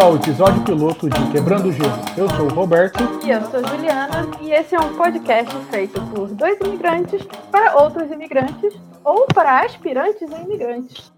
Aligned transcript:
ao 0.00 0.16
episódio 0.16 0.62
piloto 0.62 1.10
de 1.10 1.30
Quebrando 1.30 1.68
o 1.68 1.72
Gelo. 1.72 1.92
Eu 2.16 2.28
sou 2.30 2.46
o 2.46 2.54
Roberto. 2.54 2.98
E 3.22 3.30
eu 3.30 3.42
sou 3.42 3.62
Juliana. 3.66 4.26
E 4.40 4.50
esse 4.50 4.74
é 4.74 4.80
um 4.80 4.96
podcast 4.96 5.54
feito 5.70 6.00
por 6.06 6.28
dois 6.28 6.58
imigrantes 6.60 7.22
para 7.50 7.76
outros 7.76 8.10
imigrantes 8.10 8.74
ou 9.04 9.26
para 9.26 9.60
aspirantes 9.60 10.32
a 10.32 10.40
imigrantes. 10.40 11.12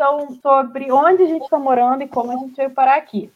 Então 0.00 0.34
sobre 0.40 0.90
onde 0.90 1.24
a 1.24 1.26
gente 1.26 1.42
está 1.42 1.58
morando 1.58 2.02
e 2.02 2.08
como 2.08 2.32
a 2.32 2.36
gente 2.36 2.56
veio 2.56 2.70
parar 2.70 2.96
aqui. 2.96 3.30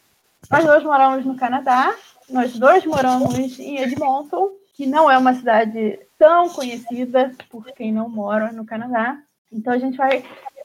Nós 0.50 0.64
dois 0.64 0.82
moramos 0.82 1.24
no 1.26 1.36
Canadá, 1.36 1.94
nós 2.30 2.58
dois 2.58 2.86
moramos 2.86 3.58
em 3.60 3.76
Edmonton, 3.78 4.48
que 4.72 4.86
não 4.86 5.10
é 5.10 5.18
uma 5.18 5.34
cidade 5.34 6.00
tão 6.18 6.48
conhecida 6.48 7.32
por 7.50 7.66
quem 7.72 7.92
não 7.92 8.08
mora 8.08 8.50
no 8.50 8.64
Canadá. 8.64 9.18
Então 9.52 9.74
a 9.74 9.78
gente 9.78 9.98
vai 9.98 10.24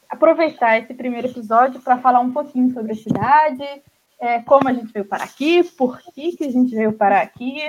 aproveitar 0.09 0.79
esse 0.79 0.93
primeiro 0.93 1.27
episódio 1.27 1.81
para 1.81 1.97
falar 1.97 2.21
um 2.21 2.31
pouquinho 2.31 2.73
sobre 2.73 2.93
a 2.93 2.95
cidade, 2.95 3.63
é, 4.21 4.39
como 4.39 4.69
a 4.69 4.73
gente 4.73 4.93
veio 4.93 5.05
parar 5.05 5.25
aqui, 5.25 5.63
por 5.63 5.99
que, 6.13 6.31
que 6.31 6.45
a 6.45 6.51
gente 6.51 6.73
veio 6.73 6.93
parar 6.93 7.21
aqui 7.21 7.61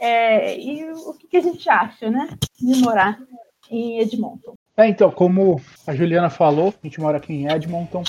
é, 0.00 0.58
e 0.58 0.90
o 0.90 1.12
que, 1.12 1.28
que 1.28 1.36
a 1.36 1.42
gente 1.42 1.68
acha 1.68 2.10
né, 2.10 2.30
de 2.58 2.80
morar 2.80 3.20
em 3.70 4.00
Edmonton. 4.00 4.54
É, 4.76 4.88
então, 4.88 5.08
como 5.08 5.60
a 5.86 5.94
Juliana 5.94 6.28
falou, 6.28 6.74
a 6.82 6.86
gente 6.86 7.00
mora 7.00 7.18
aqui 7.18 7.32
em 7.32 7.46
Edmonton. 7.46 8.02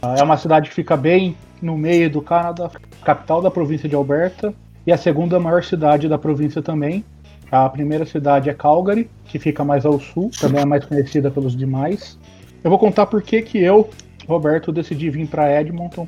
Ah, 0.00 0.14
É 0.16 0.22
uma 0.22 0.36
cidade 0.36 0.68
que 0.68 0.74
fica 0.74 0.96
bem 0.96 1.36
no 1.60 1.76
meio 1.76 2.08
do 2.08 2.22
Canadá, 2.22 2.70
capital 3.04 3.42
da 3.42 3.50
província 3.50 3.88
de 3.88 3.96
Alberta 3.96 4.54
e 4.86 4.92
a 4.92 4.96
segunda 4.96 5.40
maior 5.40 5.64
cidade 5.64 6.08
da 6.08 6.16
província 6.16 6.62
também. 6.62 7.04
A 7.50 7.68
primeira 7.68 8.06
cidade 8.06 8.48
é 8.48 8.54
Calgary, 8.54 9.10
que 9.24 9.40
fica 9.40 9.64
mais 9.64 9.84
ao 9.84 9.98
sul, 9.98 10.30
também 10.40 10.60
é 10.62 10.64
mais 10.64 10.84
conhecida 10.84 11.32
pelos 11.32 11.56
demais. 11.56 12.16
Eu 12.62 12.70
vou 12.70 12.78
contar 12.78 13.06
por 13.06 13.20
que 13.20 13.42
que 13.42 13.58
eu, 13.58 13.90
Roberto, 14.28 14.70
decidi 14.70 15.10
vir 15.10 15.26
para 15.26 15.60
Edmonton 15.60 16.06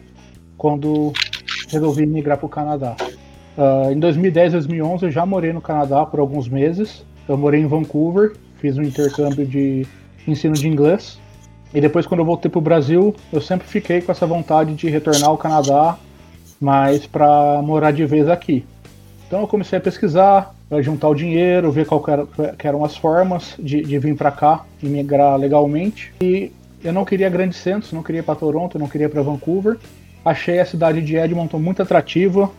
quando 0.57 1.13
resolvi 1.69 2.07
migrar 2.07 2.39
para 2.39 2.47
o 2.47 2.49
Canadá. 2.49 2.95
Ah, 3.59 3.89
em 3.91 3.99
2010, 3.99 4.53
2011 4.53 5.07
eu 5.07 5.11
já 5.11 5.27
morei 5.27 5.53
no 5.53 5.61
Canadá 5.61 6.07
por 6.07 6.21
alguns 6.21 6.49
meses. 6.49 7.05
Eu 7.29 7.37
morei 7.37 7.61
em 7.61 7.67
Vancouver, 7.67 8.35
fiz 8.61 8.77
um 8.77 8.83
intercâmbio 8.83 9.47
de 9.47 9.87
ensino 10.27 10.55
de 10.55 10.69
inglês. 10.69 11.19
E 11.73 11.81
depois, 11.81 12.07
quando 12.07 12.21
eu 12.21 12.25
voltei 12.25 12.51
para 12.51 12.59
o 12.59 12.63
Brasil, 12.63 13.15
eu 13.33 13.41
sempre 13.41 13.67
fiquei 13.67 14.01
com 14.01 14.11
essa 14.11 14.27
vontade 14.27 14.75
de 14.75 14.89
retornar 14.89 15.29
ao 15.29 15.39
Canadá, 15.39 15.97
mas 16.61 17.07
para 17.07 17.63
morar 17.63 17.93
de 17.93 18.05
vez 18.05 18.29
aqui. 18.29 18.65
Então 19.27 19.41
eu 19.41 19.47
comecei 19.47 19.79
a 19.79 19.81
pesquisar, 19.81 20.55
a 20.71 20.83
juntar 20.83 21.09
o 21.09 21.15
dinheiro, 21.15 21.71
ver 21.71 21.87
qual 21.87 22.05
eram 22.59 22.85
as 22.85 22.97
formas 22.97 23.55
de, 23.59 23.83
de 23.83 23.99
vir 23.99 24.17
para 24.17 24.33
cá 24.33 24.65
e 24.83 24.87
migrar 24.87 25.37
legalmente. 25.37 26.13
E 26.21 26.51
eu 26.83 26.93
não 26.93 27.05
queria 27.05 27.29
grandes 27.29 27.59
centros, 27.59 27.93
não 27.93 28.03
queria 28.03 28.23
para 28.23 28.35
Toronto, 28.35 28.79
não 28.79 28.89
queria 28.89 29.09
para 29.09 29.23
Vancouver. 29.23 29.77
Achei 30.25 30.59
a 30.59 30.67
cidade 30.67 31.01
de 31.01 31.17
Edmonton 31.17 31.59
muito 31.59 31.81
atrativa, 31.81 32.51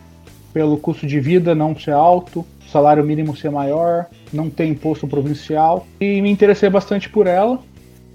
pelo 0.52 0.76
custo 0.76 1.06
de 1.06 1.18
vida 1.20 1.54
não 1.54 1.78
ser 1.78 1.92
alto, 1.92 2.44
salário 2.70 3.04
mínimo 3.04 3.36
ser 3.36 3.50
maior, 3.50 4.06
não 4.32 4.48
ter 4.48 4.66
imposto 4.66 5.06
provincial. 5.06 5.86
E 6.00 6.20
me 6.22 6.30
interessei 6.30 6.68
bastante 6.70 7.08
por 7.08 7.26
ela. 7.26 7.58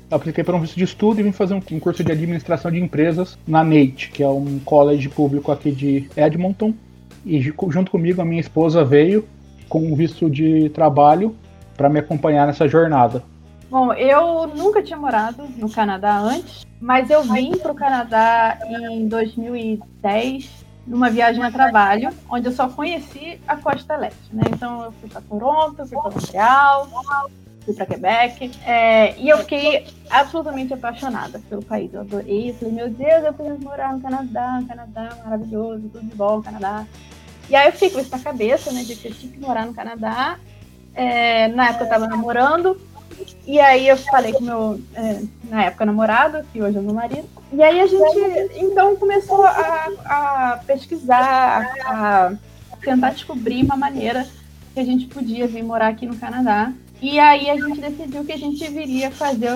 Apliquei 0.09 0.43
para 0.43 0.55
um 0.55 0.61
visto 0.61 0.75
de 0.77 0.83
estudo 0.85 1.19
e 1.19 1.23
vim 1.23 1.31
fazer 1.33 1.53
um, 1.53 1.61
curso 1.79 2.03
de 2.03 2.11
administração 2.11 2.71
de 2.71 2.79
empresas 2.79 3.37
na 3.45 3.63
NATE, 3.63 4.09
que 4.13 4.23
é 4.23 4.27
um 4.29 4.57
college 4.63 5.09
público 5.09 5.51
aqui 5.51 5.71
de 5.71 6.09
Edmonton. 6.15 6.73
E 7.25 7.41
ju- 7.41 7.53
junto 7.69 7.91
comigo 7.91 8.21
a 8.21 8.25
minha 8.25 8.39
esposa 8.39 8.85
veio 8.85 9.25
com 9.67 9.79
um 9.79 9.95
visto 9.95 10.29
de 10.29 10.69
trabalho 10.69 11.35
para 11.75 11.89
me 11.89 11.99
acompanhar 11.99 12.47
nessa 12.47 12.67
jornada. 12.69 13.21
Bom, 13.69 13.91
eu 13.91 14.47
nunca 14.55 14.81
tinha 14.81 14.97
morado 14.97 15.43
no 15.57 15.69
Canadá 15.69 16.17
antes, 16.19 16.65
mas 16.79 17.09
eu 17.09 17.21
vim 17.23 17.51
para 17.57 17.73
o 17.73 17.75
Canadá 17.75 18.57
em 18.89 19.09
2010 19.09 20.56
numa 20.87 21.09
viagem 21.09 21.43
a 21.43 21.51
trabalho, 21.51 22.09
onde 22.29 22.47
eu 22.47 22.51
só 22.53 22.69
conheci 22.69 23.39
a 23.45 23.57
costa 23.57 23.97
leste, 23.97 24.33
né? 24.33 24.43
Então 24.49 24.85
eu 24.85 24.91
fui 24.93 25.09
para 25.09 25.21
Toronto, 25.21 25.85
fui 25.85 25.97
para 25.97 26.11
Montreal, 26.11 26.87
fui 27.65 27.73
para 27.73 27.85
Quebec, 27.85 28.51
é, 28.65 29.19
e 29.19 29.27
eu 29.27 29.37
fiquei 29.39 29.85
absolutamente 30.09 30.73
apaixonada 30.73 31.41
pelo 31.49 31.61
país. 31.61 31.93
Eu 31.93 32.01
adorei, 32.01 32.51
eu 32.51 32.53
falei, 32.55 32.73
meu 32.73 32.89
Deus, 32.89 33.25
eu 33.25 33.33
preciso 33.33 33.59
morar 33.59 33.93
no 33.93 34.01
Canadá, 34.01 34.63
Canadá, 34.65 35.09
maravilhoso, 35.25 35.89
tudo 35.89 36.05
de 36.05 36.15
bom, 36.15 36.41
Canadá. 36.41 36.85
E 37.49 37.55
aí 37.55 37.67
eu 37.67 37.73
fiquei 37.73 37.89
com 37.89 37.99
isso 37.99 38.11
na 38.11 38.19
cabeça, 38.19 38.71
né, 38.71 38.83
de 38.83 38.95
que 38.95 39.09
eu 39.09 39.13
tinha 39.13 39.31
que 39.31 39.39
morar 39.39 39.65
no 39.65 39.73
Canadá. 39.73 40.39
É, 40.95 41.49
na 41.49 41.65
época 41.67 41.83
eu 41.83 41.87
estava 41.87 42.07
namorando, 42.07 42.79
e 43.45 43.59
aí 43.59 43.88
eu 43.88 43.97
falei 43.97 44.34
com 44.34 44.44
meu, 44.44 44.81
é, 44.94 45.22
na 45.50 45.66
época, 45.66 45.85
namorado, 45.85 46.45
que 46.51 46.62
hoje 46.62 46.78
é 46.78 46.81
meu 46.81 46.94
marido. 46.94 47.28
E 47.51 47.63
aí 47.63 47.79
a 47.79 47.88
gente, 47.88 48.57
então, 48.57 48.95
começou 48.95 49.45
a, 49.45 49.90
a 50.06 50.59
pesquisar, 50.66 51.72
a, 51.85 52.34
a 52.72 52.78
tentar 52.78 53.12
descobrir 53.12 53.63
uma 53.63 53.78
maneira 53.78 54.28
que 54.73 54.79
a 54.79 54.84
gente 54.84 55.07
podia 55.07 55.47
vir 55.47 55.63
morar 55.63 55.88
aqui 55.88 56.06
no 56.06 56.18
Canadá. 56.18 56.73
E 57.01 57.19
aí 57.19 57.50
a 57.50 57.56
gente 57.56 57.79
decidiu 57.79 58.25
que 58.25 58.34
a 58.34 58.38
gente 58.38 58.68
viria 58.68 59.12
fazer 59.12 59.51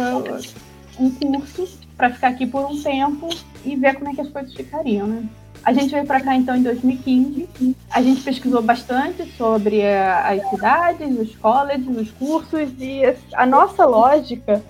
um 0.99 1.09
curso 1.11 1.79
para 1.97 2.11
ficar 2.11 2.29
aqui 2.29 2.47
por 2.47 2.65
um 2.65 2.81
tempo 2.81 3.29
e 3.65 3.75
ver 3.75 3.95
como 3.95 4.09
é 4.09 4.13
que 4.15 4.21
as 4.21 4.29
coisas 4.29 4.53
ficariam, 4.53 5.07
né? 5.07 5.23
A 5.63 5.73
gente 5.73 5.91
veio 5.91 6.05
para 6.05 6.21
cá 6.21 6.35
então 6.35 6.55
em 6.55 6.63
2015. 6.63 7.75
A 7.89 8.01
gente 8.01 8.21
pesquisou 8.21 8.61
bastante 8.61 9.31
sobre 9.37 9.79
eh, 9.79 10.09
as 10.09 10.49
cidades, 10.49 11.19
os 11.19 11.35
colleges, 11.35 11.87
os 11.87 12.11
cursos 12.11 12.69
e 12.79 13.01
a 13.33 13.45
nossa 13.45 13.85
lógica 13.85 14.63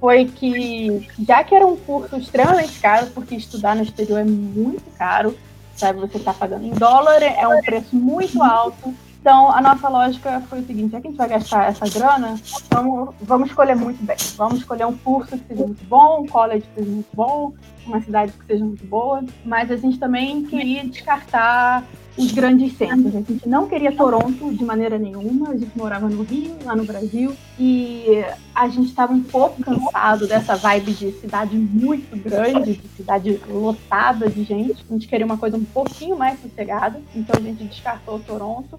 foi 0.00 0.26
que 0.26 1.08
já 1.26 1.42
que 1.44 1.54
era 1.54 1.66
um 1.66 1.76
curso 1.76 2.16
extremamente 2.16 2.78
caro, 2.80 3.06
porque 3.14 3.36
estudar 3.36 3.76
no 3.76 3.82
exterior 3.82 4.20
é 4.20 4.24
muito 4.24 4.84
caro, 4.98 5.38
sabe? 5.76 6.00
Você 6.00 6.18
está 6.18 6.34
pagando 6.34 6.66
em 6.66 6.72
dólar, 6.72 7.22
é 7.22 7.46
um 7.46 7.60
preço 7.62 7.94
muito 7.94 8.42
alto. 8.42 8.92
Então, 9.24 9.50
a 9.50 9.62
nossa 9.62 9.88
lógica 9.88 10.42
foi 10.50 10.60
o 10.60 10.66
seguinte: 10.66 10.92
já 10.92 11.00
que 11.00 11.06
a 11.06 11.10
gente 11.10 11.16
vai 11.16 11.28
gastar 11.30 11.70
essa 11.70 11.88
grana, 11.88 12.38
vamos, 12.70 13.14
vamos 13.22 13.48
escolher 13.48 13.74
muito 13.74 14.04
bem. 14.04 14.18
Vamos 14.36 14.58
escolher 14.58 14.84
um 14.84 14.94
curso 14.98 15.38
que 15.38 15.46
seja 15.48 15.64
muito 15.64 15.82
bom, 15.86 16.24
um 16.24 16.26
college 16.26 16.60
que 16.60 16.74
seja 16.74 16.90
muito 16.90 17.08
bom, 17.14 17.54
uma 17.86 18.02
cidade 18.02 18.32
que 18.32 18.44
seja 18.44 18.62
muito 18.62 18.84
boa. 18.84 19.24
Mas 19.42 19.70
a 19.70 19.78
gente 19.78 19.98
também 19.98 20.44
queria 20.44 20.84
descartar 20.84 21.84
os 22.18 22.32
grandes 22.32 22.76
centros. 22.76 23.16
A 23.16 23.22
gente 23.22 23.48
não 23.48 23.66
queria 23.66 23.96
Toronto 23.96 24.52
de 24.52 24.62
maneira 24.62 24.98
nenhuma. 24.98 25.52
A 25.52 25.56
gente 25.56 25.74
morava 25.74 26.06
no 26.06 26.22
Rio, 26.22 26.58
lá 26.62 26.76
no 26.76 26.84
Brasil, 26.84 27.34
e 27.58 28.22
a 28.54 28.68
gente 28.68 28.90
estava 28.90 29.14
um 29.14 29.22
pouco 29.22 29.62
cansado 29.62 30.26
dessa 30.26 30.54
vibe 30.54 30.92
de 30.92 31.12
cidade 31.12 31.56
muito 31.56 32.14
grande, 32.22 32.76
de 32.76 32.88
cidade 32.88 33.40
lotada 33.48 34.28
de 34.28 34.44
gente. 34.44 34.84
A 34.86 34.92
gente 34.92 35.08
queria 35.08 35.24
uma 35.24 35.38
coisa 35.38 35.56
um 35.56 35.64
pouquinho 35.64 36.14
mais 36.14 36.38
sossegada, 36.42 37.00
então 37.14 37.40
a 37.40 37.42
gente 37.42 37.64
descartou 37.64 38.18
Toronto. 38.18 38.76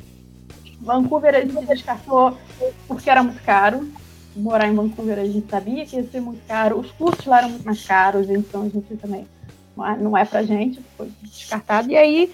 Vancouver 0.82 1.36
a 1.36 1.42
gente 1.42 1.66
descartou 1.66 2.38
porque 2.88 3.10
era 3.10 3.24
muito 3.24 3.42
caro. 3.44 3.88
Morar 4.36 4.68
em 4.68 4.76
Vancouver 4.76 5.18
a 5.20 5.26
gente 5.26 5.50
sabia 5.50 5.86
que 5.86 5.96
ia 5.96 6.04
ser 6.10 6.20
muito 6.20 6.46
caro. 6.48 6.80
Os 6.80 6.92
custos 6.92 7.26
lá 7.26 7.40
eram 7.40 7.50
muito 7.50 7.66
mais 7.66 7.86
caros, 7.86 8.30
então 8.30 8.64
a 8.64 8.70
gente 8.70 8.96
também 8.98 9.26
não 9.76 9.86
é- 9.88 9.98
não 9.98 10.18
é 10.18 10.26
pra 10.26 10.44
gente, 10.44 10.82
foi 10.98 11.10
descartado. 11.22 11.90
E 11.90 11.96
aí 11.98 12.34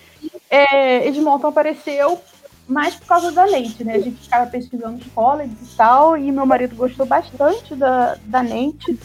é, 0.49 1.07
Edmonton 1.07 1.47
apareceu 1.47 2.19
mais 2.67 2.95
por 2.95 3.05
causa 3.07 3.31
da 3.31 3.45
Nate, 3.45 3.83
né? 3.83 3.95
A 3.95 3.99
gente 3.99 4.21
ficava 4.21 4.49
pesquisando 4.49 5.03
colleges 5.13 5.73
e 5.73 5.75
tal, 5.75 6.17
e 6.17 6.31
meu 6.31 6.45
marido 6.45 6.75
gostou 6.75 7.05
bastante 7.05 7.75
da, 7.75 8.15
da 8.25 8.41
Nate, 8.41 8.97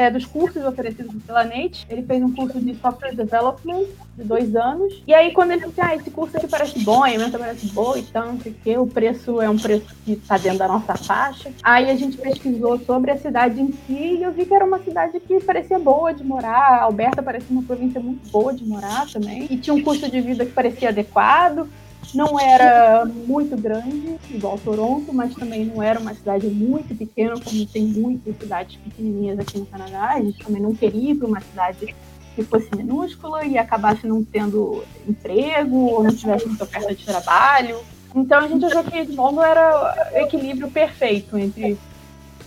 é, 0.00 0.10
dos 0.10 0.24
cursos 0.24 0.64
oferecidos 0.64 1.14
pela 1.26 1.44
Nate. 1.44 1.86
Ele 1.90 2.02
fez 2.02 2.22
um 2.22 2.32
curso 2.32 2.58
de 2.58 2.74
Software 2.76 3.14
Development 3.14 3.84
de 4.16 4.24
dois 4.24 4.56
anos. 4.56 5.02
E 5.06 5.12
aí, 5.12 5.30
quando 5.32 5.50
ele 5.50 5.66
disse, 5.66 5.78
ah, 5.78 5.94
esse 5.94 6.10
curso 6.10 6.38
aqui 6.38 6.48
parece 6.48 6.78
bom, 6.78 7.04
a 7.04 7.12
emenda 7.12 7.38
parece 7.38 7.66
boa 7.66 7.98
e 7.98 8.02
tal, 8.04 8.28
não 8.28 8.40
sei 8.40 8.78
o 8.78 8.86
preço 8.86 9.42
é 9.42 9.50
um 9.50 9.58
preço 9.58 9.94
que 10.04 10.12
está 10.12 10.38
dentro 10.38 10.60
da 10.60 10.68
nossa 10.68 10.94
faixa. 10.94 11.52
Aí 11.62 11.90
a 11.90 11.96
gente 11.96 12.16
pesquisou 12.16 12.78
sobre 12.78 13.10
a 13.10 13.18
cidade 13.18 13.60
em 13.60 13.72
si 13.72 14.16
e 14.18 14.22
eu 14.22 14.32
vi 14.32 14.46
que 14.46 14.54
era 14.54 14.64
uma 14.64 14.78
cidade 14.78 15.20
que 15.20 15.38
parecia 15.40 15.78
boa 15.78 16.14
de 16.14 16.24
morar. 16.24 16.80
Alberta 16.80 17.22
parecia 17.22 17.50
uma 17.50 17.62
província 17.62 18.00
muito 18.00 18.26
boa 18.30 18.54
de 18.54 18.64
morar 18.64 19.06
também. 19.12 19.46
E 19.50 19.58
tinha 19.58 19.74
um 19.74 19.82
custo 19.82 20.10
de 20.10 20.20
vida 20.20 20.46
que 20.46 20.52
parecia 20.52 20.88
adequado. 20.88 21.68
Não 22.14 22.40
era 22.40 23.04
muito 23.04 23.56
grande, 23.56 24.16
igual 24.30 24.58
Toronto, 24.58 25.12
mas 25.12 25.34
também 25.34 25.64
não 25.64 25.82
era 25.82 26.00
uma 26.00 26.12
cidade 26.12 26.46
muito 26.48 26.94
pequena, 26.96 27.34
como 27.40 27.66
tem 27.66 27.84
muitas 27.84 28.36
cidades 28.36 28.76
pequenininhas 28.76 29.38
aqui 29.38 29.58
no 29.58 29.66
Canadá. 29.66 30.14
A 30.14 30.20
gente 30.20 30.44
também 30.44 30.60
não 30.60 30.74
queria 30.74 31.12
ir 31.12 31.14
para 31.14 31.28
uma 31.28 31.40
cidade 31.40 31.94
que 32.34 32.42
fosse 32.42 32.68
minúscula 32.76 33.44
e 33.44 33.58
acabasse 33.58 34.06
não 34.06 34.24
tendo 34.24 34.84
emprego 35.08 35.76
ou 35.76 36.02
não 36.02 36.14
tivesse 36.14 36.46
muita 36.46 36.64
oferta 36.64 36.94
de 36.94 37.04
trabalho. 37.04 37.78
Então 38.14 38.40
a 38.40 38.48
gente 38.48 38.64
achou 38.64 38.82
que 38.82 38.98
Edmondo 38.98 39.40
era 39.40 40.10
o 40.12 40.18
equilíbrio 40.18 40.70
perfeito 40.70 41.38
entre 41.38 41.78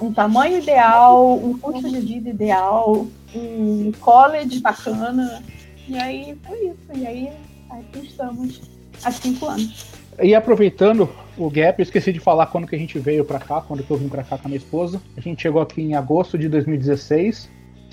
um 0.02 0.12
tamanho 0.12 0.58
ideal, 0.58 1.38
um 1.38 1.58
custo 1.58 1.90
de 1.90 2.00
vida 2.00 2.30
ideal, 2.30 3.08
um 3.34 3.92
college 4.00 4.60
bacana. 4.60 5.42
E 5.88 5.98
aí 5.98 6.38
foi 6.46 6.68
isso. 6.68 7.00
E 7.02 7.08
aí 7.08 7.32
aqui 7.70 8.06
estamos 8.06 8.62
há 9.04 9.12
cinco 9.12 9.45
anos. 9.45 9.86
E 10.22 10.36
aproveitando 10.36 11.10
o 11.38 11.50
gap, 11.50 11.80
eu 11.80 11.84
esqueci 11.84 12.13
de 12.13 12.19
falar 12.19 12.48
quando 12.48 12.68
que 12.68 12.75
a 12.75 12.80
gente 12.80 13.00
veio 13.00 13.25
para 13.25 13.40
cá, 13.40 13.62
quando 13.62 13.84
que 13.84 13.90
eu 13.90 13.98
vim 13.98 14.07
para 14.07 14.24
cá 14.24 14.38
com 14.38 14.48
a 14.48 14.50
minha 14.50 14.57
esposa. 14.57 15.01
A 15.18 15.22
gente 15.22 15.42
chegou 15.42 15.62
aqui 15.62 15.81
em 15.81 15.95
agosto 15.95 16.38
de 16.38 16.48
2016 16.48 17.50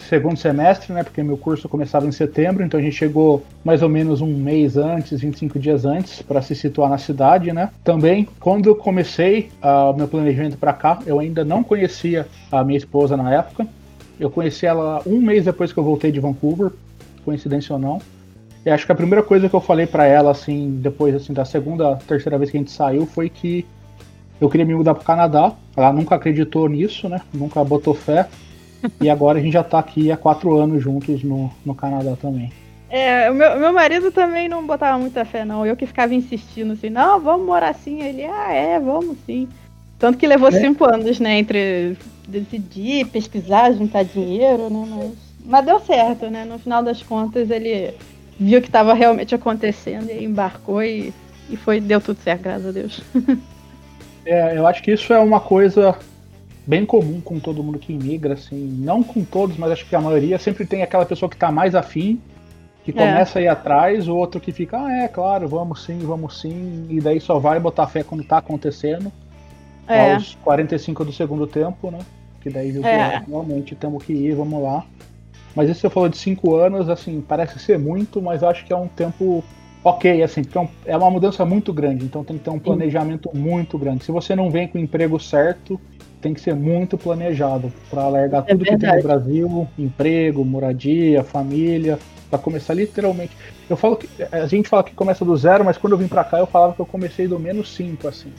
segundo 0.09 0.37
semestre, 0.37 0.93
né? 0.93 1.03
Porque 1.03 1.23
meu 1.23 1.37
curso 1.37 1.69
começava 1.69 2.07
em 2.07 2.13
setembro, 2.13 2.65
então 2.65 2.79
a 2.79 2.83
gente 2.83 2.97
chegou 2.97 3.45
mais 3.65 3.83
ou 3.83 3.89
menos 3.89 4.21
um 4.21 4.35
mês 4.35 4.77
antes, 4.77 5.21
25 5.21 5.59
dias 5.59 5.85
antes, 5.85 6.23
para 6.23 6.41
se 6.41 6.55
situar 6.55 6.89
na 6.89 6.99
cidade, 6.99 7.53
né? 7.53 7.71
Também, 7.85 8.29
quando 8.39 8.69
eu 8.69 8.75
comecei 8.75 9.51
o 9.63 9.91
uh, 9.91 9.97
meu 9.97 10.09
planejamento 10.09 10.57
para 10.57 10.73
cá, 10.73 11.01
eu 11.07 11.19
ainda 11.19 11.45
não 11.45 11.63
conhecia 11.63 12.27
a 12.51 12.65
minha 12.65 12.79
esposa 12.79 13.17
na 13.17 13.33
época. 13.33 13.67
Eu 14.19 14.31
conheci 14.31 14.67
ela 14.67 15.03
um 15.07 15.21
mês 15.21 15.45
depois 15.45 15.73
que 15.73 15.79
eu 15.79 15.85
voltei 15.85 16.13
de 16.13 16.21
Vancouver, 16.21 16.71
coincidência 17.25 17.73
ou 17.75 17.79
não. 17.79 18.01
E 18.65 18.71
acho 18.71 18.85
que 18.85 18.93
a 18.93 18.95
primeira 18.95 19.23
coisa 19.23 19.49
que 19.49 19.55
eu 19.55 19.61
falei 19.61 19.87
para 19.87 20.05
ela, 20.07 20.31
assim, 20.31 20.79
depois 20.83 21.15
assim, 21.15 21.33
da 21.33 21.45
segunda, 21.45 21.97
terceira 22.07 22.37
vez 22.37 22.51
que 22.51 22.57
a 22.57 22.61
gente 22.61 22.71
saiu, 22.71 23.07
foi 23.07 23.31
que 23.31 23.67
eu 24.41 24.49
queria 24.49 24.67
me 24.67 24.75
mudar 24.75 24.95
para 24.95 25.03
o 25.03 25.07
Canadá. 25.07 25.53
Ela 25.77 25.93
nunca 25.93 26.15
acreditou 26.15 26.69
nisso, 26.69 27.09
né? 27.09 27.21
Nunca 27.33 27.65
botou 27.65 27.95
fé. 27.95 28.29
E 29.01 29.11
agora 29.11 29.39
a 29.39 29.43
gente 29.43 29.53
já 29.53 29.63
tá 29.63 29.79
aqui 29.79 30.11
há 30.11 30.17
quatro 30.17 30.57
anos 30.57 30.83
juntos 30.83 31.23
no, 31.23 31.51
no 31.65 31.75
Canadá 31.75 32.17
também. 32.21 32.53
É, 32.89 33.31
o 33.31 33.35
meu, 33.35 33.59
meu 33.59 33.73
marido 33.73 34.11
também 34.11 34.49
não 34.49 34.67
botava 34.67 34.99
muita 34.99 35.25
fé, 35.25 35.45
não. 35.45 35.65
Eu 35.65 35.77
que 35.77 35.87
ficava 35.87 36.15
insistindo 36.15 36.73
assim, 36.73 36.91
não, 36.91 37.21
vamos 37.21 37.47
morar 37.47 37.71
assim. 37.71 38.03
Ele, 38.03 38.25
ah, 38.25 38.53
é, 38.53 38.81
vamos 38.81 39.17
sim. 39.27 39.49
Tanto 39.99 40.17
que 40.17 40.27
levou 40.27 40.49
é. 40.49 40.53
cinco 40.53 40.85
anos, 40.85 41.21
né, 41.21 41.39
entre 41.39 41.97
decidir, 42.27 43.07
pesquisar, 43.09 43.73
juntar 43.73 44.03
dinheiro, 44.03 44.71
né, 44.71 44.87
mas, 44.89 45.13
mas 45.45 45.67
deu 45.67 45.79
certo, 45.81 46.31
né, 46.31 46.45
no 46.45 46.59
final 46.59 46.83
das 46.83 47.03
contas 47.03 47.51
ele 47.51 47.93
viu 48.41 48.61
que 48.63 48.69
estava 48.69 48.95
realmente 48.95 49.35
acontecendo 49.35 50.11
e 50.11 50.25
embarcou 50.25 50.83
e, 50.83 51.13
e 51.51 51.57
foi, 51.57 51.79
deu 51.81 52.01
tudo 52.01 52.19
certo, 52.21 52.43
graças 52.43 52.67
a 52.67 52.73
Deus. 52.73 53.03
é, 54.25 54.57
eu 54.57 54.67
acho 54.67 54.83
que 54.83 54.91
isso 54.91 55.13
é 55.13 55.19
uma 55.19 55.39
coisa 55.41 55.95
bem 56.67 56.87
comum 56.87 57.21
com 57.21 57.39
todo 57.39 57.63
mundo 57.63 57.79
que 57.79 57.93
imigra, 57.93 58.35
assim, 58.35 58.79
não 58.79 59.03
com 59.03 59.23
todos, 59.23 59.59
mas 59.59 59.73
acho 59.73 59.87
que 59.87 59.95
a 59.95 60.01
maioria 60.01 60.39
sempre 60.39 60.65
tem 60.65 60.83
aquela 60.83 61.05
pessoa 61.05 61.29
que 61.29 61.37
está 61.37 61.53
mais 61.53 61.75
afim, 61.75 62.19
que 62.83 62.93
é. 62.93 62.95
começa 62.95 63.39
a 63.39 63.43
ir 63.43 63.49
atrás, 63.49 64.09
o 64.09 64.17
outro 64.17 64.41
que 64.41 64.53
fica, 64.53 64.79
ah, 64.79 65.05
é, 65.05 65.09
claro, 65.09 65.47
vamos 65.47 65.85
sim, 65.85 65.99
vamos 65.99 66.41
sim, 66.41 66.87
e 66.89 66.99
daí 67.01 67.21
só 67.21 67.39
vai 67.39 67.61
botar 67.61 67.87
fé 67.89 68.03
quando 68.03 68.23
está 68.23 68.39
acontecendo, 68.39 69.13
é. 69.87 70.15
aos 70.15 70.37
45 70.37 71.05
do 71.05 71.13
segundo 71.13 71.47
tempo, 71.47 71.91
né? 71.91 71.99
Que 72.41 72.49
daí 72.49 72.71
viu 72.71 72.81
que 72.81 72.89
é. 72.89 73.23
realmente 73.29 73.75
temos 73.75 74.03
que 74.03 74.15
ir, 74.15 74.35
vamos 74.35 74.63
lá. 74.63 74.87
Mas 75.55 75.69
isso 75.69 75.81
você 75.81 75.91
falou 75.91 76.09
de 76.09 76.17
cinco 76.17 76.55
anos, 76.57 76.89
assim, 76.89 77.21
parece 77.21 77.59
ser 77.59 77.79
muito, 77.79 78.23
mas 78.23 78.43
acho 78.43 78.65
que 78.65 78.73
é 78.73 78.77
um 78.77 78.89
tempo 78.89 79.45
ok, 79.83 80.23
assim, 80.23 80.45
porque 80.45 80.59
é, 80.59 80.93
é 80.93 80.97
uma 80.97 81.11
mudança 81.11 81.45
muito 81.45 81.73
grande, 81.73 82.05
então 82.05 82.23
tem 82.23 82.37
que 82.39 82.45
ter 82.45 82.51
um 82.51 82.59
planejamento 82.59 83.31
muito 83.35 83.79
grande. 83.79 84.05
Se 84.05 84.13
você 84.13 84.37
não 84.37 84.51
vem 84.51 84.69
com 84.69 84.79
o 84.79 84.81
emprego 84.81 85.19
certo, 85.19 85.81
tem 86.21 86.35
que 86.35 86.41
ser 86.41 86.55
muito 86.55 86.99
planejado 86.99 87.73
para 87.89 88.07
largar 88.09 88.45
é 88.47 88.53
tudo 88.53 88.65
verdade. 88.65 88.81
que 88.81 88.87
tem 88.87 88.97
no 88.97 89.03
Brasil, 89.03 89.69
emprego, 89.79 90.45
moradia, 90.45 91.25
família, 91.25 91.99
para 92.29 92.39
começar 92.39 92.75
literalmente. 92.75 93.37
Eu 93.69 93.77
falo 93.77 93.97
que 93.97 94.09
a 94.31 94.47
gente 94.47 94.69
fala 94.69 94.85
que 94.85 94.95
começa 94.95 95.25
do 95.25 95.37
zero, 95.37 95.65
mas 95.65 95.79
quando 95.79 95.95
eu 95.95 95.99
vim 95.99 96.09
para 96.09 96.25
cá 96.25 96.39
eu 96.39 96.47
falava 96.47 96.75
que 96.75 96.81
eu 96.81 96.87
comecei 96.87 97.27
do 97.27 97.39
menos 97.39 97.75
cinco 97.75 98.07
assim. 98.07 98.33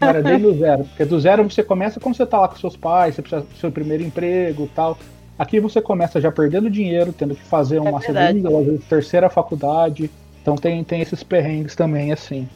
Não 0.00 0.08
era 0.08 0.22
bem 0.22 0.38
do 0.38 0.56
zero, 0.58 0.84
porque 0.84 1.04
do 1.04 1.20
zero 1.20 1.44
você 1.44 1.62
começa 1.62 2.00
quando 2.00 2.16
você 2.16 2.26
tá 2.26 2.40
lá 2.40 2.48
com 2.48 2.56
seus 2.56 2.76
pais, 2.76 3.14
você 3.14 3.22
precisa 3.22 3.42
do 3.42 3.56
seu 3.56 3.70
primeiro 3.70 4.02
emprego, 4.02 4.68
tal. 4.74 4.98
Aqui 5.40 5.58
você 5.58 5.80
começa 5.80 6.20
já 6.20 6.30
perdendo 6.30 6.68
dinheiro, 6.68 7.14
tendo 7.14 7.34
que 7.34 7.42
fazer 7.42 7.76
é 7.76 7.80
uma 7.80 7.98
segunda, 7.98 8.50
ou 8.50 8.78
terceira 8.86 9.30
faculdade. 9.30 10.10
Então 10.42 10.54
tem, 10.54 10.84
tem 10.84 11.00
esses 11.00 11.22
perrengues 11.22 11.74
também, 11.74 12.12
assim. 12.12 12.46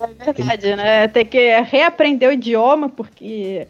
É 0.00 0.32
verdade, 0.32 0.76
né? 0.76 1.08
Tem 1.08 1.26
que 1.26 1.60
reaprender 1.62 2.28
o 2.28 2.32
idioma, 2.32 2.88
porque 2.88 3.66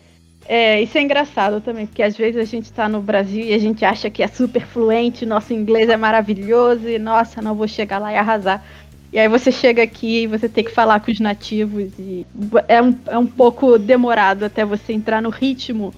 é, 0.47 0.79
isso 0.83 0.99
é 0.99 1.01
engraçado 1.01 1.62
também, 1.62 1.87
porque 1.87 2.03
às 2.03 2.15
vezes 2.15 2.39
a 2.39 2.45
gente 2.45 2.67
está 2.67 2.87
no 2.87 3.01
Brasil 3.01 3.47
e 3.47 3.55
a 3.55 3.59
gente 3.59 3.83
acha 3.83 4.11
que 4.11 4.23
é 4.23 4.29
super 4.29 4.67
fluente, 4.67 5.25
nosso 5.25 5.55
inglês 5.55 5.89
é 5.89 5.97
maravilhoso 5.97 6.87
e 6.87 6.99
nossa, 6.99 7.41
não 7.41 7.55
vou 7.55 7.67
chegar 7.67 7.99
lá 7.99 8.12
e 8.12 8.17
arrasar. 8.17 8.62
E 9.11 9.19
aí 9.19 9.27
você 9.27 9.51
chega 9.51 9.83
aqui 9.83 10.25
e 10.25 10.27
você 10.27 10.51
tem 10.51 10.62
que 10.62 10.71
falar 10.71 11.01
com 11.01 11.11
os 11.11 11.19
nativos 11.19 11.99
e 11.99 12.27
é 12.69 12.83
um, 12.83 12.95
é 13.07 13.17
um 13.17 13.27
pouco 13.27 13.79
demorado 13.79 14.45
até 14.45 14.67
você 14.67 14.93
entrar 14.93 15.23
no 15.23 15.31
ritmo 15.31 15.95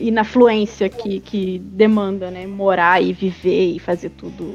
e 0.00 0.10
na 0.10 0.24
fluência 0.24 0.88
que, 0.88 1.20
que 1.20 1.58
demanda, 1.58 2.30
né? 2.30 2.46
Morar 2.46 3.02
e 3.02 3.12
viver 3.12 3.74
e 3.74 3.78
fazer 3.78 4.10
tudo 4.10 4.54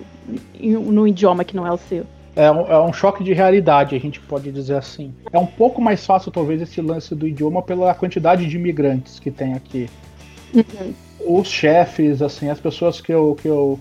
no 0.59 1.07
idioma 1.07 1.43
que 1.43 1.55
não 1.55 1.67
é 1.67 1.71
o 1.71 1.77
seu 1.77 2.05
é 2.35 2.51
um, 2.51 2.67
é 2.67 2.79
um, 2.79 2.91
choque 2.91 3.23
de 3.23 3.33
realidade, 3.33 3.95
a 3.95 3.99
gente 3.99 4.19
pode 4.19 4.51
dizer 4.51 4.75
assim. 4.75 5.13
É 5.31 5.39
um 5.39 5.45
pouco 5.45 5.81
mais 5.81 6.05
fácil, 6.05 6.31
talvez, 6.31 6.61
esse 6.61 6.81
lance 6.81 7.15
do 7.15 7.25
idioma 7.25 7.61
pela 7.61 7.95
quantidade 7.95 8.45
de 8.45 8.57
imigrantes 8.57 9.19
que 9.19 9.31
tem 9.31 9.53
aqui. 9.53 9.89
Uhum. 10.53 10.93
Os 11.39 11.47
chefes, 11.47 12.21
assim, 12.21 12.49
as 12.49 12.59
pessoas 12.59 12.99
que 12.99 13.13
eu, 13.13 13.37
que 13.41 13.47
eu 13.47 13.79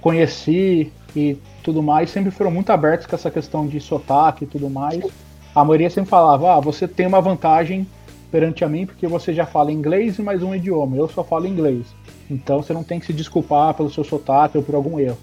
conheci 0.00 0.92
e 1.16 1.36
tudo 1.64 1.82
mais, 1.82 2.10
sempre 2.10 2.30
foram 2.30 2.50
muito 2.50 2.70
abertos 2.70 3.06
com 3.06 3.16
essa 3.16 3.30
questão 3.30 3.66
de 3.66 3.80
sotaque 3.80 4.44
e 4.44 4.46
tudo 4.46 4.70
mais. 4.70 5.02
A 5.52 5.64
maioria 5.64 5.90
sempre 5.90 6.10
falava, 6.10 6.54
ah, 6.54 6.60
você 6.60 6.86
tem 6.86 7.06
uma 7.06 7.20
vantagem 7.20 7.86
perante 8.30 8.64
a 8.64 8.68
mim 8.68 8.86
porque 8.86 9.06
você 9.06 9.32
já 9.32 9.46
fala 9.46 9.72
inglês 9.72 10.18
e 10.18 10.22
mais 10.22 10.42
um 10.42 10.54
idioma. 10.54 10.96
Eu 10.96 11.08
só 11.08 11.22
falo 11.22 11.46
inglês. 11.46 11.86
Então 12.30 12.62
você 12.62 12.72
não 12.72 12.82
tem 12.82 12.98
que 12.98 13.06
se 13.06 13.12
desculpar 13.12 13.74
pelo 13.74 13.90
seu 13.90 14.04
sotaque 14.04 14.56
ou 14.56 14.64
por 14.64 14.74
algum 14.74 14.98
erro. 14.98 15.18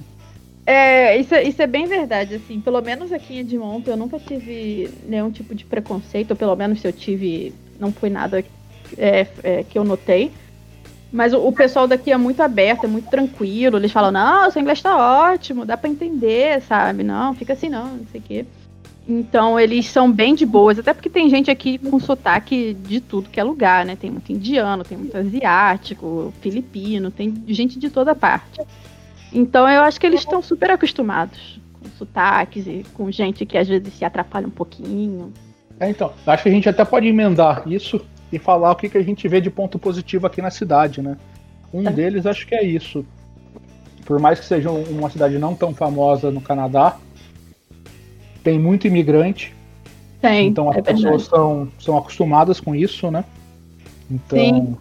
É, 0.66 1.18
isso, 1.18 1.36
isso 1.36 1.62
é 1.62 1.68
bem 1.68 1.86
verdade, 1.86 2.36
assim. 2.36 2.62
Pelo 2.62 2.82
menos 2.82 3.12
aqui 3.12 3.36
em 3.36 3.40
Edmonton 3.40 3.92
eu 3.92 3.98
nunca 3.98 4.18
tive 4.18 4.90
nenhum 5.08 5.30
tipo 5.30 5.54
de 5.54 5.66
preconceito, 5.66 6.32
ou 6.32 6.38
pelo 6.38 6.56
menos 6.56 6.80
se 6.80 6.88
eu 6.88 6.94
tive, 6.94 7.54
não 7.80 7.92
foi 7.92 8.10
nada 8.10 8.44
é, 8.98 9.28
é, 9.44 9.64
que 9.64 9.78
eu 9.78 9.84
notei. 9.84 10.32
Mas 11.12 11.34
o, 11.34 11.46
o, 11.46 11.52
pessoal 11.52 11.88
daqui 11.88 12.12
é 12.12 12.18
muito 12.18 12.42
aberto, 12.42 12.86
é 12.86 12.88
muito 12.88 13.10
tranquilo. 13.10 13.78
Eles 13.78 13.92
falam, 13.92 14.12
não, 14.12 14.50
seu 14.50 14.62
inglês 14.62 14.82
tá 14.82 15.32
ótimo, 15.32 15.66
dá 15.66 15.78
para 15.78 15.90
entender, 15.90 16.62
sabe? 16.62 17.04
Não, 17.04 17.36
fica 17.36 17.54
assim 17.54 17.70
não, 17.70 17.98
não 17.98 18.06
sei 18.12 18.20
o 18.20 18.24
quê. 18.24 18.46
Então 19.08 19.60
eles 19.60 19.88
são 19.88 20.10
bem 20.10 20.34
de 20.34 20.46
boas, 20.46 20.80
até 20.80 20.94
porque 20.94 21.10
tem 21.10 21.30
gente 21.30 21.52
aqui 21.52 21.78
com 21.78 22.00
sotaque 22.00 22.74
de 22.74 23.02
tudo 23.02 23.30
que 23.30 23.40
é 23.40 23.44
lugar, 23.44 23.86
né? 23.86 23.98
Tem 23.98 24.10
muito 24.10 24.32
indiano, 24.32 24.84
tem 24.84 24.98
muito 24.98 25.18
asiático, 25.18 26.34
filipino, 26.42 27.12
tem 27.12 27.44
gente 27.48 27.78
de 27.78 27.90
toda 27.90 28.16
parte. 28.16 28.62
Então 29.32 29.68
eu 29.68 29.82
acho 29.82 30.00
que 30.00 30.06
eles 30.06 30.22
estão 30.22 30.42
super 30.42 30.72
acostumados 30.72 31.60
com 31.74 31.90
sotaques 31.98 32.66
e 32.66 32.86
com 32.94 33.12
gente 33.12 33.46
que 33.46 33.58
às 33.58 33.68
vezes 33.68 33.94
se 33.94 34.06
atrapalha 34.06 34.48
um 34.48 34.52
pouquinho. 34.52 35.34
É, 35.80 35.90
então, 35.90 36.14
acho 36.26 36.44
que 36.44 36.50
a 36.50 36.52
gente 36.52 36.70
até 36.70 36.86
pode 36.86 37.08
emendar 37.08 37.64
isso 37.66 38.00
e 38.32 38.40
falar 38.40 38.72
o 38.72 38.76
que, 38.76 38.88
que 38.88 38.98
a 38.98 39.04
gente 39.04 39.28
vê 39.28 39.42
de 39.42 39.50
ponto 39.50 39.78
positivo 39.78 40.26
aqui 40.28 40.42
na 40.42 40.50
cidade, 40.50 41.02
né? 41.02 41.18
Um 41.74 41.88
é. 41.88 41.92
deles 41.92 42.26
acho 42.26 42.48
que 42.48 42.56
é 42.56 42.64
isso. 42.64 43.06
Por 44.06 44.20
mais 44.20 44.40
que 44.40 44.46
seja 44.46 44.70
uma 44.72 45.10
cidade 45.10 45.38
não 45.38 45.56
tão 45.56 45.74
famosa 45.74 46.32
no 46.32 46.40
Canadá, 46.40 46.98
tem 48.44 48.60
muito 48.60 48.88
imigrante. 48.88 49.54
Tem. 50.22 50.48
Então 50.48 50.70
as 50.70 50.78
é 50.78 50.82
pessoas 50.82 51.24
são, 51.24 51.68
são 51.80 51.98
acostumadas 51.98 52.60
com 52.60 52.76
isso, 52.76 53.10
né? 53.10 53.26
Então 54.10 54.38
Sim. 54.38 54.78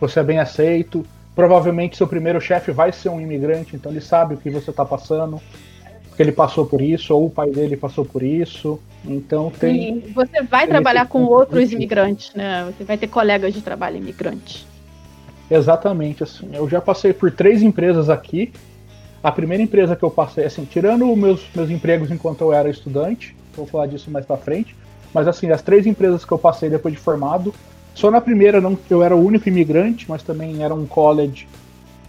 você 0.00 0.20
é 0.20 0.24
bem 0.24 0.38
aceito. 0.38 1.04
Provavelmente 1.34 1.96
seu 1.96 2.06
primeiro 2.06 2.40
chefe 2.40 2.72
vai 2.72 2.92
ser 2.92 3.08
um 3.08 3.20
imigrante, 3.20 3.74
então 3.74 3.90
ele 3.90 4.02
sabe 4.02 4.34
o 4.34 4.36
que 4.36 4.50
você 4.50 4.68
está 4.68 4.84
passando, 4.84 5.40
porque 6.08 6.22
ele 6.22 6.32
passou 6.32 6.66
por 6.66 6.82
isso, 6.82 7.14
ou 7.14 7.26
o 7.26 7.30
pai 7.30 7.50
dele 7.50 7.74
passou 7.74 8.04
por 8.04 8.22
isso. 8.22 8.78
Então 9.04 9.50
tem. 9.50 10.02
Sim, 10.02 10.12
você 10.12 10.42
vai 10.42 10.66
trabalhar 10.66 11.08
com 11.08 11.24
outros 11.24 11.72
imigrantes, 11.72 12.34
né? 12.34 12.64
Você 12.66 12.84
vai 12.84 12.98
ter 12.98 13.06
colegas 13.06 13.54
de 13.54 13.62
trabalho 13.62 13.96
imigrantes. 13.96 14.66
Exatamente, 15.50 16.22
assim. 16.22 16.50
Eu 16.52 16.68
já 16.68 16.80
passei 16.80 17.12
por 17.12 17.30
três 17.30 17.62
empresas 17.62 18.08
aqui. 18.08 18.52
A 19.22 19.30
primeira 19.30 19.62
empresa 19.62 19.94
que 19.94 20.02
eu 20.02 20.10
passei, 20.10 20.44
assim, 20.44 20.64
tirando 20.64 21.14
meus, 21.14 21.48
meus 21.54 21.70
empregos 21.70 22.10
enquanto 22.10 22.40
eu 22.40 22.52
era 22.52 22.68
estudante, 22.68 23.36
vou 23.56 23.66
falar 23.66 23.86
disso 23.86 24.10
mais 24.10 24.26
pra 24.26 24.36
frente, 24.36 24.74
mas 25.14 25.28
assim, 25.28 25.50
as 25.50 25.62
três 25.62 25.86
empresas 25.86 26.24
que 26.24 26.32
eu 26.32 26.38
passei 26.38 26.68
depois 26.68 26.94
de 26.94 27.00
formado, 27.00 27.54
só 27.94 28.10
na 28.10 28.20
primeira 28.20 28.60
não, 28.60 28.76
eu 28.90 29.02
era 29.02 29.14
o 29.14 29.24
único 29.24 29.48
imigrante, 29.48 30.06
mas 30.08 30.22
também 30.22 30.62
era 30.62 30.74
um 30.74 30.86
college 30.86 31.46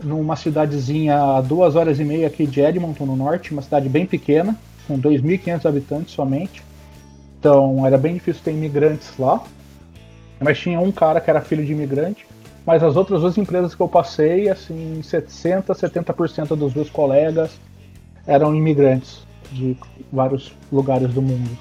numa 0.03 0.35
cidadezinha 0.35 1.17
a 1.37 1.41
duas 1.41 1.75
horas 1.75 1.99
e 1.99 2.03
meia 2.03 2.27
aqui 2.27 2.47
de 2.47 2.61
Edmonton, 2.61 3.05
no 3.05 3.15
norte, 3.15 3.51
uma 3.51 3.61
cidade 3.61 3.87
bem 3.87 4.05
pequena, 4.05 4.57
com 4.87 4.99
2.500 4.99 5.65
habitantes 5.65 6.13
somente. 6.13 6.63
Então 7.39 7.85
era 7.85 7.97
bem 7.97 8.13
difícil 8.13 8.41
ter 8.43 8.51
imigrantes 8.51 9.11
lá. 9.19 9.43
Mas 10.39 10.59
tinha 10.59 10.79
um 10.79 10.91
cara 10.91 11.21
que 11.21 11.29
era 11.29 11.41
filho 11.41 11.65
de 11.65 11.71
imigrante. 11.71 12.25
Mas 12.65 12.81
as 12.81 12.95
outras 12.95 13.21
duas 13.21 13.37
empresas 13.37 13.75
que 13.75 13.81
eu 13.81 13.87
passei, 13.87 14.49
assim, 14.49 15.01
60%, 15.01 15.65
70% 15.65 16.55
dos 16.55 16.73
meus 16.73 16.89
colegas 16.89 17.59
eram 18.25 18.55
imigrantes 18.55 19.25
de 19.51 19.75
vários 20.11 20.53
lugares 20.71 21.13
do 21.13 21.21
mundo. 21.21 21.57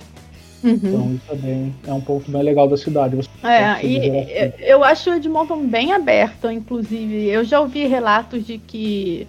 Uhum. 0.62 0.74
Então 0.74 1.14
isso 1.14 1.32
é, 1.32 1.34
bem, 1.34 1.74
é 1.86 1.92
um 1.92 2.00
ponto 2.00 2.30
bem 2.30 2.42
legal 2.42 2.68
da 2.68 2.76
cidade. 2.76 3.18
É, 3.42 3.84
e 3.84 4.52
eu 4.60 4.84
acho 4.84 5.10
Edmonton 5.10 5.66
bem 5.66 5.92
aberto, 5.92 6.48
inclusive. 6.50 7.28
Eu 7.28 7.44
já 7.44 7.60
ouvi 7.60 7.84
relatos 7.86 8.46
de 8.46 8.58
que 8.58 9.26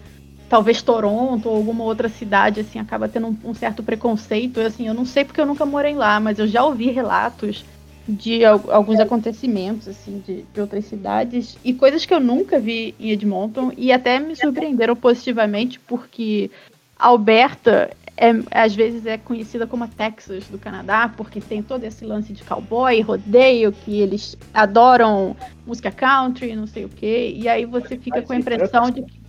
talvez 0.47 0.83
Toronto 0.83 1.49
ou 1.49 1.55
alguma 1.55 1.83
outra 1.83 2.07
cidade 2.07 2.59
assim 2.59 2.77
acaba 2.77 3.09
tendo 3.09 3.27
um, 3.27 3.37
um 3.45 3.53
certo 3.55 3.81
preconceito. 3.81 4.59
Assim, 4.59 4.87
eu 4.87 4.93
não 4.93 5.05
sei 5.05 5.25
porque 5.25 5.41
eu 5.41 5.45
nunca 5.45 5.65
morei 5.65 5.95
lá, 5.95 6.19
mas 6.19 6.37
eu 6.37 6.47
já 6.47 6.63
ouvi 6.63 6.91
relatos 6.91 7.65
de 8.07 8.43
alguns 8.43 8.99
acontecimentos 8.99 9.87
assim 9.87 10.21
de, 10.25 10.43
de, 10.53 10.59
outras 10.59 10.85
cidades 10.85 11.57
e 11.63 11.73
coisas 11.73 12.05
que 12.05 12.13
eu 12.13 12.19
nunca 12.19 12.59
vi 12.59 12.93
em 12.99 13.11
Edmonton 13.11 13.71
e 13.77 13.93
até 13.93 14.19
me 14.19 14.35
surpreenderam 14.35 14.95
positivamente 14.95 15.79
porque 15.79 16.51
Alberta 16.99 17.91
é, 18.15 18.31
às 18.51 18.75
vezes 18.75 19.05
é 19.05 19.17
conhecida 19.17 19.65
como 19.65 19.83
a 19.83 19.87
Texas 19.87 20.47
do 20.47 20.59
Canadá, 20.59 21.11
porque 21.15 21.41
tem 21.41 21.63
todo 21.63 21.83
esse 21.83 22.05
lance 22.05 22.31
de 22.31 22.43
cowboy, 22.43 23.01
rodeio, 23.01 23.71
que 23.71 23.99
eles 23.99 24.37
adoram 24.53 25.35
música 25.65 25.91
country, 25.91 26.55
não 26.55 26.67
sei 26.67 26.85
o 26.85 26.89
quê. 26.89 27.33
E 27.35 27.47
aí 27.47 27.65
você 27.65 27.97
fica 27.97 28.21
com 28.21 28.33
a 28.33 28.37
impressão 28.37 28.91
de 28.91 29.01
que. 29.01 29.21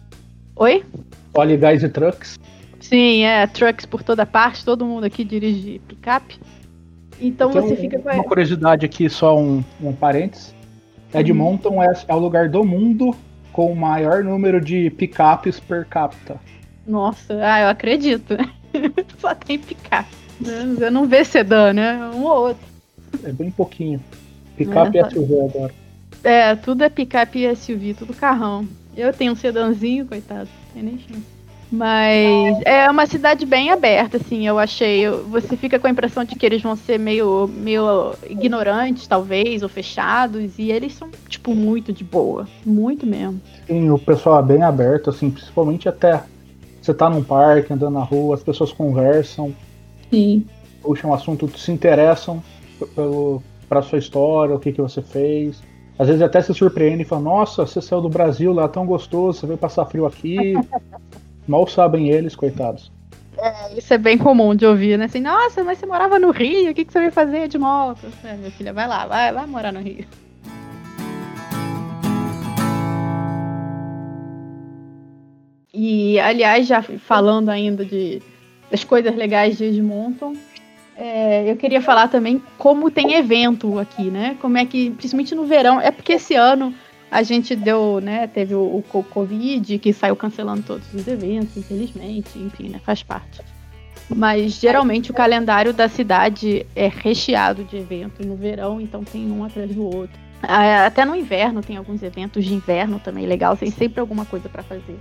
Oi? 0.57 0.85
Olha, 1.33 1.57
guys 1.57 1.83
e 1.83 1.89
trucks. 1.89 2.39
Sim, 2.79 3.25
é, 3.25 3.47
trucks 3.47 3.87
por 3.87 4.03
toda 4.03 4.27
parte, 4.27 4.65
todo 4.65 4.85
mundo 4.85 5.05
aqui 5.05 5.25
dirige 5.25 5.81
picape. 5.89 6.39
Então 7.21 7.51
Tem 7.51 7.63
você 7.63 7.77
fica 7.77 7.99
com. 7.99 8.11
Uma 8.11 8.25
curiosidade 8.25 8.85
aqui, 8.85 9.09
só 9.09 9.39
um, 9.39 9.63
um 9.81 9.93
parênteses. 9.93 10.55
Edmonton 11.13 11.77
hum. 11.77 11.83
é, 11.83 11.93
é 12.09 12.15
o 12.15 12.19
lugar 12.19 12.49
do 12.49 12.65
mundo 12.65 13.15
com 13.53 13.71
o 13.71 13.77
maior 13.77 14.25
número 14.25 14.61
de 14.61 14.91
picapes 14.91 15.61
per 15.61 15.87
capita. 15.87 16.41
Nossa, 16.87 17.39
ah, 17.41 17.63
eu 17.63 17.69
acredito. 17.69 18.37
Só 19.19 19.35
tem 19.35 19.59
picape. 19.59 20.09
Eu 20.81 20.91
não 20.91 21.07
vê 21.07 21.25
sedã, 21.25 21.73
né? 21.73 21.97
Um 22.15 22.25
ou 22.25 22.49
outro. 22.49 22.67
É 23.23 23.31
bem 23.33 23.51
pouquinho. 23.51 24.03
Picape 24.57 24.99
é, 24.99 25.03
e 25.03 25.11
SUV 25.11 25.41
agora. 25.41 25.75
É, 26.23 26.57
tudo 26.57 26.83
é 26.83 26.89
picape 26.89 27.45
e 27.45 27.55
SUV, 27.55 27.95
tudo 27.95 28.13
carrão. 28.13 28.67
Eu 28.97 29.13
tenho 29.13 29.33
um 29.33 29.37
sedãzinho, 29.37 30.07
coitado, 30.07 30.49
tem 30.73 30.83
nem 30.83 30.99
chance. 30.99 31.34
Mas 31.71 32.61
é 32.65 32.89
uma 32.91 33.07
cidade 33.07 33.45
bem 33.45 33.71
aberta, 33.71 34.17
assim, 34.17 34.47
eu 34.47 34.59
achei. 34.59 35.09
Você 35.09 35.57
fica 35.57 35.79
com 35.79 35.87
a 35.87 35.91
impressão 35.91 36.25
de 36.25 36.37
que 36.37 36.47
eles 36.47 36.63
vão 36.63 36.77
ser 36.77 36.99
meio, 36.99 37.49
meio 37.49 38.15
ignorantes, 38.29 39.07
talvez, 39.07 39.63
ou 39.63 39.69
fechados, 39.69 40.59
e 40.59 40.71
eles 40.71 40.95
são, 40.95 41.09
tipo, 41.29 41.55
muito 41.55 41.93
de 41.93 42.05
boa. 42.05 42.47
Muito 42.65 43.07
mesmo. 43.07 43.41
Sim, 43.67 43.91
o 43.91 43.99
pessoal 43.99 44.41
é 44.41 44.43
bem 44.43 44.63
aberto, 44.63 45.11
assim, 45.11 45.31
principalmente 45.31 45.89
até 45.89 46.23
você 46.81 46.93
tá 46.93 47.09
num 47.09 47.25
parque, 47.25 47.73
andando 47.73 47.95
na 47.95 48.05
rua, 48.05 48.35
as 48.35 48.43
pessoas 48.43 48.71
conversam. 48.71 49.55
Sim. 50.11 50.45
Puxam 50.83 51.11
um 51.11 51.15
assunto, 51.15 51.49
se 51.59 51.73
interessam 51.73 52.43
pelo, 52.95 53.43
pra 53.69 53.81
sua 53.81 53.99
história, 53.99 54.55
o 54.55 54.59
que, 54.59 54.71
que 54.71 54.83
você 54.83 55.01
fez. 55.01 55.63
Às 55.99 56.09
vezes 56.09 56.21
até 56.21 56.43
se 56.43 56.53
surpreende 56.53 57.03
e 57.03 57.07
fala, 57.07 57.23
nossa, 57.23 57.67
você 57.67 57.81
saiu 57.81 58.03
do 58.03 58.09
Brasil 58.09 58.53
lá 58.53 58.69
tão 58.69 58.85
gostoso, 58.85 59.41
você 59.41 59.47
veio 59.47 59.59
passar 59.59 59.87
frio 59.87 60.05
aqui. 60.05 60.55
Mal 61.47 61.67
sabem 61.67 62.09
eles, 62.09 62.35
coitados. 62.35 62.91
É, 63.37 63.77
isso 63.77 63.93
é 63.93 63.99
bem 63.99 64.17
comum 64.17 64.55
de 64.55 64.65
ouvir, 64.65 64.97
né? 64.99 65.07
Assim, 65.07 65.21
nossa, 65.21 65.65
mas 65.65 65.79
você 65.79 65.87
morava 65.87 66.19
no 66.19 66.31
Rio, 66.31 66.71
o 66.71 66.75
que, 66.75 66.85
que 66.85 66.93
você 66.93 67.01
veio 67.01 67.13
fazer 67.13 67.49
de 67.49 67.59
moto? 67.59 68.07
É, 68.25 68.35
minha 68.35 68.51
filha, 68.51 68.73
vai 68.73 68.87
lá, 68.87 69.07
vai, 69.07 69.33
vai 69.33 69.47
morar 69.47 69.73
no 69.73 69.81
Rio. 69.81 70.05
E, 75.73 76.21
aliás, 76.21 76.69
já 76.69 76.81
falando 76.83 77.49
ainda 77.49 77.85
de, 77.85 78.23
das 78.71 78.85
coisas 78.85 79.15
legais 79.17 79.59
de 79.59 79.65
Edmonton, 79.65 80.35
é, 80.97 81.51
eu 81.51 81.57
queria 81.57 81.83
falar 81.83 82.07
também 82.07 82.41
como 82.57 82.91
tem 82.91 83.15
evento 83.15 83.81
aqui, 83.81 84.05
né? 84.05 84.37
Como 84.41 84.57
é 84.57 84.65
que, 84.65 84.91
principalmente 84.91 85.35
no 85.35 85.45
verão, 85.45 85.81
é 85.81 85.91
porque 85.91 86.13
esse 86.13 86.37
ano 86.37 86.73
a 87.15 87.23
gente 87.23 87.55
deu, 87.55 88.01
né? 88.01 88.27
Teve 88.27 88.57
o, 88.57 88.83
o 88.93 89.05
Covid 89.05 89.79
que 89.79 89.93
saiu 89.93 90.17
cancelando 90.17 90.65
todos 90.65 90.93
os 90.93 91.07
eventos, 91.07 91.57
infelizmente, 91.57 92.37
enfim, 92.37 92.69
né? 92.69 92.81
Faz 92.85 93.05
parte. 93.05 93.41
Mas 94.11 94.55
geralmente 94.55 95.13
o 95.13 95.15
calendário 95.15 95.73
da 95.73 95.89
cidade 95.89 96.67
é 96.75 96.89
recheado 96.89 97.63
de 97.63 97.77
eventos 97.77 98.27
no 98.27 98.35
verão, 98.35 98.81
então 98.81 99.05
tem 99.05 99.31
um 99.31 99.45
atrás 99.45 99.73
do 99.73 99.85
outro. 99.85 100.19
Até 100.43 101.05
no 101.05 101.15
inverno 101.15 101.63
tem 101.63 101.77
alguns 101.77 102.03
eventos 102.03 102.45
de 102.45 102.53
inverno 102.53 102.99
também 102.99 103.27
legal, 103.27 103.57
tem 103.57 103.71
sempre 103.71 104.01
alguma 104.01 104.25
coisa 104.25 104.49
para 104.49 104.65
fazer. 104.65 104.99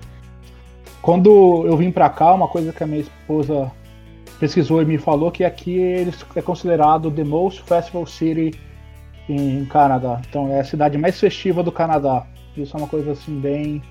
Quando 1.02 1.66
eu 1.66 1.76
vim 1.76 1.92
para 1.92 2.12
cá, 2.12 2.32
uma 2.32 2.48
coisa 2.48 2.72
que 2.72 2.84
a 2.84 2.88
minha 2.88 3.02
esposa 3.02 3.72
pesquisou 4.40 4.84
e 4.84 4.86
me 4.86 5.00
falou 5.00 5.32
que 5.32 5.44
aqui 5.44 5.78
eles 5.78 6.24
é 6.36 6.44
considerado 6.44 7.10
the 7.10 7.24
most 7.24 7.64
festival 7.64 8.06
city 8.06 8.54
em 9.30 9.66
Canadá. 9.66 10.22
Então 10.28 10.50
é 10.52 10.60
a 10.60 10.64
cidade 10.64 10.98
mais 10.98 11.20
festiva 11.20 11.64
do 11.64 11.72
Canadá. 11.72 12.26
Isso 12.56 12.76
é 12.76 12.80
uma 12.80 12.88
coisa 12.88 13.12
assim 13.12 13.40
bem, 13.40 13.82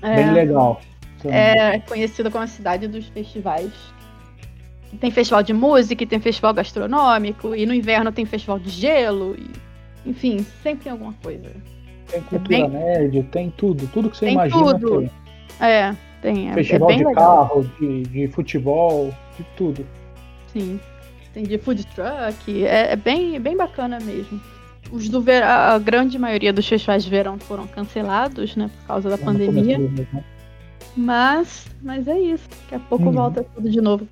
é, 0.00 0.16
bem 0.16 0.32
legal. 0.32 0.80
Então, 1.18 1.30
é 1.32 1.78
conhecida 1.80 2.30
como 2.30 2.44
a 2.44 2.46
cidade 2.46 2.88
dos 2.88 3.06
festivais. 3.08 3.72
Tem 5.00 5.10
festival 5.10 5.42
de 5.42 5.52
música, 5.52 6.06
tem 6.06 6.20
festival 6.20 6.52
gastronômico, 6.52 7.54
e 7.54 7.64
no 7.64 7.72
inverno 7.72 8.12
tem 8.12 8.26
festival 8.26 8.58
de 8.58 8.68
gelo, 8.68 9.34
e, 9.38 9.50
enfim, 10.10 10.44
sempre 10.62 10.84
tem 10.84 10.92
alguma 10.92 11.14
coisa. 11.14 11.50
Tem 12.08 12.20
cultura 12.22 12.56
é 12.56 12.60
bem... 12.60 12.68
nerd, 12.68 13.22
tem 13.30 13.50
tudo, 13.56 13.86
tudo 13.86 14.10
que 14.10 14.16
você 14.18 14.26
tem 14.26 14.34
imagina. 14.34 14.78
Tudo. 14.78 14.98
Tem. 15.00 15.10
É, 15.60 15.96
tem, 16.20 16.50
é, 16.50 16.54
Festival 16.54 16.90
é 16.90 16.96
de 16.96 17.04
legal. 17.04 17.48
carro, 17.48 17.70
de, 17.80 18.02
de 18.02 18.28
futebol, 18.28 19.14
de 19.38 19.44
tudo. 19.56 19.86
Sim. 20.52 20.78
Tem 21.32 21.44
de 21.44 21.56
food 21.56 21.86
truck, 21.86 22.66
é, 22.66 22.92
é 22.92 22.96
bem, 22.96 23.40
bem 23.40 23.56
bacana 23.56 23.98
mesmo. 23.98 24.38
Os 24.92 25.08
do 25.08 25.22
verão, 25.22 25.48
a 25.48 25.78
grande 25.78 26.18
maioria 26.18 26.52
dos 26.52 26.68
festivais 26.68 27.02
de 27.02 27.08
verão 27.08 27.38
foram 27.38 27.66
cancelados, 27.66 28.54
né, 28.54 28.70
por 28.78 28.86
causa 28.86 29.08
da 29.08 29.16
pandemia. 29.16 29.78
Mesmo, 29.78 30.06
né? 30.12 30.24
Mas, 30.94 31.66
mas 31.82 32.06
é 32.06 32.20
isso. 32.20 32.46
Daqui 32.50 32.74
a 32.74 32.78
pouco 32.78 33.06
uhum. 33.06 33.12
volta 33.12 33.42
tudo 33.54 33.70
de 33.70 33.80
novo. 33.80 34.06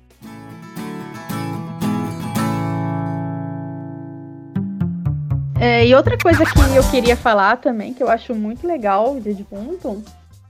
É, 5.59 5.85
e 5.85 5.93
outra 5.93 6.17
coisa 6.17 6.43
que 6.43 6.75
eu 6.75 6.89
queria 6.89 7.15
falar 7.15 7.57
também, 7.57 7.93
que 7.93 8.01
eu 8.01 8.09
acho 8.09 8.33
muito 8.33 8.65
legal 8.65 9.19
de 9.19 9.29
Edmonton, 9.29 10.01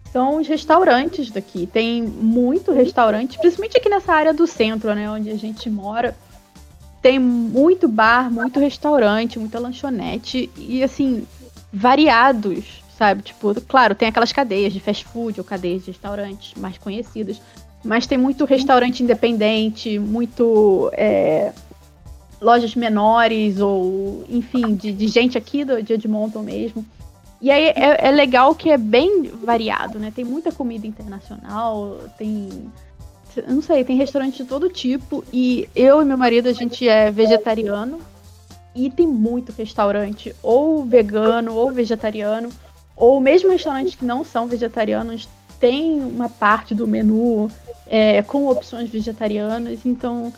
são 0.09 0.37
os 0.37 0.47
restaurantes 0.47 1.29
daqui. 1.29 1.67
Tem 1.67 2.01
muito 2.01 2.71
restaurante, 2.71 3.37
principalmente 3.37 3.77
aqui 3.77 3.89
nessa 3.89 4.13
área 4.13 4.33
do 4.33 4.47
centro, 4.47 4.95
né, 4.95 5.11
onde 5.11 5.29
a 5.29 5.35
gente 5.35 5.69
mora. 5.69 6.15
Tem 7.01 7.17
muito 7.17 7.87
bar, 7.87 8.31
muito 8.31 8.59
restaurante, 8.59 9.39
muita 9.39 9.59
lanchonete 9.59 10.49
e 10.55 10.83
assim, 10.83 11.25
variados, 11.73 12.83
sabe? 12.97 13.23
Tipo, 13.23 13.59
claro, 13.61 13.95
tem 13.95 14.07
aquelas 14.07 14.31
cadeias 14.31 14.71
de 14.71 14.79
fast 14.79 15.05
food 15.05 15.39
ou 15.39 15.43
cadeias 15.43 15.83
de 15.83 15.91
restaurantes 15.91 16.53
mais 16.55 16.77
conhecidas, 16.77 17.41
mas 17.83 18.05
tem 18.05 18.17
muito 18.17 18.45
restaurante 18.45 19.01
independente, 19.01 19.97
muito 19.97 20.91
é, 20.93 21.51
lojas 22.39 22.75
menores 22.75 23.59
ou, 23.59 24.23
enfim, 24.29 24.75
de, 24.75 24.91
de 24.91 25.07
gente 25.07 25.37
aqui 25.37 25.63
do, 25.63 25.81
de 25.81 25.93
Edmonton 25.93 26.41
mesmo. 26.41 26.85
E 27.41 27.49
aí 27.49 27.69
é, 27.69 28.07
é, 28.07 28.11
legal 28.11 28.53
que 28.53 28.69
é 28.69 28.77
bem 28.77 29.23
variado, 29.43 29.97
né? 29.97 30.11
Tem 30.15 30.23
muita 30.23 30.51
comida 30.51 30.85
internacional, 30.85 31.97
tem. 32.17 32.49
Eu 33.35 33.55
não 33.55 33.61
sei, 33.61 33.83
tem 33.83 33.95
restaurante 33.97 34.37
de 34.37 34.45
todo 34.45 34.69
tipo. 34.69 35.23
E 35.31 35.69
eu 35.75 36.01
e 36.01 36.05
meu 36.05 36.17
marido, 36.17 36.49
a 36.49 36.53
gente 36.53 36.87
é 36.87 37.11
vegetariano. 37.11 37.99
E 38.73 38.89
tem 38.89 39.05
muito 39.05 39.51
restaurante, 39.51 40.33
ou 40.41 40.85
vegano, 40.85 41.53
ou 41.53 41.71
vegetariano. 41.71 42.49
Ou 42.95 43.19
mesmo 43.19 43.49
restaurantes 43.49 43.95
que 43.95 44.05
não 44.05 44.23
são 44.23 44.47
vegetarianos, 44.47 45.27
tem 45.59 45.99
uma 45.99 46.29
parte 46.29 46.73
do 46.73 46.87
menu 46.87 47.49
é, 47.87 48.21
com 48.21 48.47
opções 48.47 48.89
vegetarianas. 48.89 49.79
Então, 49.85 50.31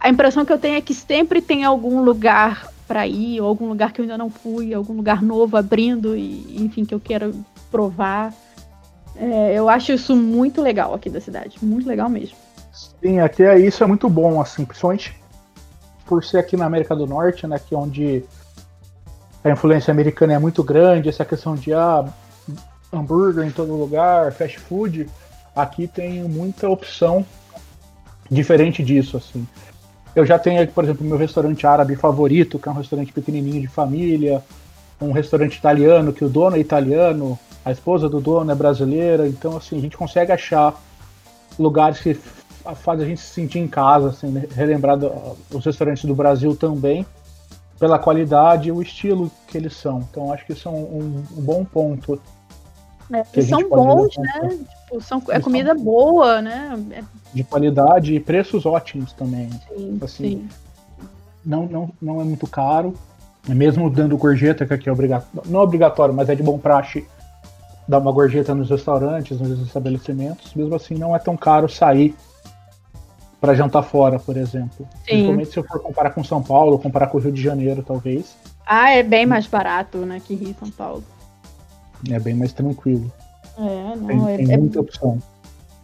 a 0.00 0.08
impressão 0.08 0.44
que 0.44 0.52
eu 0.52 0.58
tenho 0.58 0.76
é 0.76 0.80
que 0.80 0.94
sempre 0.94 1.40
tem 1.40 1.64
algum 1.64 2.02
lugar 2.02 2.72
para 2.86 3.06
ir, 3.06 3.40
ou 3.40 3.48
algum 3.48 3.68
lugar 3.68 3.92
que 3.92 4.00
eu 4.00 4.04
ainda 4.04 4.18
não 4.18 4.30
fui, 4.30 4.74
algum 4.74 4.94
lugar 4.94 5.22
novo 5.22 5.56
abrindo 5.56 6.16
e 6.16 6.56
enfim 6.62 6.84
que 6.84 6.94
eu 6.94 7.00
quero 7.00 7.34
provar. 7.70 8.34
É, 9.16 9.54
eu 9.54 9.68
acho 9.68 9.92
isso 9.92 10.16
muito 10.16 10.60
legal 10.60 10.94
aqui 10.94 11.08
da 11.08 11.20
cidade, 11.20 11.58
muito 11.62 11.88
legal 11.88 12.08
mesmo. 12.08 12.36
Sim, 13.00 13.20
aqui 13.20 13.42
é 13.42 13.58
isso 13.58 13.84
é 13.84 13.86
muito 13.86 14.08
bom, 14.08 14.40
assim, 14.40 14.64
principalmente 14.64 15.16
por 16.04 16.24
ser 16.24 16.38
aqui 16.38 16.56
na 16.56 16.66
América 16.66 16.94
do 16.94 17.06
Norte, 17.06 17.46
né, 17.46 17.58
que 17.58 17.74
é 17.74 17.78
onde 17.78 18.24
a 19.42 19.50
influência 19.50 19.90
americana 19.90 20.34
é 20.34 20.38
muito 20.38 20.62
grande, 20.62 21.08
essa 21.08 21.24
questão 21.24 21.54
de 21.54 21.72
ah, 21.72 22.04
hambúrguer 22.92 23.46
em 23.46 23.50
todo 23.50 23.76
lugar, 23.76 24.32
fast 24.32 24.58
food, 24.58 25.08
aqui 25.54 25.86
tem 25.86 26.24
muita 26.24 26.68
opção 26.68 27.24
diferente 28.30 28.82
disso, 28.82 29.16
assim. 29.16 29.46
Eu 30.14 30.24
já 30.24 30.38
tenho 30.38 30.66
por 30.68 30.84
exemplo, 30.84 31.06
meu 31.06 31.18
restaurante 31.18 31.66
árabe 31.66 31.96
favorito, 31.96 32.58
que 32.58 32.68
é 32.68 32.72
um 32.72 32.76
restaurante 32.76 33.12
pequenininho 33.12 33.60
de 33.60 33.68
família, 33.68 34.42
um 35.00 35.12
restaurante 35.12 35.56
italiano, 35.56 36.12
que 36.12 36.24
o 36.24 36.28
dono 36.28 36.56
é 36.56 36.60
italiano, 36.60 37.38
a 37.64 37.72
esposa 37.72 38.08
do 38.08 38.20
dono 38.20 38.50
é 38.50 38.54
brasileira, 38.54 39.26
então 39.28 39.56
assim, 39.56 39.78
a 39.78 39.80
gente 39.80 39.96
consegue 39.96 40.32
achar 40.32 40.74
lugares 41.58 42.00
que 42.00 42.14
faz 42.14 43.00
a 43.00 43.04
gente 43.04 43.20
se 43.20 43.28
sentir 43.28 43.58
em 43.58 43.68
casa, 43.68 44.08
assim, 44.08 44.28
né? 44.28 44.46
relembrar 44.54 44.96
do, 44.96 45.10
os 45.52 45.64
restaurantes 45.64 46.04
do 46.04 46.14
Brasil 46.14 46.56
também, 46.56 47.06
pela 47.78 47.98
qualidade 47.98 48.68
e 48.68 48.72
o 48.72 48.80
estilo 48.80 49.30
que 49.46 49.58
eles 49.58 49.74
são. 49.74 50.00
Então 50.10 50.32
acho 50.32 50.46
que 50.46 50.52
isso 50.52 50.68
é 50.68 50.70
um, 50.70 51.24
um 51.36 51.42
bom 51.42 51.64
ponto. 51.64 52.20
É, 53.12 53.42
são 53.42 53.68
bons, 53.68 54.16
né? 54.16 54.58
Tipo, 54.84 55.00
são, 55.02 55.22
é 55.28 55.38
comida 55.38 55.74
são... 55.74 55.84
boa, 55.84 56.40
né? 56.40 56.72
É 56.90 57.04
de 57.34 57.42
qualidade 57.42 58.14
e 58.14 58.20
preços 58.20 58.64
ótimos 58.64 59.12
também. 59.12 59.50
Sim, 59.50 59.98
assim, 60.00 60.24
sim. 60.24 60.48
Não, 61.44 61.66
não, 61.66 61.90
não 62.00 62.20
é 62.20 62.24
muito 62.24 62.46
caro. 62.46 62.94
Mesmo 63.46 63.90
dando 63.90 64.16
gorjeta, 64.16 64.64
que 64.64 64.72
aqui 64.72 64.88
é 64.88 64.92
obrigatório, 64.92 65.50
não 65.50 65.60
é 65.60 65.62
obrigatório, 65.62 66.14
mas 66.14 66.30
é 66.30 66.34
de 66.34 66.42
bom 66.42 66.58
praxe 66.58 67.06
dar 67.86 67.98
uma 67.98 68.12
gorjeta 68.12 68.54
nos 68.54 68.70
restaurantes, 68.70 69.38
nos 69.38 69.60
estabelecimentos, 69.60 70.54
mesmo 70.54 70.74
assim 70.74 70.94
não 70.94 71.14
é 71.14 71.18
tão 71.18 71.36
caro 71.36 71.68
sair 71.68 72.14
para 73.40 73.54
jantar 73.54 73.82
fora, 73.82 74.18
por 74.18 74.36
exemplo. 74.36 74.88
Sim. 74.90 75.04
Principalmente 75.04 75.50
se 75.50 75.58
eu 75.58 75.64
for 75.64 75.80
comparar 75.80 76.10
com 76.10 76.24
São 76.24 76.42
Paulo, 76.42 76.78
comparar 76.78 77.08
com 77.08 77.18
o 77.18 77.20
Rio 77.20 77.32
de 77.32 77.42
Janeiro, 77.42 77.82
talvez. 77.82 78.36
Ah, 78.66 78.90
é 78.90 79.02
bem 79.02 79.26
mais 79.26 79.46
barato, 79.46 79.98
né, 79.98 80.20
que 80.24 80.34
Rio 80.34 80.50
e 80.50 80.54
São 80.54 80.70
Paulo. 80.70 81.04
É 82.10 82.18
bem 82.18 82.34
mais 82.34 82.52
tranquilo. 82.52 83.12
É, 83.58 83.96
não, 83.96 84.06
tem, 84.06 84.34
é, 84.34 84.36
tem 84.38 84.58
muita 84.58 84.78
é... 84.78 84.80
opção. 84.80 85.18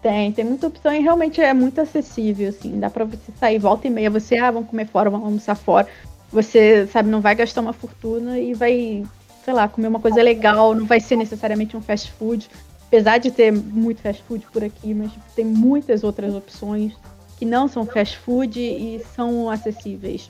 Tem, 0.02 0.32
tem 0.32 0.44
muita 0.44 0.66
opção 0.66 0.94
e 0.94 1.00
realmente 1.00 1.42
é 1.42 1.52
muito 1.52 1.78
acessível, 1.80 2.48
assim. 2.48 2.80
Dá 2.80 2.88
pra 2.88 3.04
você 3.04 3.30
sair 3.38 3.58
volta 3.58 3.86
e 3.86 3.90
meia, 3.90 4.08
você, 4.08 4.38
ah, 4.38 4.50
vamos 4.50 4.70
comer 4.70 4.86
fora, 4.86 5.10
vamos 5.10 5.26
almoçar 5.26 5.54
fora. 5.54 5.86
Você, 6.32 6.86
sabe, 6.86 7.10
não 7.10 7.20
vai 7.20 7.34
gastar 7.34 7.60
uma 7.60 7.74
fortuna 7.74 8.38
e 8.38 8.54
vai 8.54 9.04
sei 9.44 9.54
lá, 9.54 9.68
comer 9.68 9.88
uma 9.88 10.00
coisa 10.00 10.22
legal, 10.22 10.74
não 10.74 10.86
vai 10.86 11.00
ser 11.00 11.16
necessariamente 11.16 11.76
um 11.76 11.80
fast 11.80 12.10
food. 12.12 12.48
Apesar 12.86 13.18
de 13.18 13.30
ter 13.30 13.52
muito 13.52 14.00
fast 14.00 14.22
food 14.24 14.46
por 14.52 14.64
aqui, 14.64 14.92
mas 14.92 15.12
tipo, 15.12 15.24
tem 15.34 15.44
muitas 15.44 16.02
outras 16.02 16.34
opções 16.34 16.92
que 17.38 17.44
não 17.44 17.68
são 17.68 17.86
fast 17.86 18.18
food 18.18 18.60
e 18.60 19.00
são 19.14 19.48
acessíveis. 19.48 20.28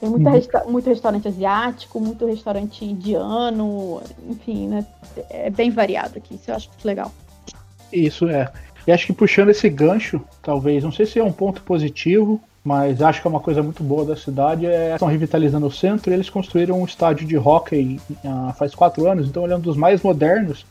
Tem 0.00 0.08
muita 0.08 0.30
uhum. 0.30 0.34
resta 0.34 0.64
muito 0.64 0.88
restaurante 0.88 1.28
asiático, 1.28 2.00
muito 2.00 2.26
restaurante 2.26 2.84
indiano, 2.84 4.00
enfim, 4.28 4.68
né? 4.68 4.86
É 5.28 5.50
bem 5.50 5.70
variado 5.70 6.18
aqui, 6.18 6.36
isso 6.36 6.50
eu 6.50 6.54
acho 6.54 6.68
muito 6.68 6.84
legal. 6.84 7.12
Isso 7.92 8.28
é. 8.28 8.50
E 8.86 8.92
acho 8.92 9.06
que 9.06 9.12
puxando 9.12 9.50
esse 9.50 9.68
gancho, 9.68 10.20
talvez, 10.42 10.82
não 10.82 10.92
sei 10.92 11.04
se 11.04 11.18
é 11.18 11.24
um 11.24 11.32
ponto 11.32 11.62
positivo 11.62 12.40
mas 12.62 13.00
acho 13.00 13.22
que 13.22 13.26
é 13.26 13.30
uma 13.30 13.40
coisa 13.40 13.62
muito 13.62 13.82
boa 13.82 14.04
da 14.04 14.16
cidade 14.16 14.66
é 14.66 14.92
estão 14.92 15.08
revitalizando 15.08 15.66
o 15.66 15.72
centro. 15.72 16.10
E 16.10 16.14
eles 16.14 16.28
construíram 16.28 16.80
um 16.80 16.84
estádio 16.84 17.26
de 17.26 17.36
hockey 17.36 18.00
uh, 18.10 18.52
faz 18.54 18.74
quatro 18.74 19.10
anos, 19.10 19.28
então 19.28 19.44
ele 19.44 19.52
é 19.52 19.56
um 19.56 19.60
dos 19.60 19.76
mais 19.76 20.02
modernos. 20.02 20.66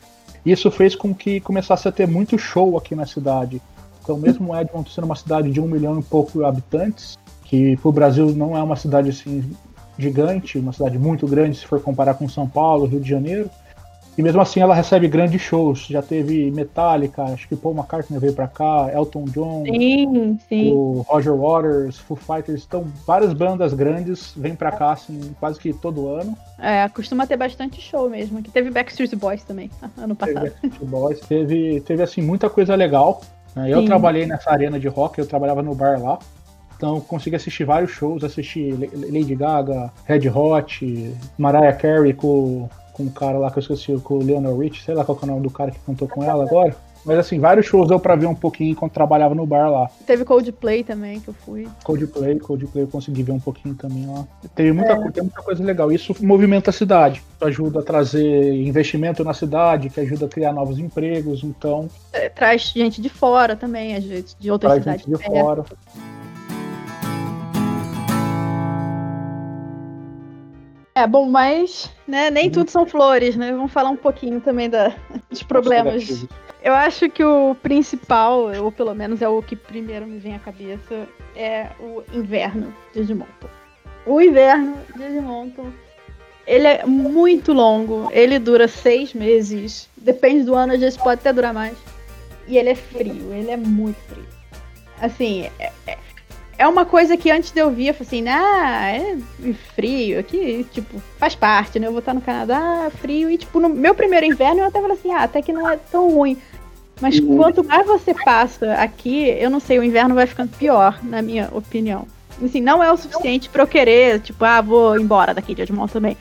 Isso 0.46 0.70
fez 0.72 0.96
com 0.96 1.14
que 1.14 1.40
começasse 1.40 1.88
a 1.88 1.92
ter 1.92 2.08
muito 2.08 2.38
show 2.38 2.78
aqui 2.78 2.96
na 2.96 3.06
cidade. 3.06 3.62
Então, 4.02 4.18
mesmo 4.18 4.56
Edmonton 4.56 4.90
sendo 4.90 5.06
uma 5.06 5.16
cidade 5.16 5.52
de 5.52 5.60
um 5.60 5.68
milhão 5.68 6.00
e 6.00 6.04
pouco 6.04 6.46
habitantes, 6.46 7.18
que 7.44 7.76
para 7.78 7.90
o 7.90 7.92
Brasil 7.92 8.28
não 8.34 8.58
é 8.58 8.64
uma 8.64 8.76
cidade 8.76 9.10
assim 9.10 9.52
gigante, 9.98 10.58
uma 10.58 10.72
cidade 10.72 10.98
muito 10.98 11.28
grande 11.28 11.58
se 11.58 11.66
for 11.66 11.82
comparar 11.82 12.14
com 12.14 12.30
São 12.30 12.48
Paulo, 12.48 12.86
Rio 12.86 13.02
de 13.02 13.10
Janeiro, 13.10 13.50
e 14.20 14.22
mesmo 14.22 14.42
assim 14.42 14.60
ela 14.60 14.76
recebe 14.76 15.08
grandes 15.08 15.42
shows. 15.42 15.88
Já 15.90 16.02
teve 16.02 16.52
Metallica, 16.52 17.24
acho 17.24 17.48
que 17.48 17.56
Paul 17.56 17.74
McCartney 17.74 18.20
veio 18.20 18.34
pra 18.34 18.50
cá, 18.50 18.92
Elton 18.94 19.24
John, 19.24 19.64
sim, 19.64 20.38
sim. 20.50 20.74
o 20.74 21.06
Roger 21.08 21.34
Waters, 21.34 21.98
Foo 22.00 22.18
Fighters. 22.18 22.66
Então, 22.68 22.86
várias 23.08 23.32
bandas 23.32 23.74
grandes 23.74 24.34
vêm 24.36 24.56
pra 24.56 24.74
cá, 24.74 24.92
assim, 24.92 25.34
quase 25.40 25.58
que 25.58 25.72
todo 25.72 26.10
ano. 26.10 26.38
É, 26.58 26.90
costuma 26.90 27.26
ter 27.26 27.38
bastante 27.38 27.80
show 27.80 28.10
mesmo. 28.10 28.44
Que 28.44 28.52
teve 28.52 28.70
Backstreet 28.70 29.16
Boys 29.16 29.42
também, 29.46 29.72
ano 29.98 30.14
passado. 30.14 30.42
Teve 30.42 30.50
Backstreet 30.50 30.90
Boys, 30.90 31.20
teve, 31.22 31.80
teve 31.80 32.04
assim, 32.04 32.22
muita 32.22 32.50
coisa 32.50 32.76
legal. 32.76 33.22
Né? 33.56 33.70
Eu 33.72 33.80
sim. 33.80 33.86
trabalhei 33.86 34.26
nessa 34.26 34.52
arena 34.52 34.78
de 34.78 34.90
rock, 34.90 35.18
eu 35.18 35.26
trabalhava 35.26 35.64
no 35.64 35.74
bar 35.74 35.98
lá. 35.98 36.20
Então 36.76 37.00
consegui 37.00 37.38
assistir 37.38 37.64
vários 37.64 37.92
shows, 37.92 38.22
assisti 38.22 38.72
Lady 38.72 39.36
Gaga, 39.36 39.94
Red 40.04 40.28
Hot, 40.30 41.16
Mariah 41.38 41.74
Carey 41.74 42.14
com 42.14 42.70
com 43.00 43.04
um 43.04 43.10
cara 43.10 43.38
lá 43.38 43.50
que 43.50 43.58
eu 43.58 43.62
esqueci, 43.62 43.98
com 44.04 44.16
o 44.16 44.24
Leonel 44.24 44.58
Rich, 44.58 44.84
sei 44.84 44.94
lá 44.94 45.06
qual 45.06 45.18
é 45.22 45.26
o 45.26 45.28
nome 45.28 45.42
do 45.42 45.50
cara 45.50 45.72
que 45.72 45.80
cantou 45.80 46.08
com 46.08 46.22
ela 46.22 46.44
agora. 46.44 46.76
Mas 47.06 47.18
assim, 47.18 47.40
vários 47.40 47.66
shows 47.66 47.88
deu 47.88 47.98
pra 47.98 48.14
ver 48.18 48.26
um 48.26 48.36
pouquinho 48.36 48.72
enquanto 48.72 48.92
trabalhava 48.92 49.34
no 49.34 49.46
bar 49.46 49.72
lá. 49.72 49.90
Teve 50.06 50.26
Coldplay 50.26 50.84
também, 50.84 51.22
que 51.22 51.30
eu 51.30 51.34
fui. 51.34 51.66
Coldplay, 51.86 52.38
Coldplay 52.40 52.84
eu 52.84 52.88
consegui 52.90 53.24
ver 53.24 53.32
um 53.32 53.40
pouquinho 53.40 53.74
também 53.74 54.06
lá. 54.06 54.28
Teve 54.54 54.74
muita, 54.74 54.92
é. 54.92 55.12
tem 55.12 55.24
muita 55.24 55.42
coisa 55.42 55.64
legal. 55.64 55.94
Isso 55.94 56.14
movimenta 56.20 56.72
a 56.72 56.74
cidade. 56.74 57.24
Ajuda 57.40 57.80
a 57.80 57.84
trazer 57.84 58.54
investimento 58.54 59.24
na 59.24 59.34
cidade, 59.34 59.90
que 59.90 60.02
ajuda 60.02 60.26
a 60.26 60.30
criar 60.30 60.52
novos 60.52 60.78
empregos, 60.78 61.42
então... 61.42 61.88
É, 62.12 62.28
traz 62.28 62.64
gente 62.76 63.02
de 63.02 63.08
fora 63.08 63.56
também, 63.56 63.98
vezes, 64.02 64.36
de 64.38 64.52
outras 64.52 64.74
traz 64.74 64.84
cidades. 64.84 65.06
Gente 65.06 65.18
de 65.18 65.24
perto. 65.24 65.42
fora. 65.42 65.66
É, 71.00 71.08
bom, 71.08 71.30
mas 71.30 71.90
né, 72.06 72.30
nem 72.30 72.48
uhum. 72.48 72.52
tudo 72.52 72.72
são 72.72 72.86
flores, 72.86 73.38
né? 73.38 73.54
Vamos 73.54 73.72
falar 73.72 73.90
um 73.90 73.96
pouquinho 73.96 74.42
também 74.42 74.70
da, 74.70 74.94
dos 75.30 75.42
problemas. 75.42 76.26
Eu 76.62 76.74
acho 76.74 77.10
que 77.10 77.24
o 77.24 77.56
principal, 77.56 78.52
ou 78.62 78.70
pelo 78.70 78.94
menos 78.94 79.22
é 79.22 79.30
o 79.30 79.42
que 79.42 79.56
primeiro 79.56 80.06
me 80.06 80.20
vem 80.20 80.36
à 80.36 80.40
cabeça, 80.40 81.08
é 81.38 81.68
o 81.80 82.04
inverno 82.12 82.76
de 82.94 83.00
Edmonton. 83.00 83.48
O 84.06 84.20
inverno 84.20 84.76
de 84.94 85.04
Edmonton, 85.04 85.72
ele 86.46 86.68
é 86.68 86.86
muito 86.86 87.54
longo, 87.54 88.10
ele 88.12 88.38
dura 88.38 88.68
seis 88.68 89.14
meses, 89.14 89.90
depende 89.96 90.44
do 90.44 90.54
ano, 90.54 90.74
às 90.74 90.82
vezes 90.82 90.98
pode 90.98 91.22
até 91.22 91.32
durar 91.32 91.54
mais. 91.54 91.78
E 92.46 92.58
ele 92.58 92.72
é 92.72 92.76
frio, 92.76 93.32
ele 93.32 93.52
é 93.52 93.58
muito 93.58 93.98
frio. 94.02 94.28
Assim, 95.00 95.50
é, 95.60 95.72
é, 95.88 95.98
é 96.60 96.68
uma 96.68 96.86
coisa 96.86 97.16
que 97.16 97.32
antes 97.32 97.52
de 97.52 97.62
eu 97.62 97.72
vir, 97.72 97.88
eu 97.88 97.94
falei 97.94 98.08
assim, 98.08 98.28
ah, 98.28 98.92
é 98.92 99.18
frio, 99.74 100.20
aqui, 100.20 100.68
tipo, 100.74 101.02
faz 101.18 101.34
parte, 101.34 101.80
né? 101.80 101.88
Eu 101.88 101.92
vou 101.92 102.00
estar 102.00 102.14
no 102.14 102.20
Canadá, 102.20 102.92
frio, 103.00 103.32
e 103.32 103.38
tipo, 103.38 103.62
no 103.62 103.70
meu 103.70 103.96
primeiro 103.96 104.26
inverno 104.26 104.60
eu 104.60 104.66
até 104.66 104.82
falei 104.82 104.98
assim, 104.98 105.14
ah, 105.14 105.24
até 105.24 105.42
que 105.42 105.54
não 105.54 105.68
é 105.70 105.78
tão 105.78 106.14
ruim. 106.14 106.38
Mas 107.00 107.18
uhum. 107.18 107.38
quanto 107.38 107.64
mais 107.64 107.88
você 107.88 108.14
passa 108.14 108.74
aqui, 108.74 109.30
eu 109.40 109.50
não 109.50 109.62
sei, 109.62 109.80
o 109.80 109.84
inverno 109.84 110.14
vai 110.14 110.28
ficando 110.28 110.50
pior, 110.50 111.00
na 111.02 111.22
minha 111.22 111.48
opinião. 111.54 112.06
Assim, 112.44 112.60
não 112.60 112.84
é 112.84 112.92
o 112.92 112.98
suficiente 112.98 113.48
para 113.48 113.64
eu 113.64 113.68
querer, 113.68 114.20
tipo, 114.20 114.44
ah, 114.44 114.60
vou 114.60 115.00
embora 115.00 115.34
daqui 115.34 115.56
de 115.56 115.62
Edmond 115.62 115.94
também. 115.94 116.18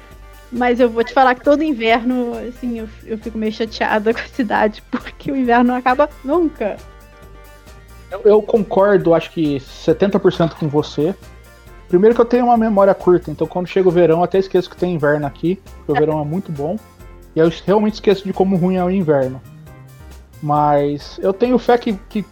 Mas 0.53 0.79
eu 0.79 0.89
vou 0.89 1.03
te 1.03 1.13
falar 1.13 1.35
que 1.35 1.43
todo 1.43 1.65
inverno, 1.65 2.33
assim, 2.49 2.79
eu, 2.79 2.89
eu 3.05 3.19
fico 3.19 3.37
meio 3.37 3.53
chateada 3.53 4.15
com 4.15 4.21
a 4.21 4.29
cidade, 4.29 4.85
porque 4.89 5.33
o 5.33 5.37
inverno 5.37 5.65
não 5.65 5.75
acaba 5.75 6.09
nunca. 6.25 6.77
Eu, 8.11 8.21
eu 8.25 8.43
concordo, 8.43 9.15
acho 9.15 9.31
que 9.31 9.57
70% 9.59 10.55
com 10.55 10.69
você. 10.69 11.15
Primeiro 11.89 12.15
que 12.15 12.21
eu 12.21 12.25
tenho 12.25 12.45
uma 12.45 12.57
memória 12.57 12.95
curta, 12.95 13.31
então 13.31 13.47
quando 13.47 13.67
chega 13.67 13.89
o 13.89 13.93
verão, 13.93 14.23
até 14.23 14.39
esqueço 14.39 14.69
que 14.69 14.77
tem 14.77 14.95
inverno 14.95 15.27
aqui, 15.27 15.57
porque 15.79 15.93
o 15.93 15.95
verão 15.95 16.21
é 16.21 16.25
muito 16.25 16.53
bom. 16.53 16.77
E 17.35 17.39
eu 17.39 17.51
realmente 17.67 17.95
esqueço 17.95 18.25
de 18.25 18.33
como 18.33 18.57
ruim 18.57 18.77
é 18.77 18.85
o 18.85 18.91
inverno. 18.91 19.41
Mas 20.43 21.19
eu 21.23 21.33
tenho 21.33 21.59
fé 21.59 21.77
que, 21.79 21.95
que 22.09 22.23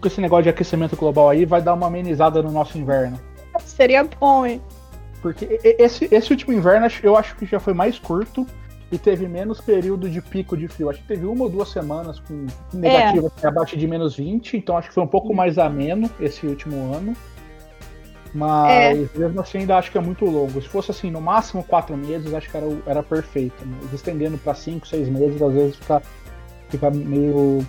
com 0.00 0.08
esse 0.08 0.20
negócio 0.20 0.44
de 0.44 0.50
aquecimento 0.50 0.96
global 0.96 1.30
aí 1.30 1.44
vai 1.44 1.62
dar 1.62 1.74
uma 1.74 1.86
amenizada 1.86 2.42
no 2.42 2.50
nosso 2.50 2.76
inverno. 2.76 3.18
Seria 3.64 4.04
bom, 4.04 4.44
hein? 4.44 4.60
Porque 5.22 5.58
esse, 5.62 6.08
esse 6.10 6.30
último 6.30 6.52
inverno 6.52 6.86
eu 7.02 7.16
acho 7.16 7.36
que 7.36 7.46
já 7.46 7.58
foi 7.58 7.72
mais 7.72 7.98
curto 7.98 8.46
e 8.92 8.98
teve 8.98 9.26
menos 9.26 9.60
período 9.60 10.08
de 10.08 10.20
pico 10.20 10.56
de 10.56 10.68
frio. 10.68 10.90
Acho 10.90 11.00
que 11.00 11.06
teve 11.06 11.26
uma 11.26 11.44
ou 11.44 11.50
duas 11.50 11.70
semanas 11.70 12.20
com 12.20 12.46
negativa 12.72 13.30
é. 13.42 13.46
abaixo 13.46 13.76
de 13.76 13.86
menos 13.86 14.16
20, 14.16 14.56
então 14.56 14.76
acho 14.76 14.88
que 14.88 14.94
foi 14.94 15.02
um 15.02 15.08
pouco 15.08 15.34
mais 15.34 15.58
ameno 15.58 16.10
esse 16.20 16.46
último 16.46 16.94
ano. 16.94 17.14
Mas 18.34 19.14
é. 19.14 19.18
mesmo 19.18 19.40
assim 19.40 19.58
ainda 19.58 19.76
acho 19.76 19.92
que 19.92 19.98
é 19.98 20.00
muito 20.00 20.24
longo. 20.24 20.60
Se 20.60 20.68
fosse 20.68 20.90
assim, 20.90 21.10
no 21.10 21.20
máximo 21.20 21.62
quatro 21.62 21.96
meses, 21.96 22.34
acho 22.34 22.50
que 22.50 22.56
era, 22.56 22.66
era 22.86 23.02
perfeito. 23.02 23.64
Mas 23.64 23.92
estendendo 23.92 24.36
para 24.38 24.54
cinco, 24.54 24.86
seis 24.86 25.08
meses, 25.08 25.40
às 25.40 25.52
vezes 25.52 25.76
fica, 25.76 26.02
fica 26.68 26.90
meio. 26.90 27.64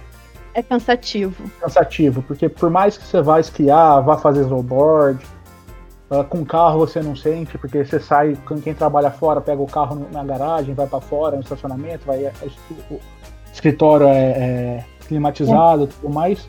É 0.55 0.63
cansativo. 0.63 1.43
Cansativo, 1.59 2.23
porque 2.23 2.49
por 2.49 2.69
mais 2.71 2.97
que 2.97 3.05
você 3.05 3.21
vá 3.21 3.39
esquiar, 3.39 4.03
vá 4.03 4.17
fazer 4.17 4.41
snowboard, 4.41 5.23
Uh, 6.09 6.23
com 6.23 6.45
carro 6.45 6.79
você 6.79 7.01
não 7.01 7.15
sente, 7.15 7.57
porque 7.57 7.83
você 7.83 7.99
sai, 7.99 8.37
quem 8.63 8.75
trabalha 8.75 9.09
fora 9.09 9.41
pega 9.41 9.59
o 9.59 9.65
carro 9.65 10.07
na 10.11 10.23
garagem, 10.23 10.75
vai 10.75 10.85
para 10.85 11.01
fora, 11.01 11.35
no 11.35 11.41
estacionamento, 11.41 12.05
vai, 12.05 12.25
é, 12.25 12.33
o 12.91 12.99
escritório 13.51 14.07
é, 14.07 14.13
é 14.13 14.85
climatizado, 15.07 15.85
é. 15.85 15.87
tudo 15.87 16.13
mais. 16.13 16.47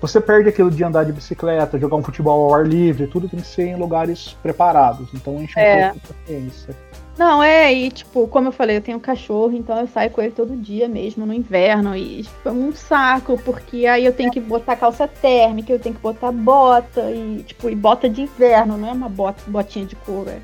Você 0.00 0.20
perde 0.20 0.50
aquilo 0.50 0.70
de 0.70 0.84
andar 0.84 1.04
de 1.04 1.12
bicicleta, 1.12 1.78
jogar 1.78 1.96
um 1.96 2.02
futebol 2.02 2.44
ao 2.44 2.54
ar 2.54 2.66
livre, 2.66 3.06
tudo 3.06 3.28
tem 3.28 3.40
que 3.40 3.46
ser 3.46 3.68
em 3.68 3.76
lugares 3.76 4.36
preparados. 4.42 5.08
Então 5.14 5.42
enche 5.42 5.58
um 5.58 5.62
é. 5.62 5.90
pouco 5.90 6.00
de 6.00 6.14
paciência. 6.14 6.76
Não, 7.18 7.42
é, 7.42 7.72
e 7.74 7.90
tipo, 7.90 8.28
como 8.28 8.46
eu 8.46 8.52
falei, 8.52 8.76
eu 8.76 8.80
tenho 8.80 8.96
um 8.96 9.00
cachorro, 9.00 9.52
então 9.52 9.76
eu 9.76 9.88
saio 9.88 10.08
com 10.08 10.22
ele 10.22 10.30
todo 10.30 10.56
dia 10.56 10.88
mesmo, 10.88 11.26
no 11.26 11.34
inverno, 11.34 11.96
e 11.96 12.22
tipo, 12.22 12.48
é 12.48 12.52
um 12.52 12.72
saco, 12.72 13.36
porque 13.44 13.86
aí 13.86 14.04
eu 14.04 14.12
tenho 14.12 14.30
que 14.30 14.38
botar 14.38 14.76
calça 14.76 15.08
térmica, 15.08 15.72
eu 15.72 15.80
tenho 15.80 15.96
que 15.96 16.00
botar 16.00 16.30
bota, 16.30 17.10
e 17.10 17.42
tipo, 17.42 17.68
e 17.68 17.74
bota 17.74 18.08
de 18.08 18.22
inverno, 18.22 18.78
não 18.78 18.88
é 18.88 18.92
uma 18.92 19.08
bota, 19.08 19.42
botinha 19.48 19.84
de 19.84 19.96
couro, 19.96 20.30
é, 20.30 20.40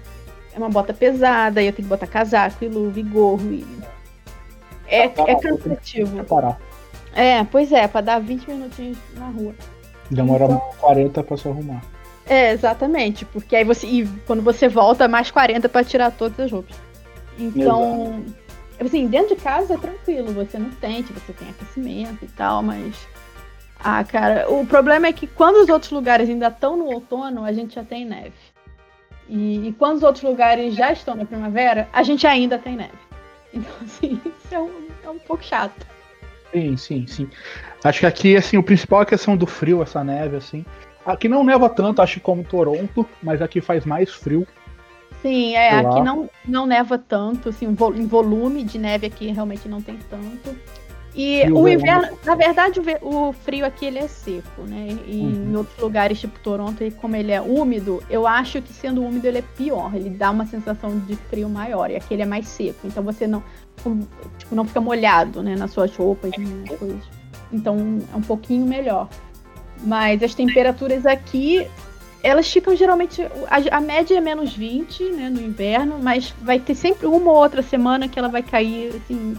é 0.53 0.59
uma 0.59 0.69
bota 0.69 0.93
pesada, 0.93 1.63
e 1.63 1.67
eu 1.69 1.73
tenho 1.73 1.87
que 1.87 1.95
botar 1.95 2.09
casaco 2.09 2.65
e 2.65 2.69
luva 2.69 2.99
e 2.99 3.05
gorro, 3.05 3.53
e... 3.53 3.65
É, 4.89 5.05
é 5.05 5.09
cansativo. 5.09 6.27
É, 7.15 7.45
pois 7.45 7.71
é, 7.71 7.87
pra 7.87 8.01
dar 8.01 8.19
20 8.19 8.49
minutinhos 8.49 8.99
na 9.15 9.29
rua. 9.29 9.55
Demora 10.11 10.47
então... 10.47 10.61
40 10.81 11.23
para 11.23 11.37
se 11.37 11.49
arrumar. 11.49 11.94
É, 12.27 12.53
exatamente, 12.53 13.25
porque 13.27 13.55
aí 13.55 13.65
você. 13.65 13.87
E 13.87 14.07
quando 14.27 14.43
você 14.43 14.69
volta, 14.69 15.07
mais 15.07 15.31
40 15.31 15.69
para 15.69 15.85
tirar 15.85 16.11
todas 16.11 16.41
as 16.41 16.51
roupas. 16.51 16.77
Então. 17.39 18.23
Exato. 18.27 18.45
Assim, 18.81 19.07
dentro 19.07 19.37
de 19.37 19.41
casa 19.41 19.75
é 19.75 19.77
tranquilo, 19.77 20.33
você 20.33 20.59
não 20.59 20.71
sente, 20.81 21.13
você 21.13 21.33
tem 21.33 21.49
aquecimento 21.49 22.25
e 22.25 22.29
tal, 22.29 22.63
mas. 22.63 22.95
Ah, 23.79 24.03
cara, 24.03 24.51
o 24.51 24.67
problema 24.67 25.07
é 25.07 25.13
que 25.13 25.27
quando 25.27 25.57
os 25.57 25.69
outros 25.69 25.93
lugares 25.93 26.29
ainda 26.29 26.49
estão 26.49 26.77
no 26.77 26.87
outono, 26.87 27.45
a 27.45 27.53
gente 27.53 27.75
já 27.75 27.85
tem 27.85 28.05
neve. 28.05 28.33
E, 29.29 29.69
e 29.69 29.73
quando 29.73 29.99
os 29.99 30.03
outros 30.03 30.25
lugares 30.25 30.75
já 30.75 30.93
estão 30.93 31.15
na 31.15 31.25
primavera, 31.25 31.89
a 31.93 32.03
gente 32.03 32.27
ainda 32.27 32.59
tem 32.59 32.77
neve. 32.77 32.93
Então, 33.53 33.73
assim, 33.85 34.21
isso 34.25 34.55
é 34.55 34.59
um, 34.59 34.89
é 35.05 35.11
um 35.11 35.19
pouco 35.19 35.45
chato. 35.45 35.87
Sim, 36.53 36.77
sim, 36.77 37.07
sim. 37.07 37.31
Acho 37.83 38.01
que 38.01 38.07
aqui, 38.07 38.37
assim, 38.37 38.57
o 38.57 38.63
principal 38.63 39.01
é 39.01 39.03
a 39.03 39.07
questão 39.07 39.37
do 39.37 39.47
frio, 39.47 39.83
essa 39.83 40.03
neve, 40.03 40.37
assim. 40.37 40.65
Aqui 41.05 41.29
não 41.29 41.45
neva 41.45 41.69
tanto, 41.69 42.01
acho 42.01 42.21
como 42.21 42.45
Toronto, 42.45 43.07
mas 43.23 43.43
aqui 43.43 43.61
faz 43.61 43.85
mais 43.85 44.11
frio. 44.11 44.47
Sim, 45.21 45.55
é, 45.55 45.71
aqui 45.79 46.01
não, 46.01 46.29
não 46.47 46.67
neva 46.67 46.99
tanto, 46.99 47.49
assim, 47.49 47.67
em 47.67 48.07
volume 48.07 48.63
de 48.63 48.79
neve 48.79 49.07
aqui 49.07 49.33
realmente 49.33 49.69
não 49.69 49.81
tem 49.81 49.99
tanto. 50.11 50.55
E 51.17 51.49
o 51.53 51.69
inverno, 51.69 52.19
na 52.25 52.35
verdade, 52.35 52.81
o 53.01 53.33
frio 53.33 53.65
aqui 53.65 53.87
ele 53.87 54.01
é 54.01 54.09
seco, 54.09 54.63
né? 54.63 54.99
E 55.07 55.21
uhum. 55.21 55.53
em 55.53 55.57
outros 55.57 55.79
lugares, 55.79 56.19
tipo 56.19 56.39
Toronto, 56.41 56.85
como 57.01 57.15
ele 57.15 57.31
é 57.31 57.41
úmido, 57.41 58.03
eu 58.11 58.27
acho 58.27 58.61
que 58.61 58.73
sendo 58.73 59.01
úmido 59.01 59.25
ele 59.27 59.39
é 59.39 59.45
pior. 59.57 59.95
Ele 59.95 60.11
dá 60.11 60.33
uma 60.33 60.45
sensação 60.45 60.99
de 61.01 61.15
frio 61.15 61.49
maior. 61.49 61.89
E 61.89 61.97
aqui 61.97 62.15
ele 62.15 62.23
é 62.23 62.27
mais 62.27 62.49
seco. 62.49 62.85
Então 62.85 63.05
você 63.05 63.29
não, 63.29 63.45
tipo, 64.37 64.55
não 64.57 64.65
fica 64.65 64.81
molhado, 64.81 65.41
né? 65.41 65.55
Nas 65.55 65.71
suas 65.71 65.95
roupas, 65.95 66.33
né, 66.37 66.77
coisas. 66.77 67.05
Então 67.53 68.01
é 68.13 68.17
um 68.17 68.23
pouquinho 68.23 68.67
melhor. 68.67 69.09
Mas 69.85 70.23
as 70.23 70.35
temperaturas 70.35 71.05
aqui, 71.05 71.69
elas 72.23 72.51
ficam 72.51 72.75
geralmente. 72.75 73.23
A, 73.49 73.77
a, 73.77 73.81
média 73.81 74.17
é 74.17 74.21
menos 74.21 74.55
20, 74.55 75.05
né? 75.11 75.29
No 75.29 75.41
inverno, 75.41 75.99
mas 76.03 76.35
vai 76.41 76.59
ter 76.59 76.75
sempre 76.75 77.07
uma 77.07 77.31
ou 77.31 77.37
outra 77.37 77.63
semana 77.63 78.09
que 78.09 78.19
ela 78.19 78.29
vai 78.29 78.43
cair, 78.43 78.95
assim 78.97 79.37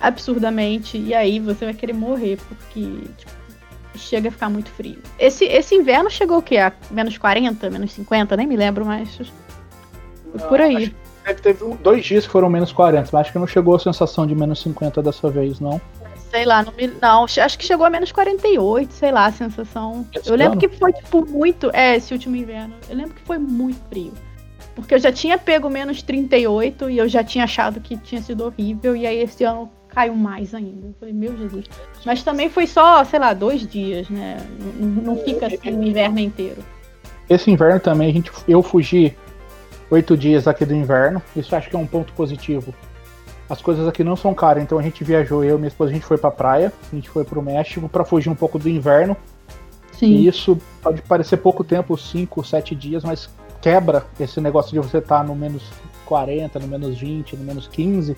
absurdamente. 0.00 0.96
E 0.98 1.14
aí 1.14 1.38
você 1.38 1.66
vai 1.66 1.74
querer 1.74 1.92
morrer, 1.92 2.38
porque 2.48 2.80
tipo, 3.16 3.32
chega 3.94 4.28
a 4.28 4.32
ficar 4.32 4.48
muito 4.48 4.70
frio. 4.70 4.98
Esse, 5.18 5.44
esse 5.44 5.74
inverno 5.74 6.10
chegou 6.10 6.38
o 6.38 6.42
quê? 6.42 6.58
A 6.58 6.72
menos 6.90 7.18
40, 7.18 7.70
menos 7.70 7.92
50? 7.92 8.36
Nem 8.36 8.46
me 8.46 8.56
lembro, 8.56 8.84
mas. 8.84 9.20
Por 10.48 10.60
aí. 10.60 10.94
Teve 11.42 11.74
dois 11.82 12.04
dias 12.04 12.24
que 12.24 12.30
foram 12.30 12.48
menos 12.48 12.72
40, 12.72 13.10
mas 13.12 13.20
acho 13.22 13.32
que 13.32 13.38
não 13.38 13.46
chegou 13.46 13.74
a 13.74 13.78
sensação 13.80 14.26
de 14.26 14.34
menos 14.34 14.60
50 14.60 15.02
dessa 15.02 15.28
vez, 15.28 15.58
não. 15.58 15.80
Sei 16.36 16.44
lá, 16.44 16.62
não, 16.62 16.72
me, 16.74 16.86
não, 17.00 17.24
acho 17.24 17.58
que 17.58 17.64
chegou 17.64 17.86
a 17.86 17.88
menos 17.88 18.12
48, 18.12 18.92
sei 18.92 19.10
lá, 19.10 19.24
a 19.24 19.32
sensação. 19.32 20.06
Esse 20.14 20.28
eu 20.28 20.36
lembro 20.36 20.52
ano? 20.52 20.60
que 20.60 20.68
foi, 20.68 20.92
tipo, 20.92 21.24
muito. 21.24 21.70
É, 21.72 21.96
esse 21.96 22.12
último 22.12 22.36
inverno. 22.36 22.74
Eu 22.90 22.94
lembro 22.94 23.14
que 23.14 23.22
foi 23.22 23.38
muito 23.38 23.80
frio. 23.88 24.12
Porque 24.74 24.94
eu 24.94 24.98
já 24.98 25.10
tinha 25.10 25.38
pego 25.38 25.70
menos 25.70 26.02
38 26.02 26.90
e 26.90 26.98
eu 26.98 27.08
já 27.08 27.24
tinha 27.24 27.44
achado 27.44 27.80
que 27.80 27.96
tinha 27.96 28.20
sido 28.20 28.44
horrível. 28.44 28.94
E 28.94 29.06
aí 29.06 29.22
esse 29.22 29.44
ano 29.44 29.70
caiu 29.88 30.14
mais 30.14 30.54
ainda. 30.54 30.88
Eu 30.88 30.94
falei, 31.00 31.14
meu 31.14 31.34
Jesus. 31.38 31.64
Mas 32.04 32.22
também 32.22 32.50
foi 32.50 32.66
só, 32.66 33.02
sei 33.02 33.18
lá, 33.18 33.32
dois 33.32 33.66
dias, 33.66 34.10
né? 34.10 34.36
Não, 34.78 35.14
não 35.14 35.16
fica 35.16 35.46
assim 35.46 35.70
o 35.70 35.82
inverno 35.82 36.18
inteiro. 36.18 36.62
Esse 37.30 37.50
inverno 37.50 37.80
também, 37.80 38.10
a 38.10 38.12
gente, 38.12 38.30
eu 38.46 38.62
fugi 38.62 39.16
oito 39.90 40.14
dias 40.18 40.46
aqui 40.46 40.66
do 40.66 40.74
inverno. 40.74 41.22
Isso 41.34 41.56
acho 41.56 41.70
que 41.70 41.76
é 41.76 41.78
um 41.78 41.86
ponto 41.86 42.12
positivo. 42.12 42.74
As 43.48 43.62
coisas 43.62 43.86
aqui 43.86 44.02
não 44.02 44.16
são 44.16 44.34
caras, 44.34 44.62
então 44.62 44.78
a 44.78 44.82
gente 44.82 45.04
viajou, 45.04 45.44
eu 45.44 45.56
e 45.56 45.58
minha 45.58 45.68
esposa, 45.68 45.90
a 45.90 45.94
gente 45.94 46.04
foi 46.04 46.18
pra 46.18 46.30
praia, 46.30 46.72
a 46.92 46.94
gente 46.94 47.08
foi 47.08 47.24
pro 47.24 47.40
México 47.40 47.88
para 47.88 48.04
fugir 48.04 48.28
um 48.28 48.34
pouco 48.34 48.58
do 48.58 48.68
inverno. 48.68 49.16
Sim. 49.92 50.06
E 50.06 50.26
isso 50.26 50.58
pode 50.82 51.00
parecer 51.02 51.36
pouco 51.38 51.62
tempo, 51.62 51.96
5, 51.96 52.44
7 52.44 52.74
dias, 52.74 53.04
mas 53.04 53.30
quebra 53.62 54.04
esse 54.18 54.40
negócio 54.40 54.72
de 54.72 54.78
você 54.78 54.98
estar 54.98 55.18
tá 55.18 55.24
no 55.24 55.34
menos 55.34 55.62
40, 56.04 56.58
no 56.58 56.66
menos 56.66 56.98
20, 56.98 57.36
no 57.36 57.44
menos 57.44 57.68
15 57.68 58.16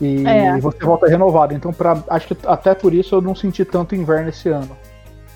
e 0.00 0.26
é. 0.26 0.58
você 0.58 0.78
volta 0.78 1.06
renovado. 1.06 1.54
Então, 1.54 1.72
pra, 1.72 2.02
acho 2.08 2.28
que 2.28 2.46
até 2.46 2.74
por 2.74 2.92
isso 2.92 3.14
eu 3.14 3.22
não 3.22 3.34
senti 3.34 3.64
tanto 3.64 3.94
inverno 3.94 4.28
esse 4.28 4.48
ano. 4.48 4.76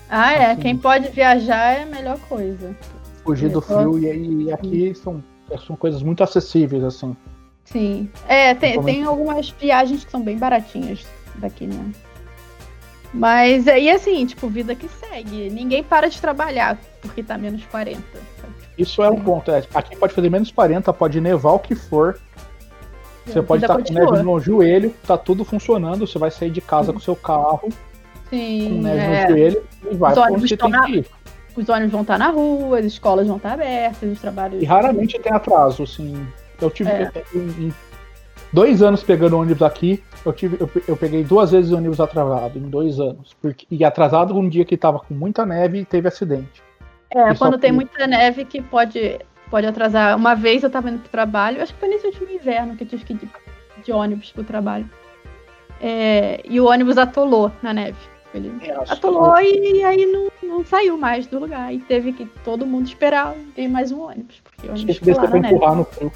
Ah, 0.09 0.33
é. 0.33 0.51
Assim, 0.51 0.61
Quem 0.61 0.77
pode 0.77 1.09
viajar 1.09 1.79
é 1.79 1.83
a 1.83 1.85
melhor 1.85 2.19
coisa. 2.27 2.75
Fugir 3.23 3.49
do 3.49 3.61
frio 3.61 3.99
e, 3.99 4.45
e 4.45 4.53
aqui 4.53 4.93
são, 4.95 5.23
são 5.65 5.75
coisas 5.75 6.01
muito 6.01 6.23
acessíveis, 6.23 6.83
assim. 6.83 7.15
Sim. 7.65 8.09
É, 8.27 8.53
tem, 8.53 8.81
tem 8.83 9.03
algumas 9.03 9.49
viagens 9.49 10.03
que 10.03 10.11
são 10.11 10.21
bem 10.21 10.37
baratinhas 10.37 11.05
daqui, 11.35 11.67
né? 11.67 11.91
Mas 13.13 13.65
e 13.67 13.89
assim, 13.89 14.25
tipo, 14.25 14.47
vida 14.47 14.73
que 14.73 14.87
segue. 14.87 15.49
Ninguém 15.49 15.83
para 15.83 16.09
de 16.09 16.19
trabalhar 16.19 16.77
porque 17.01 17.21
tá 17.21 17.37
menos 17.37 17.63
40. 17.65 18.01
Isso 18.77 19.03
é 19.03 19.09
um 19.09 19.19
ponto. 19.19 19.51
É, 19.51 19.63
aqui 19.73 19.95
pode 19.95 20.13
fazer 20.13 20.29
menos 20.29 20.51
40, 20.51 20.91
pode 20.93 21.19
nevar 21.19 21.53
o 21.53 21.59
que 21.59 21.75
for. 21.75 22.19
Você 23.25 23.41
pode 23.41 23.63
estar 23.63 23.77
com 23.77 23.93
neve 23.93 24.23
no 24.23 24.39
joelho, 24.39 24.93
tá 25.05 25.17
tudo 25.17 25.45
funcionando, 25.45 26.07
você 26.07 26.17
vai 26.17 26.31
sair 26.31 26.49
de 26.49 26.59
casa 26.59 26.87
Sim. 26.87 26.93
com 26.93 26.99
seu 26.99 27.15
carro, 27.15 27.69
Sim, 28.29 28.75
com 28.75 28.81
neve 28.81 28.99
é. 28.99 29.23
no 29.23 29.29
joelho 29.29 29.63
e 29.89 29.95
vai 29.95 30.13
pra 30.13 30.23
onde 30.23 30.47
você 30.47 30.57
tem 30.57 30.69
na... 30.69 30.85
que 30.85 30.91
ir. 30.97 31.05
Os 31.55 31.67
ônibus 31.67 31.91
vão 31.91 32.01
estar 32.01 32.17
na 32.17 32.29
rua, 32.29 32.79
as 32.79 32.85
escolas 32.85 33.27
vão 33.27 33.37
estar 33.37 33.53
abertas, 33.53 34.09
os 34.09 34.19
trabalhos. 34.19 34.61
E 34.61 34.65
raramente 34.65 35.19
tem 35.19 35.31
atraso, 35.31 35.83
assim. 35.83 36.25
Eu 36.61 36.69
tive. 36.69 36.89
É. 36.89 37.11
Em, 37.33 37.67
em 37.67 37.73
dois 38.53 38.81
anos 38.81 39.03
pegando 39.03 39.37
ônibus 39.37 39.63
aqui, 39.63 40.03
eu, 40.25 40.33
tive, 40.33 40.57
eu, 40.59 40.69
eu 40.87 40.97
peguei 40.97 41.23
duas 41.23 41.51
vezes 41.51 41.71
ônibus 41.71 41.99
atrasado, 41.99 42.57
em 42.57 42.69
dois 42.69 42.99
anos. 42.99 43.35
Porque, 43.41 43.65
e 43.69 43.83
atrasado 43.83 44.37
um 44.37 44.47
dia 44.47 44.65
que 44.65 44.77
tava 44.77 44.99
com 44.99 45.13
muita 45.13 45.45
neve 45.45 45.79
e 45.79 45.85
teve 45.85 46.07
acidente. 46.07 46.61
É, 47.09 47.31
e 47.31 47.37
quando 47.37 47.57
tem 47.57 47.71
muita 47.71 48.07
neve 48.07 48.45
que 48.45 48.61
pode 48.61 49.19
pode 49.51 49.67
atrasar. 49.67 50.15
Uma 50.15 50.33
vez 50.33 50.63
eu 50.63 50.69
tava 50.69 50.89
indo 50.89 50.99
pro 50.99 51.09
trabalho, 51.09 51.61
acho 51.61 51.73
que 51.73 51.79
foi 51.79 51.89
nesse 51.89 52.07
último 52.07 52.31
inverno 52.31 52.75
que 52.77 52.85
eu 52.85 52.87
tive 52.87 53.03
que 53.03 53.13
ir 53.13 53.17
de, 53.17 53.29
de 53.83 53.91
ônibus 53.91 54.31
pro 54.31 54.45
trabalho. 54.45 54.89
É, 55.81 56.41
e 56.45 56.59
o 56.61 56.67
ônibus 56.67 56.97
atolou 56.97 57.51
na 57.61 57.73
neve. 57.73 57.97
Ele 58.33 58.49
é, 58.61 58.71
atolou 58.87 59.37
e, 59.41 59.79
e, 59.79 59.83
aí 59.83 60.05
não, 60.05 60.31
não 60.41 60.63
saiu 60.63 60.97
mais 60.97 61.27
do 61.27 61.37
lugar. 61.37 61.73
E 61.73 61.79
teve 61.79 62.13
que 62.13 62.25
todo 62.45 62.65
mundo 62.65 62.87
esperar 62.87 63.35
ter 63.53 63.67
mais 63.67 63.91
um 63.91 63.99
ônibus. 63.99 64.41
Porque 64.41 64.67
o 64.67 64.71
ônibus 64.71 64.97
ficou 64.97 65.15
lá 65.17 65.29
na 65.29 65.39
neve. 65.39 65.75
No 65.75 65.83
frio. 65.83 66.11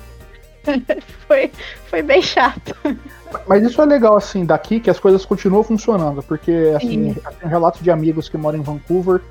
foi, 1.28 1.52
foi 1.88 2.02
bem 2.02 2.22
chato. 2.22 2.76
Mas 3.48 3.64
isso 3.64 3.82
é 3.82 3.86
legal, 3.86 4.16
assim, 4.16 4.46
daqui 4.46 4.80
que 4.80 4.90
as 4.90 5.00
coisas 5.00 5.26
continuam 5.26 5.64
funcionando, 5.64 6.24
porque, 6.24 6.74
assim, 6.76 7.16
tem 7.40 7.50
relatos 7.50 7.82
de 7.82 7.92
amigos 7.92 8.30
que 8.30 8.38
moram 8.38 8.60
em 8.60 8.62
Vancouver 8.62 9.22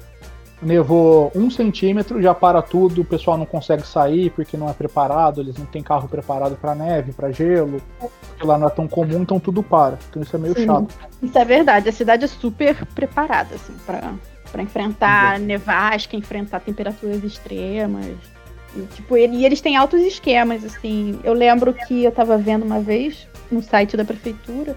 nevou 0.65 1.31
um 1.35 1.51
centímetro, 1.51 2.21
já 2.21 2.35
para 2.35 2.63
tudo, 2.63 3.03
o 3.03 3.05
pessoal 3.05 3.37
não 3.37 3.47
consegue 3.47 3.87
sair 3.87 4.31
porque 4.31 4.57
não 4.57 4.69
é 4.69 4.73
preparado, 4.73 5.41
eles 5.41 5.57
não 5.57 5.67
têm 5.67 5.83
carro 5.83 6.09
preparado 6.09 6.57
para 6.57 6.75
neve, 6.75 7.13
para 7.13 7.31
gelo, 7.31 7.81
porque 7.99 8.45
lá 8.45 8.59
não 8.59 8.67
é 8.67 8.71
tão 8.71 8.89
comum, 8.89 9.23
então 9.23 9.39
tudo 9.39 9.63
para. 9.63 9.99
Então 10.09 10.23
isso 10.23 10.35
é 10.35 10.39
meio 10.39 10.55
Sim, 10.55 10.67
chato. 10.67 10.95
Isso 11.23 11.39
é 11.39 11.45
verdade, 11.45 11.89
a 11.89 11.93
cidade 11.93 12.25
é 12.25 12.29
super 12.29 12.85
preparada, 12.87 13.55
assim, 13.55 13.75
para 13.85 14.63
enfrentar 14.63 15.39
uhum. 15.39 15.47
nevasca, 15.47 16.17
enfrentar 16.17 16.61
temperaturas 16.61 17.23
extremas. 17.23 18.34
E, 18.77 18.83
tipo, 18.95 19.17
ele, 19.17 19.37
e 19.37 19.45
eles 19.47 19.61
têm 19.61 19.77
altos 19.77 20.01
esquemas, 20.01 20.65
assim. 20.65 21.19
Eu 21.23 21.33
lembro 21.33 21.73
que 21.73 22.05
eu 22.05 22.11
estava 22.11 22.37
vendo 22.37 22.65
uma 22.65 22.81
vez 22.81 23.29
no 23.51 23.63
site 23.63 23.97
da 23.97 24.05
prefeitura 24.05 24.77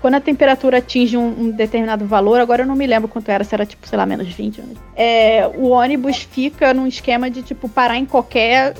quando 0.00 0.14
a 0.14 0.20
temperatura 0.20 0.78
atinge 0.78 1.16
um, 1.16 1.26
um, 1.26 1.50
determinado 1.50 2.06
valor, 2.06 2.40
agora 2.40 2.62
eu 2.62 2.66
não 2.66 2.76
me 2.76 2.86
lembro 2.86 3.08
quanto 3.08 3.28
era, 3.30 3.42
se 3.42 3.54
era 3.54 3.66
tipo, 3.66 3.86
sei 3.86 3.98
lá, 3.98 4.06
menos 4.06 4.28
20. 4.28 4.62
É, 4.94 5.50
o 5.56 5.70
ônibus 5.70 6.18
fica 6.18 6.72
num 6.72 6.86
esquema 6.86 7.28
de 7.30 7.42
tipo 7.42 7.68
parar 7.68 7.96
em 7.96 8.06
qualquer 8.06 8.74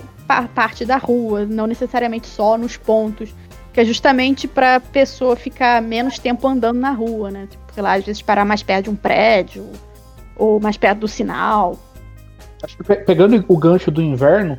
parte 0.55 0.85
da 0.85 0.97
rua, 0.97 1.45
não 1.45 1.67
necessariamente 1.67 2.27
só 2.27 2.57
nos 2.57 2.77
pontos, 2.77 3.35
que 3.73 3.81
é 3.81 3.85
justamente 3.85 4.47
para 4.47 4.79
pessoa 4.79 5.35
ficar 5.35 5.81
menos 5.83 6.19
tempo 6.19 6.47
andando 6.47 6.79
na 6.79 6.91
rua, 6.91 7.31
né? 7.31 7.49
Tipo, 7.51 7.65
sei 7.73 7.83
lá, 7.83 7.95
às 7.95 8.05
vezes 8.05 8.23
parar 8.23 8.45
mais 8.45 8.63
perto 8.63 8.85
de 8.85 8.91
um 8.91 8.97
prédio 8.97 9.67
ou 10.37 10.61
mais 10.61 10.77
perto 10.77 11.01
do 11.01 11.09
sinal. 11.09 11.77
Acho 12.63 12.77
que 12.77 12.83
pegando 12.83 13.45
o 13.49 13.57
gancho 13.57 13.91
do 13.91 14.03
inverno, 14.03 14.59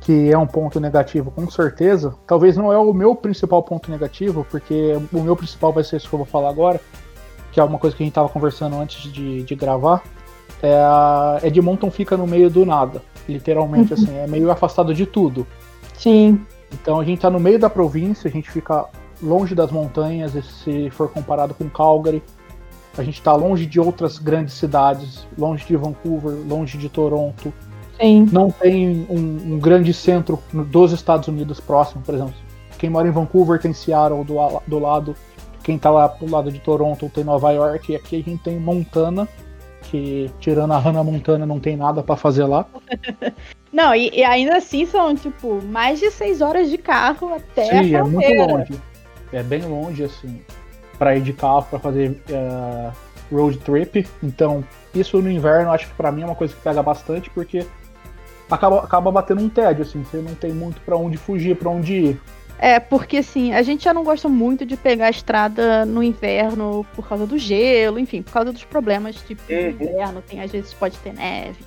que 0.00 0.30
é 0.30 0.36
um 0.36 0.46
ponto 0.46 0.78
negativo 0.78 1.30
com 1.30 1.50
certeza. 1.50 2.14
Talvez 2.26 2.56
não 2.56 2.72
é 2.72 2.78
o 2.78 2.92
meu 2.92 3.14
principal 3.14 3.62
ponto 3.62 3.90
negativo, 3.90 4.46
porque 4.50 4.98
o 5.12 5.20
meu 5.20 5.34
principal 5.34 5.72
vai 5.72 5.82
ser 5.82 5.96
isso 5.96 6.08
que 6.08 6.14
eu 6.14 6.18
vou 6.18 6.26
falar 6.26 6.50
agora, 6.50 6.80
que 7.50 7.58
é 7.58 7.64
uma 7.64 7.78
coisa 7.78 7.96
que 7.96 8.02
a 8.02 8.04
gente 8.04 8.12
estava 8.12 8.28
conversando 8.28 8.76
antes 8.76 9.10
de, 9.10 9.42
de 9.42 9.54
gravar. 9.54 10.02
É 10.62 10.74
a 10.74 11.40
Edmonton 11.42 11.90
fica 11.90 12.16
no 12.16 12.26
meio 12.26 12.50
do 12.50 12.64
nada, 12.66 13.02
literalmente, 13.28 13.94
uhum. 13.94 13.98
assim, 13.98 14.16
é 14.16 14.26
meio 14.26 14.50
afastado 14.50 14.94
de 14.94 15.06
tudo. 15.06 15.46
Sim. 15.94 16.40
Então 16.72 17.00
a 17.00 17.04
gente 17.04 17.16
está 17.16 17.30
no 17.30 17.40
meio 17.40 17.58
da 17.58 17.70
província, 17.70 18.28
a 18.28 18.30
gente 18.30 18.50
fica 18.50 18.84
longe 19.22 19.54
das 19.54 19.70
montanhas, 19.70 20.32
se 20.62 20.90
for 20.90 21.08
comparado 21.10 21.54
com 21.54 21.68
Calgary. 21.70 22.22
A 22.96 23.02
gente 23.02 23.18
está 23.18 23.34
longe 23.34 23.66
de 23.66 23.80
outras 23.80 24.18
grandes 24.18 24.54
cidades, 24.54 25.26
longe 25.36 25.64
de 25.64 25.76
Vancouver, 25.76 26.34
longe 26.46 26.78
de 26.78 26.88
Toronto. 26.88 27.52
Sim. 28.00 28.28
Não 28.30 28.50
tem 28.50 29.06
um, 29.08 29.54
um, 29.54 29.58
grande 29.58 29.92
centro 29.92 30.40
dos 30.52 30.92
Estados 30.92 31.28
Unidos 31.28 31.60
próximo, 31.60 32.02
por 32.02 32.14
exemplo. 32.14 32.34
Quem 32.78 32.90
mora 32.90 33.08
em 33.08 33.12
Vancouver 33.12 33.60
tem 33.60 33.72
Seattle 33.72 34.24
do, 34.24 34.36
do 34.66 34.78
lado, 34.78 35.16
quem 35.62 35.78
tá 35.78 35.90
lá 35.90 36.08
pro 36.08 36.30
lado 36.30 36.50
de 36.50 36.58
Toronto 36.58 37.10
tem 37.12 37.24
Nova 37.24 37.50
York, 37.52 37.92
e 37.92 37.96
aqui 37.96 38.16
a 38.16 38.30
gente 38.30 38.42
tem 38.42 38.58
Montana, 38.58 39.28
que 39.82 40.30
tirando 40.40 40.72
a 40.72 40.78
Hannah 40.78 41.04
Montana 41.04 41.46
não 41.46 41.60
tem 41.60 41.76
nada 41.76 42.02
para 42.02 42.16
fazer 42.16 42.44
lá. 42.44 42.66
Não, 43.72 43.92
e, 43.92 44.08
e, 44.14 44.22
ainda 44.22 44.58
assim 44.58 44.86
são, 44.86 45.16
tipo, 45.16 45.60
mais 45.60 45.98
de 45.98 46.08
seis 46.12 46.40
horas 46.40 46.70
de 46.70 46.78
carro 46.78 47.34
até 47.34 47.64
Sim, 47.64 47.96
é 47.96 48.02
muito 48.04 48.32
longe. 48.34 48.74
É 49.32 49.42
bem 49.42 49.62
longe, 49.62 50.04
assim, 50.04 50.40
para 50.98 51.16
ir 51.16 51.22
de 51.22 51.32
carro, 51.32 51.66
para 51.68 51.78
fazer 51.78 52.22
uh, 52.30 52.92
road 53.34 53.58
trip. 53.58 54.06
Então, 54.22 54.64
isso 54.94 55.20
no 55.20 55.30
inverno, 55.30 55.72
acho 55.72 55.86
que 55.86 55.94
para 55.94 56.12
mim 56.12 56.22
é 56.22 56.26
uma 56.26 56.34
coisa 56.34 56.54
que 56.54 56.60
pega 56.60 56.82
bastante, 56.82 57.30
porque 57.30 57.66
acaba, 58.50 58.80
acaba 58.80 59.10
batendo 59.10 59.42
um 59.42 59.48
tédio, 59.48 59.82
assim, 59.82 60.02
você 60.02 60.18
não 60.18 60.34
tem 60.34 60.52
muito 60.52 60.80
para 60.80 60.96
onde 60.96 61.16
fugir, 61.16 61.56
para 61.56 61.70
onde 61.70 61.94
ir. 61.94 62.20
É, 62.58 62.78
porque 62.78 63.18
assim, 63.18 63.52
a 63.52 63.62
gente 63.62 63.84
já 63.84 63.92
não 63.92 64.04
gosta 64.04 64.28
muito 64.28 64.64
de 64.64 64.76
pegar 64.76 65.06
a 65.06 65.10
estrada 65.10 65.84
no 65.84 66.02
inverno 66.02 66.86
por 66.94 67.06
causa 67.06 67.26
do 67.26 67.36
gelo, 67.36 67.98
enfim, 67.98 68.22
por 68.22 68.32
causa 68.32 68.52
dos 68.52 68.64
problemas, 68.64 69.16
tipo, 69.16 69.42
no 69.48 69.58
uhum. 69.58 69.68
inverno, 69.70 70.22
tem, 70.22 70.40
às 70.40 70.50
vezes 70.50 70.72
pode 70.72 70.96
ter 70.98 71.12
neve. 71.12 71.58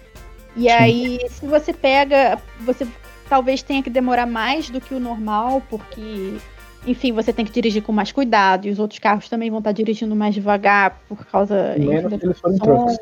E 0.56 0.64
Sim. 0.64 0.70
aí, 0.70 1.20
se 1.30 1.46
você 1.46 1.72
pega, 1.74 2.40
você 2.62 2.88
talvez 3.30 3.62
tenha 3.62 3.84
que 3.84 3.90
demorar 3.90 4.26
mais 4.26 4.70
do 4.70 4.82
que 4.82 4.96
o 4.96 5.00
normal, 5.00 5.62
porque, 5.70 6.38
enfim, 6.86 7.12
você 7.12 7.34
tem 7.34 7.46
que 7.46 7.52
dirigir 7.52 7.82
com 7.82 7.92
mais 7.92 8.12
cuidado, 8.12 8.68
e 8.68 8.70
os 8.70 8.80
outros 8.80 9.00
carros 9.00 9.28
também 9.28 9.50
vão 9.50 9.60
estar 9.60 9.72
dirigindo 9.72 10.16
mais 10.16 10.34
devagar 10.34 11.02
por 11.08 11.26
causa. 11.26 11.76
Menos 11.78 12.12
enfim, 12.12 12.26
eles 12.26 12.40
forem 12.40 12.58
trucks. 12.58 12.98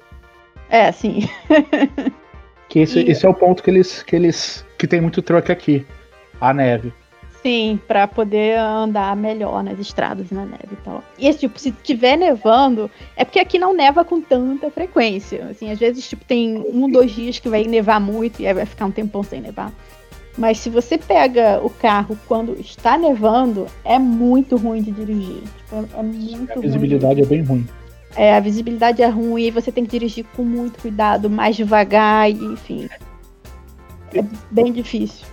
É, 0.70 0.92
sim. 0.92 1.28
que 2.70 2.80
esse, 2.80 3.00
e... 3.00 3.12
esse 3.12 3.26
é 3.26 3.30
o 3.30 3.34
ponto 3.34 3.62
que 3.62 3.70
eles, 3.70 4.04
que 4.04 4.16
eles. 4.16 4.66
que 4.78 4.88
tem 4.88 5.02
muito 5.02 5.22
truck 5.22 5.52
aqui. 5.52 5.86
A 6.40 6.54
neve. 6.54 6.92
Sim, 7.46 7.80
para 7.88 8.08
poder 8.08 8.58
andar 8.58 9.16
melhor 9.16 9.64
nas 9.64 9.78
estradas 9.78 10.32
na 10.32 10.46
neve 10.46 10.70
e 10.72 10.76
tal. 10.78 11.04
E 11.16 11.28
esse 11.28 11.42
tipo, 11.42 11.60
se 11.60 11.72
tiver 11.72 12.18
nevando, 12.18 12.90
é 13.16 13.24
porque 13.24 13.38
aqui 13.38 13.60
não 13.60 13.72
neva 13.72 14.04
com 14.04 14.20
tanta 14.20 14.72
frequência. 14.72 15.46
Assim, 15.52 15.72
às 15.72 15.78
vezes, 15.78 16.10
tipo, 16.10 16.26
tem 16.26 16.58
um, 16.58 16.90
dois 16.90 17.12
dias 17.12 17.38
que 17.38 17.48
vai 17.48 17.64
nevar 17.66 18.00
muito 18.00 18.42
e 18.42 18.48
aí 18.48 18.54
vai 18.56 18.66
ficar 18.66 18.88
um 18.88 18.92
tempão 18.92 19.22
sem 19.22 19.42
nevar. 19.42 19.72
Mas 20.38 20.60
se 20.60 20.70
você 20.70 20.98
pega 20.98 21.62
o 21.64 21.70
carro 21.70 22.18
quando 22.28 22.60
está 22.60 22.98
nevando, 22.98 23.68
é 23.84 23.98
muito 23.98 24.58
ruim 24.58 24.82
de 24.82 24.92
dirigir. 24.92 25.42
Tipo, 25.42 25.76
é, 25.76 26.00
é 26.00 26.04
muito 26.04 26.52
A 26.52 26.62
visibilidade 26.62 27.22
é 27.22 27.26
bem 27.26 27.42
ruim. 27.42 27.66
É, 28.16 28.36
a 28.36 28.40
visibilidade 28.40 29.02
é 29.02 29.08
ruim 29.08 29.44
e 29.44 29.52
você 29.52 29.72
tem 29.72 29.86
que 29.86 29.92
dirigir 29.92 30.26
com 30.36 30.44
muito 30.44 30.80
cuidado, 30.82 31.30
mais 31.30 31.56
devagar, 31.56 32.30
e, 32.30 32.34
enfim. 32.34 32.90
É 34.14 34.24
bem 34.52 34.72
difícil. 34.72 35.26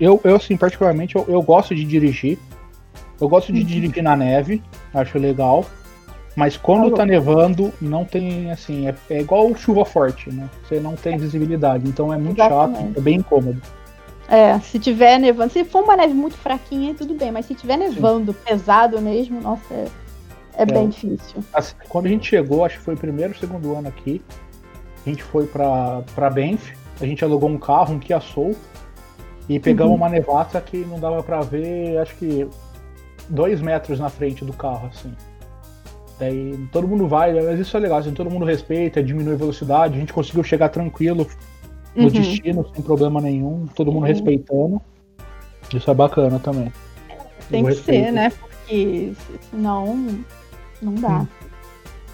Eu, 0.00 0.20
eu 0.24 0.36
assim, 0.36 0.56
particularmente, 0.56 1.16
eu, 1.16 1.24
eu 1.28 1.42
gosto 1.42 1.74
de 1.74 1.84
dirigir. 1.84 2.38
Eu 3.20 3.28
gosto 3.28 3.52
de 3.52 3.60
uhum. 3.60 3.66
dirigir 3.66 4.02
na 4.02 4.16
neve, 4.16 4.62
acho 4.92 5.18
legal. 5.18 5.64
Mas 6.34 6.56
quando 6.56 6.90
tá, 6.90 6.98
tá 6.98 7.06
nevando, 7.06 7.72
não 7.80 8.04
tem, 8.04 8.50
assim, 8.50 8.88
é, 8.88 8.94
é, 9.10 9.20
igual 9.20 9.54
chuva 9.54 9.84
forte, 9.84 10.30
né? 10.30 10.48
Você 10.64 10.80
não 10.80 10.94
tem 10.94 11.18
visibilidade, 11.18 11.86
então 11.86 12.12
é 12.12 12.16
muito 12.16 12.40
Exatamente. 12.40 12.78
chato, 12.78 12.98
é 12.98 13.00
bem 13.00 13.16
incômodo. 13.16 13.60
É, 14.32 14.58
se 14.60 14.78
tiver 14.78 15.18
nevando, 15.18 15.52
se 15.52 15.62
for 15.62 15.84
uma 15.84 15.94
neve 15.94 16.14
muito 16.14 16.38
fraquinha, 16.38 16.94
tudo 16.94 17.12
bem, 17.12 17.30
mas 17.30 17.44
se 17.44 17.54
tiver 17.54 17.76
nevando 17.76 18.32
Sim. 18.32 18.38
pesado 18.42 18.98
mesmo, 18.98 19.38
nossa, 19.42 19.74
é, 19.74 19.86
é, 20.54 20.62
é 20.62 20.64
bem 20.64 20.88
difícil. 20.88 21.44
Assim, 21.52 21.74
quando 21.86 22.06
a 22.06 22.08
gente 22.08 22.30
chegou, 22.30 22.64
acho 22.64 22.78
que 22.78 22.84
foi 22.84 22.94
o 22.94 22.96
primeiro, 22.96 23.38
segundo 23.38 23.76
ano 23.76 23.88
aqui, 23.88 24.22
a 25.04 25.10
gente 25.10 25.22
foi 25.22 25.46
pra, 25.46 26.02
pra 26.14 26.30
Banff, 26.30 26.72
a 26.98 27.04
gente 27.04 27.22
alugou 27.22 27.50
um 27.50 27.58
carro, 27.58 27.92
um 27.92 27.98
Kia 27.98 28.20
Soul, 28.20 28.56
e 29.50 29.60
pegamos 29.60 29.90
uhum. 29.90 29.98
uma 29.98 30.08
nevasca 30.08 30.62
que 30.62 30.78
não 30.78 30.98
dava 30.98 31.22
para 31.22 31.42
ver, 31.42 31.98
acho 31.98 32.16
que 32.16 32.48
dois 33.28 33.60
metros 33.60 34.00
na 34.00 34.08
frente 34.08 34.46
do 34.46 34.54
carro, 34.54 34.88
assim. 34.90 35.12
Daí 36.18 36.56
todo 36.72 36.88
mundo 36.88 37.06
vai, 37.06 37.34
mas 37.34 37.60
isso 37.60 37.76
é 37.76 37.80
legal, 37.80 37.98
assim, 37.98 38.14
todo 38.14 38.30
mundo 38.30 38.46
respeita, 38.46 39.02
diminui 39.02 39.34
a 39.34 39.36
velocidade, 39.36 39.94
a 39.94 40.00
gente 40.00 40.14
conseguiu 40.14 40.42
chegar 40.42 40.70
tranquilo 40.70 41.26
no 41.94 42.04
uhum. 42.04 42.08
destino, 42.10 42.66
sem 42.74 42.82
problema 42.82 43.20
nenhum, 43.20 43.66
todo 43.74 43.92
mundo 43.92 44.02
uhum. 44.02 44.08
respeitando. 44.08 44.80
Isso 45.72 45.90
é 45.90 45.94
bacana 45.94 46.38
também. 46.38 46.72
Tem 47.50 47.64
que 47.64 47.74
ser, 47.74 48.12
né? 48.12 48.30
Porque 48.30 49.12
senão 49.50 50.24
não 50.80 50.94
dá. 50.94 51.20
Hum. 51.20 51.26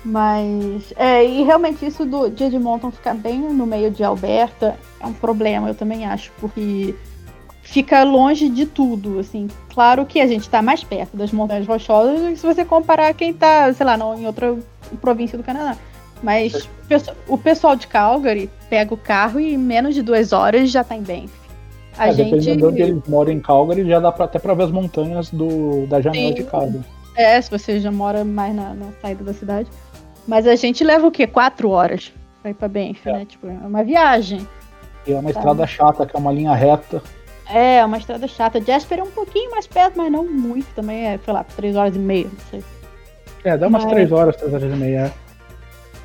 Mas, 0.05 0.93
é, 0.97 1.25
e 1.25 1.43
realmente 1.43 1.85
isso 1.85 2.05
do 2.05 2.31
de 2.31 2.45
Edmonton 2.45 2.91
ficar 2.91 3.15
bem 3.15 3.41
no 3.41 3.67
meio 3.67 3.91
de 3.91 4.05
Alberta 4.05 4.77
é 5.01 5.07
um 5.07 5.13
problema, 5.13 5.69
eu 5.69 5.75
também 5.75 6.07
acho, 6.07 6.33
porque 6.41 6.95
fica 7.63 8.05
longe 8.05 8.49
de 8.49 8.65
tudo, 8.65 9.19
assim. 9.19 9.49
Claro 9.75 10.07
que 10.07 10.21
a 10.21 10.27
gente 10.27 10.43
está 10.43 10.63
mais 10.63 10.85
perto 10.85 11.17
das 11.17 11.33
montanhas 11.33 11.67
rochosas 11.67 12.39
se 12.39 12.47
você 12.47 12.65
comparar 12.65 13.13
quem 13.13 13.31
está, 13.31 13.73
sei 13.73 13.85
lá, 13.85 13.97
não, 13.97 14.19
em 14.19 14.27
outra 14.27 14.57
província 15.01 15.37
do 15.37 15.45
Canadá. 15.45 15.77
Mas 16.23 16.69
o 17.27 17.37
pessoal 17.37 17.77
de 17.77 17.87
Calgary 17.87 18.49
pega 18.69 18.93
o 18.93 18.97
carro 18.97 19.41
e 19.41 19.55
em 19.55 19.59
menos 19.59 19.95
de 19.95 20.03
duas 20.03 20.33
horas 20.33 20.71
já 20.71 20.83
está 20.83 20.97
em 20.97 21.03
Banff. 21.03 21.31
A 21.97 22.09
é, 22.09 22.13
gente... 22.13 22.31
Dependendo 22.31 22.73
de 22.73 22.83
eles 22.83 23.03
moram 23.09 23.33
em 23.33 23.41
Calgary, 23.41 23.87
já 23.87 23.99
dá 23.99 24.13
pra, 24.13 24.27
até 24.27 24.39
para 24.39 24.55
ver 24.55 24.65
as 24.65 24.71
montanhas 24.71 25.31
do, 25.31 25.87
da 25.87 26.01
janela 26.01 26.29
Sim. 26.29 26.35
de 26.35 26.45
casa. 26.45 26.85
É, 27.17 27.41
se 27.41 27.51
você 27.51 27.81
já 27.81 27.91
mora 27.91 28.25
mais 28.25 28.55
na, 28.55 28.73
na, 28.75 28.87
saída 29.03 29.25
da 29.25 29.35
cidade. 29.35 29.69
Mas 30.27 30.47
a 30.47 30.55
gente 30.55 30.85
leva 30.85 31.07
o 31.07 31.11
quê? 31.11 31.27
Quatro 31.27 31.71
horas 31.71 32.13
pra 32.41 32.51
ir 32.53 32.55
pra 32.55 32.69
Banff, 32.69 33.01
é. 33.09 33.13
né? 33.13 33.25
Tipo, 33.25 33.49
é 33.49 33.67
uma 33.67 33.83
viagem. 33.83 34.47
E 35.07 35.13
é 35.13 35.19
uma 35.19 35.31
estrada 35.31 35.67
chata, 35.67 36.07
que 36.07 36.15
é 36.15 36.19
uma 36.19 36.31
linha 36.31 36.55
reta. 36.55 37.03
É, 37.51 37.85
uma 37.85 37.97
estrada 37.97 38.29
chata. 38.29 38.61
Jasper 38.61 39.01
é 39.01 39.03
um 39.03 39.11
pouquinho 39.11 39.51
mais 39.51 39.67
perto, 39.67 39.95
mas 39.97 40.13
não 40.13 40.25
muito. 40.25 40.67
Também 40.75 41.07
é, 41.07 41.19
sei 41.19 41.33
lá, 41.33 41.43
3 41.43 41.75
horas 41.75 41.97
e 41.97 41.99
meia, 41.99 42.27
não 42.27 42.41
sei. 42.51 42.63
É, 43.43 43.57
dá 43.57 43.67
umas 43.67 43.85
mas... 43.85 43.93
3 43.93 44.13
horas, 44.13 44.37
3 44.37 44.55
horas 44.55 44.73
e 44.73 44.77
meia. 44.77 45.13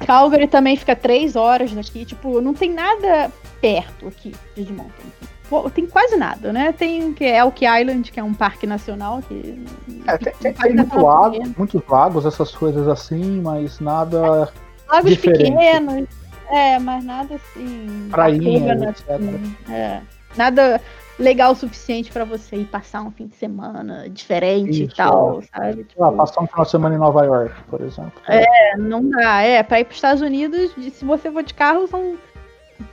É. 0.04 0.06
Calgary 0.06 0.48
também 0.48 0.76
fica 0.76 0.96
3 0.96 1.36
horas 1.36 1.72
daqui. 1.74 2.06
Tipo, 2.06 2.42
não 2.42 2.54
tem 2.54 2.72
nada 2.72 3.32
perto 3.62 4.08
aqui 4.08 4.34
de 4.56 4.62
Edmonton. 4.62 5.70
Tem 5.74 5.86
quase 5.86 6.16
nada, 6.16 6.52
né? 6.52 6.72
Tem 6.72 7.14
que 7.14 7.24
é 7.24 7.38
Elk 7.38 7.64
Island, 7.64 8.12
que 8.12 8.20
é 8.20 8.24
um 8.24 8.34
parque 8.34 8.66
nacional. 8.66 9.22
Que, 9.22 9.64
é, 10.08 10.18
tem, 10.18 10.34
tem, 10.34 10.54
tem 10.54 10.76
muito 10.76 11.00
lago, 11.00 11.38
muitos 11.56 11.82
lagos, 11.88 12.26
essas 12.26 12.52
coisas 12.56 12.88
assim, 12.88 13.42
mas 13.42 13.80
nada. 13.80 14.52
Lagos 14.90 15.12
diferente. 15.12 15.52
pequenos. 15.52 16.08
É, 16.50 16.80
mas 16.80 17.04
nada 17.06 17.36
assim. 17.36 18.08
Prainha, 18.10 18.74
etc. 18.74 19.10
Assim, 19.10 19.56
é. 19.70 20.02
Nada 20.36 20.82
legal 21.20 21.52
o 21.52 21.56
suficiente 21.56 22.12
para 22.12 22.26
você 22.26 22.58
ir 22.58 22.66
passar 22.66 23.02
um 23.04 23.12
fim 23.12 23.28
de 23.28 23.36
semana 23.36 24.10
diferente 24.10 24.84
Isso, 24.84 24.94
e 24.94 24.96
tal, 24.96 25.40
é. 25.40 25.44
sabe? 25.44 25.84
Tipo, 25.84 26.04
ah, 26.04 26.12
passar 26.12 26.42
um 26.42 26.48
final 26.48 26.66
de 26.66 26.72
semana 26.72 26.96
em 26.96 26.98
Nova 26.98 27.24
York, 27.26 27.56
por 27.70 27.82
exemplo. 27.82 28.14
É, 28.28 28.78
não 28.78 29.10
dá. 29.10 29.42
É, 29.42 29.62
para 29.62 29.80
ir 29.80 29.86
para 29.86 29.92
os 29.92 29.98
Estados 29.98 30.22
Unidos, 30.22 30.72
se 30.92 31.06
você 31.06 31.32
for 31.32 31.44
de 31.44 31.54
carro, 31.54 31.88
são 31.88 32.18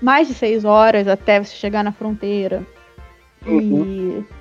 mais 0.01 0.29
de 0.29 0.35
seis 0.35 0.65
horas 0.65 1.09
até 1.09 1.43
você 1.43 1.55
chegar 1.55 1.83
na 1.83 1.93
fronteira. 1.93 2.65
Uhum. 3.47 3.85
E. 3.85 4.41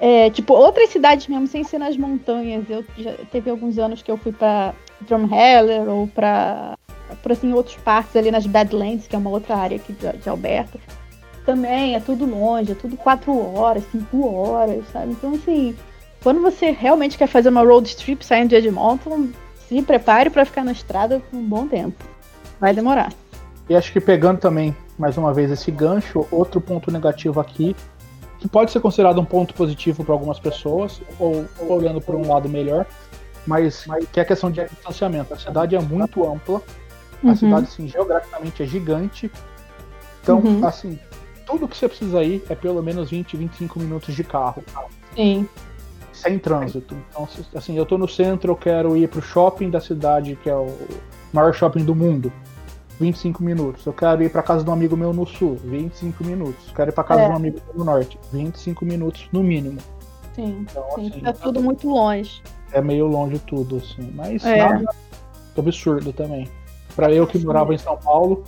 É, 0.00 0.30
tipo, 0.30 0.52
outras 0.54 0.88
cidades 0.88 1.28
mesmo, 1.28 1.46
sem 1.46 1.62
ser 1.62 1.78
nas 1.78 1.96
montanhas. 1.96 2.68
Eu 2.68 2.84
já 2.98 3.12
teve 3.30 3.48
alguns 3.48 3.78
anos 3.78 4.02
que 4.02 4.10
eu 4.10 4.16
fui 4.16 4.32
para 4.32 4.74
Drumheller 5.02 5.88
ou 5.88 6.08
para 6.08 6.76
por 7.22 7.30
assim 7.30 7.52
outros 7.52 7.76
parques 7.76 8.16
ali 8.16 8.30
nas 8.30 8.46
Badlands, 8.46 9.06
que 9.06 9.14
é 9.14 9.18
uma 9.18 9.30
outra 9.30 9.54
área 9.54 9.76
aqui 9.76 9.92
de, 9.92 10.10
de 10.16 10.28
Alberta 10.28 10.80
também 11.44 11.94
é 11.94 12.00
tudo 12.00 12.24
longe, 12.24 12.72
é 12.72 12.74
tudo 12.74 12.96
quatro 12.96 13.32
horas, 13.54 13.84
cinco 13.90 14.26
horas, 14.26 14.84
sabe? 14.92 15.12
Então, 15.12 15.34
assim, 15.34 15.76
quando 16.22 16.40
você 16.40 16.70
realmente 16.70 17.18
quer 17.18 17.26
fazer 17.26 17.48
uma 17.48 17.62
road 17.62 17.96
trip 17.96 18.24
saindo 18.24 18.50
de 18.50 18.56
Edmonton, 18.56 19.28
se 19.68 19.82
prepare 19.82 20.30
para 20.30 20.44
ficar 20.44 20.64
na 20.64 20.72
estrada 20.72 21.20
por 21.20 21.36
um 21.36 21.42
bom 21.42 21.66
tempo. 21.66 22.04
Vai 22.60 22.74
demorar. 22.74 23.12
E 23.68 23.74
acho 23.74 23.92
que 23.92 24.00
pegando 24.00 24.38
também, 24.38 24.76
mais 24.98 25.16
uma 25.16 25.32
vez, 25.32 25.50
esse 25.50 25.70
gancho, 25.70 26.26
outro 26.30 26.60
ponto 26.60 26.90
negativo 26.90 27.40
aqui, 27.40 27.74
que 28.38 28.48
pode 28.48 28.70
ser 28.70 28.80
considerado 28.80 29.20
um 29.20 29.24
ponto 29.24 29.54
positivo 29.54 30.04
para 30.04 30.12
algumas 30.12 30.38
pessoas, 30.38 31.00
ou, 31.18 31.46
ou 31.58 31.72
olhando 31.72 32.00
por 32.00 32.14
um 32.14 32.28
lado 32.28 32.48
melhor, 32.48 32.86
mas, 33.46 33.84
mas, 33.86 34.04
que 34.08 34.20
é 34.20 34.22
a 34.22 34.26
questão 34.26 34.50
de 34.50 34.64
distanciamento. 34.64 35.32
A 35.32 35.38
cidade 35.38 35.74
é 35.74 35.80
muito 35.80 36.24
ampla, 36.24 36.60
a 37.22 37.28
uhum. 37.28 37.36
cidade, 37.36 37.66
assim, 37.66 37.88
geograficamente 37.88 38.62
é 38.62 38.66
gigante. 38.66 39.30
Então, 40.22 40.38
uhum. 40.40 40.66
assim, 40.66 40.98
tudo 41.46 41.68
que 41.68 41.76
você 41.76 41.88
precisa 41.88 42.22
ir 42.22 42.42
é 42.48 42.54
pelo 42.54 42.82
menos 42.82 43.10
20, 43.10 43.36
25 43.36 43.78
minutos 43.78 44.14
de 44.14 44.24
carro. 44.24 44.62
Sim. 45.14 45.48
Sem 46.12 46.38
trânsito. 46.38 46.96
Então, 47.10 47.28
assim, 47.54 47.76
eu 47.76 47.86
tô 47.86 47.98
no 47.98 48.08
centro, 48.08 48.52
eu 48.52 48.56
quero 48.56 48.96
ir 48.96 49.08
pro 49.08 49.20
shopping 49.20 49.70
da 49.70 49.80
cidade, 49.80 50.36
que 50.42 50.48
é 50.48 50.54
o 50.54 50.68
maior 51.32 51.52
shopping 51.52 51.84
do 51.84 51.94
mundo. 51.94 52.32
25 53.00 53.42
minutos. 53.42 53.84
Eu 53.84 53.92
quero 53.92 54.22
ir 54.22 54.30
para 54.30 54.42
casa 54.42 54.62
de 54.62 54.70
um 54.70 54.72
amigo 54.72 54.96
meu 54.96 55.12
no 55.12 55.26
sul, 55.26 55.56
25 55.64 56.24
minutos. 56.24 56.68
Eu 56.68 56.74
quero 56.74 56.90
ir 56.90 56.92
para 56.92 57.04
casa 57.04 57.22
é. 57.22 57.26
de 57.26 57.32
um 57.32 57.36
amigo 57.36 57.60
meu 57.66 57.78
no 57.78 57.84
norte, 57.84 58.18
25 58.32 58.84
minutos 58.84 59.28
no 59.32 59.42
mínimo. 59.42 59.78
Sim, 60.34 60.60
então, 60.60 60.84
sim 60.94 61.08
assim, 61.08 61.20
tá 61.20 61.32
tudo 61.32 61.60
muito 61.60 61.88
longe. 61.88 62.42
É 62.72 62.80
meio 62.80 63.06
longe 63.06 63.38
tudo, 63.40 63.76
assim. 63.76 64.10
Mas 64.14 64.44
é. 64.44 64.56
nada 64.56 64.94
absurdo 65.58 66.12
também. 66.12 66.48
Para 66.94 67.12
eu 67.12 67.26
que 67.26 67.38
morava 67.38 67.74
em 67.74 67.78
São 67.78 67.96
Paulo, 67.96 68.44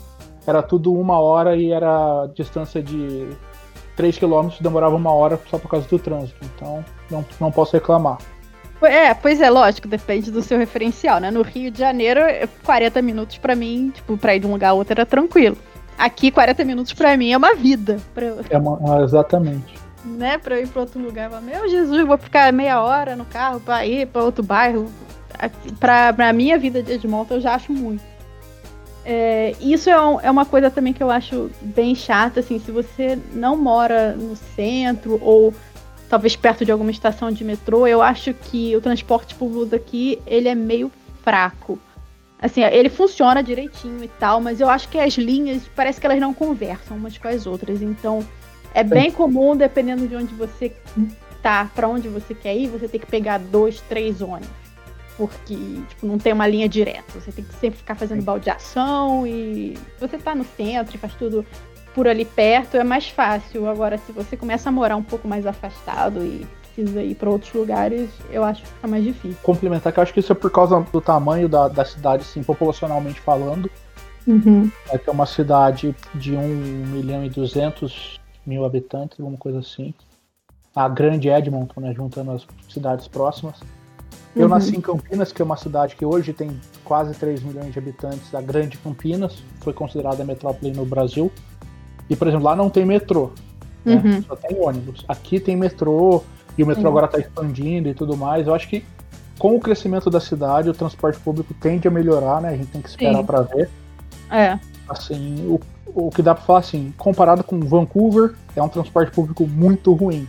era 0.47 0.63
tudo 0.63 0.93
uma 0.93 1.19
hora 1.19 1.57
e 1.57 1.73
era 1.73 2.27
distância 2.35 2.83
de 2.83 3.29
3 3.97 4.19
km, 4.19 4.49
demorava 4.61 4.95
uma 4.95 5.13
hora 5.13 5.41
só 5.51 5.59
por 5.59 5.69
causa 5.69 5.89
do 5.89 5.99
trânsito. 5.99 6.39
Então 6.55 6.85
não, 7.11 7.25
não 7.41 7.51
posso 7.51 7.73
reclamar. 7.73 8.19
É, 8.83 9.15
pois 9.15 9.41
é, 9.41 9.49
lógico, 9.49 9.89
depende 9.89 10.31
do 10.31 10.43
seu 10.43 10.59
referencial, 10.59 11.19
né? 11.19 11.31
No 11.31 11.43
Rio 11.43 11.71
de 11.71 11.79
Janeiro, 11.79 12.21
40 12.65 13.01
minutos 13.01 13.39
para 13.39 13.55
mim, 13.55 13.91
tipo, 13.95 14.17
pra 14.19 14.35
ir 14.35 14.41
de 14.41 14.47
um 14.47 14.53
lugar 14.53 14.71
a 14.71 14.73
outro 14.75 14.93
era 14.93 15.07
tranquilo. 15.07 15.57
Aqui, 15.97 16.31
40 16.31 16.65
minutos 16.65 16.93
para 16.93 17.17
mim 17.17 17.33
é 17.33 17.37
uma 17.37 17.55
vida. 17.55 17.99
Pra... 18.13 18.35
É 18.51 18.59
uma, 18.59 19.03
exatamente. 19.03 19.75
Né, 20.05 20.37
pra 20.37 20.57
eu 20.57 20.65
ir 20.65 20.69
pra 20.69 20.83
outro 20.83 21.01
lugar. 21.01 21.31
Meu 21.41 21.69
Jesus, 21.69 22.07
vou 22.07 22.19
ficar 22.19 22.53
meia 22.53 22.83
hora 22.83 23.17
no 23.17 23.25
carro 23.25 23.61
pra 23.61 23.87
ir 23.87 24.07
pra 24.09 24.23
outro 24.23 24.43
bairro. 24.43 24.87
Pra, 25.81 26.13
pra 26.13 26.33
minha 26.33 26.59
vida 26.59 26.83
de 26.83 26.93
Edmonton, 26.93 27.35
eu 27.35 27.41
já 27.41 27.55
acho 27.55 27.73
muito. 27.73 28.03
É, 29.05 29.55
isso 29.61 29.91
é, 29.91 30.01
um, 30.01 30.21
é, 30.21 30.31
uma 30.31 30.47
coisa 30.47 30.71
também 30.71 30.93
que 30.93 31.03
eu 31.03 31.11
acho 31.11 31.51
bem 31.61 31.95
chata, 31.95 32.41
assim, 32.41 32.59
se 32.59 32.71
você 32.71 33.19
não 33.33 33.55
mora 33.55 34.13
no 34.13 34.35
centro 34.35 35.19
ou 35.23 35.53
talvez 36.09 36.35
perto 36.37 36.65
de 36.65 36.73
alguma 36.73 36.91
estação 36.91 37.31
de 37.31 37.45
metrô, 37.45 37.87
eu 37.87 38.01
acho 38.01 38.33
que 38.33 38.75
o 38.75 38.81
transporte 38.81 39.35
público 39.35 39.67
daqui, 39.67 40.19
ele 40.27 40.49
é 40.49 40.55
meio 40.55 40.91
fraco. 41.23 41.79
Assim, 42.41 42.63
ele 42.63 42.89
funciona 42.89 43.43
direitinho 43.43 44.03
e 44.05 44.09
tal, 44.09 44.41
mas 44.41 44.61
eu 44.61 44.69
acho 44.69 44.89
que 44.89 44.99
as 44.99 45.15
linhas, 45.15 45.63
parece 45.75 46.01
que 46.01 46.07
elas 46.07 46.21
não 46.21 46.33
conversam 46.33 46.97
umas 46.97 47.17
com 47.17 47.29
as 47.29 47.47
outras. 47.47 47.83
Então, 47.83 48.25
é 48.73 48.83
bem 48.83 49.11
comum, 49.11 49.57
dependendo 49.57 50.07
de 50.07 50.17
onde 50.17 50.35
você 50.35 50.73
tá, 51.43 51.71
para 51.75 51.89
onde 51.89 52.09
você 52.09 52.35
quer 52.35 52.57
ir, 52.57 52.69
você 52.69 52.89
tem 52.89 53.01
que 53.01 53.07
pegar 53.07 53.39
dois, 53.39 53.81
três 53.83 54.21
ônibus 54.21 54.64
porque 55.17 55.55
tipo, 55.89 56.07
não 56.07 56.19
tem 56.19 56.33
uma 56.33 56.47
linha 56.47 56.69
direta. 56.69 57.21
Você 57.21 57.33
tem 57.33 57.45
que 57.45 57.55
sempre 57.55 57.79
ficar 57.79 57.95
fazendo 57.95 58.23
baldeação 58.23 59.27
e 59.27 59.77
você 60.01 60.19
tá 60.19 60.35
no 60.35 60.45
centro 60.45 60.95
e 60.95 60.99
faz 60.99 61.15
tudo 61.15 61.45
por 61.95 62.09
ali 62.09 62.25
perto, 62.25 62.77
é 62.77 62.85
mais 62.85 63.09
fácil. 63.09 63.69
Agora, 63.69 63.97
se 63.99 64.11
você 64.11 64.37
começa 64.37 64.69
a 64.69 64.73
morar 64.73 64.97
um 64.97 65.03
pouco 65.03 65.29
mais 65.29 65.47
afastado 65.47 66.25
e 66.25 66.47
precisa 66.75 67.03
ir 67.03 67.15
para 67.15 67.31
outros 67.31 67.53
lugares, 67.53 68.11
eu 68.31 68.43
acho 68.43 68.63
que 68.63 68.69
fica 68.69 68.89
mais 68.89 69.05
difícil. 69.05 69.37
Complementar 69.43 69.93
que 69.93 69.99
eu 70.01 70.03
acho 70.03 70.13
que 70.13 70.21
isso 70.21 70.33
é 70.33 70.35
por 70.35 70.51
causa 70.51 70.81
do 70.81 71.01
tamanho 71.01 71.49
da, 71.49 71.69
da 71.69 71.85
cidade, 71.85 72.23
assim, 72.23 72.43
populacionalmente 72.43 73.21
falando. 73.21 73.71
Uhum. 74.27 74.71
É 74.91 74.99
que 74.99 75.09
é 75.09 75.13
uma 75.13 75.27
cidade 75.27 75.95
de 76.15 76.35
1 76.35 76.41
milhão 76.87 77.25
e 77.25 77.31
200 77.31 78.19
mil 78.45 78.65
habitantes, 78.65 79.21
alguma 79.21 79.39
coisa 79.39 79.61
assim. 79.61 79.95
A 80.75 80.89
grande 80.89 81.29
Edmonton, 81.29 81.81
né, 81.81 81.95
juntando 81.95 82.33
as 82.33 82.47
cidades 82.69 83.07
próximas. 83.07 83.61
Eu 84.35 84.43
uhum. 84.43 84.49
nasci 84.49 84.77
em 84.77 84.81
Campinas, 84.81 85.31
que 85.33 85.41
é 85.41 85.45
uma 85.45 85.57
cidade 85.57 85.95
que 85.95 86.05
hoje 86.05 86.33
tem 86.33 86.61
quase 86.85 87.15
3 87.15 87.43
milhões 87.43 87.73
de 87.73 87.79
habitantes, 87.79 88.35
a 88.35 88.41
Grande 88.41 88.77
Campinas, 88.79 89.43
foi 89.61 89.73
considerada 89.73 90.23
a 90.23 90.27
metrópole 90.27 90.73
no 90.73 90.85
Brasil. 90.85 91.31
E, 92.11 92.17
por 92.17 92.27
exemplo, 92.27 92.45
lá 92.45 92.57
não 92.57 92.69
tem 92.69 92.85
metrô, 92.85 93.31
né? 93.85 94.03
uhum. 94.05 94.23
só 94.23 94.37
tem 94.37 94.59
ônibus. 94.61 95.05
Aqui 95.07 95.39
tem 95.39 95.57
metrô, 95.57 96.23
e 96.59 96.65
o 96.65 96.67
metrô 96.67 96.83
uhum. 96.83 96.89
agora 96.89 97.07
está 97.07 97.19
expandindo 97.19 97.89
e 97.89 97.95
tudo 97.95 98.17
mais. 98.17 98.47
Eu 98.47 98.55
acho 98.55 98.69
que 98.69 98.85
com 99.39 99.57
o 99.57 99.61
crescimento 99.61 100.11
da 100.11 100.21
cidade, 100.21 100.69
o 100.69 100.75
transporte 100.75 101.19
público 101.21 101.53
tende 101.55 101.89
a 101.89 101.91
melhorar, 101.91 102.41
né? 102.41 102.51
A 102.51 102.57
gente 102.57 102.69
tem 102.69 102.81
que 102.81 102.89
esperar 102.89 103.23
para 103.25 103.43
ver. 103.43 103.69
É. 104.31 104.59
Assim, 104.89 105.47
o, 105.47 105.61
o 105.87 106.11
que 106.11 106.23
dá 106.23 106.35
para 106.35 106.45
falar 106.45 106.59
assim, 106.61 106.93
comparado 106.97 107.43
com 107.43 107.61
Vancouver, 107.61 108.35
é 108.55 108.63
um 108.63 108.69
transporte 108.69 109.13
público 109.13 109.47
muito 109.47 109.93
ruim. 109.93 110.29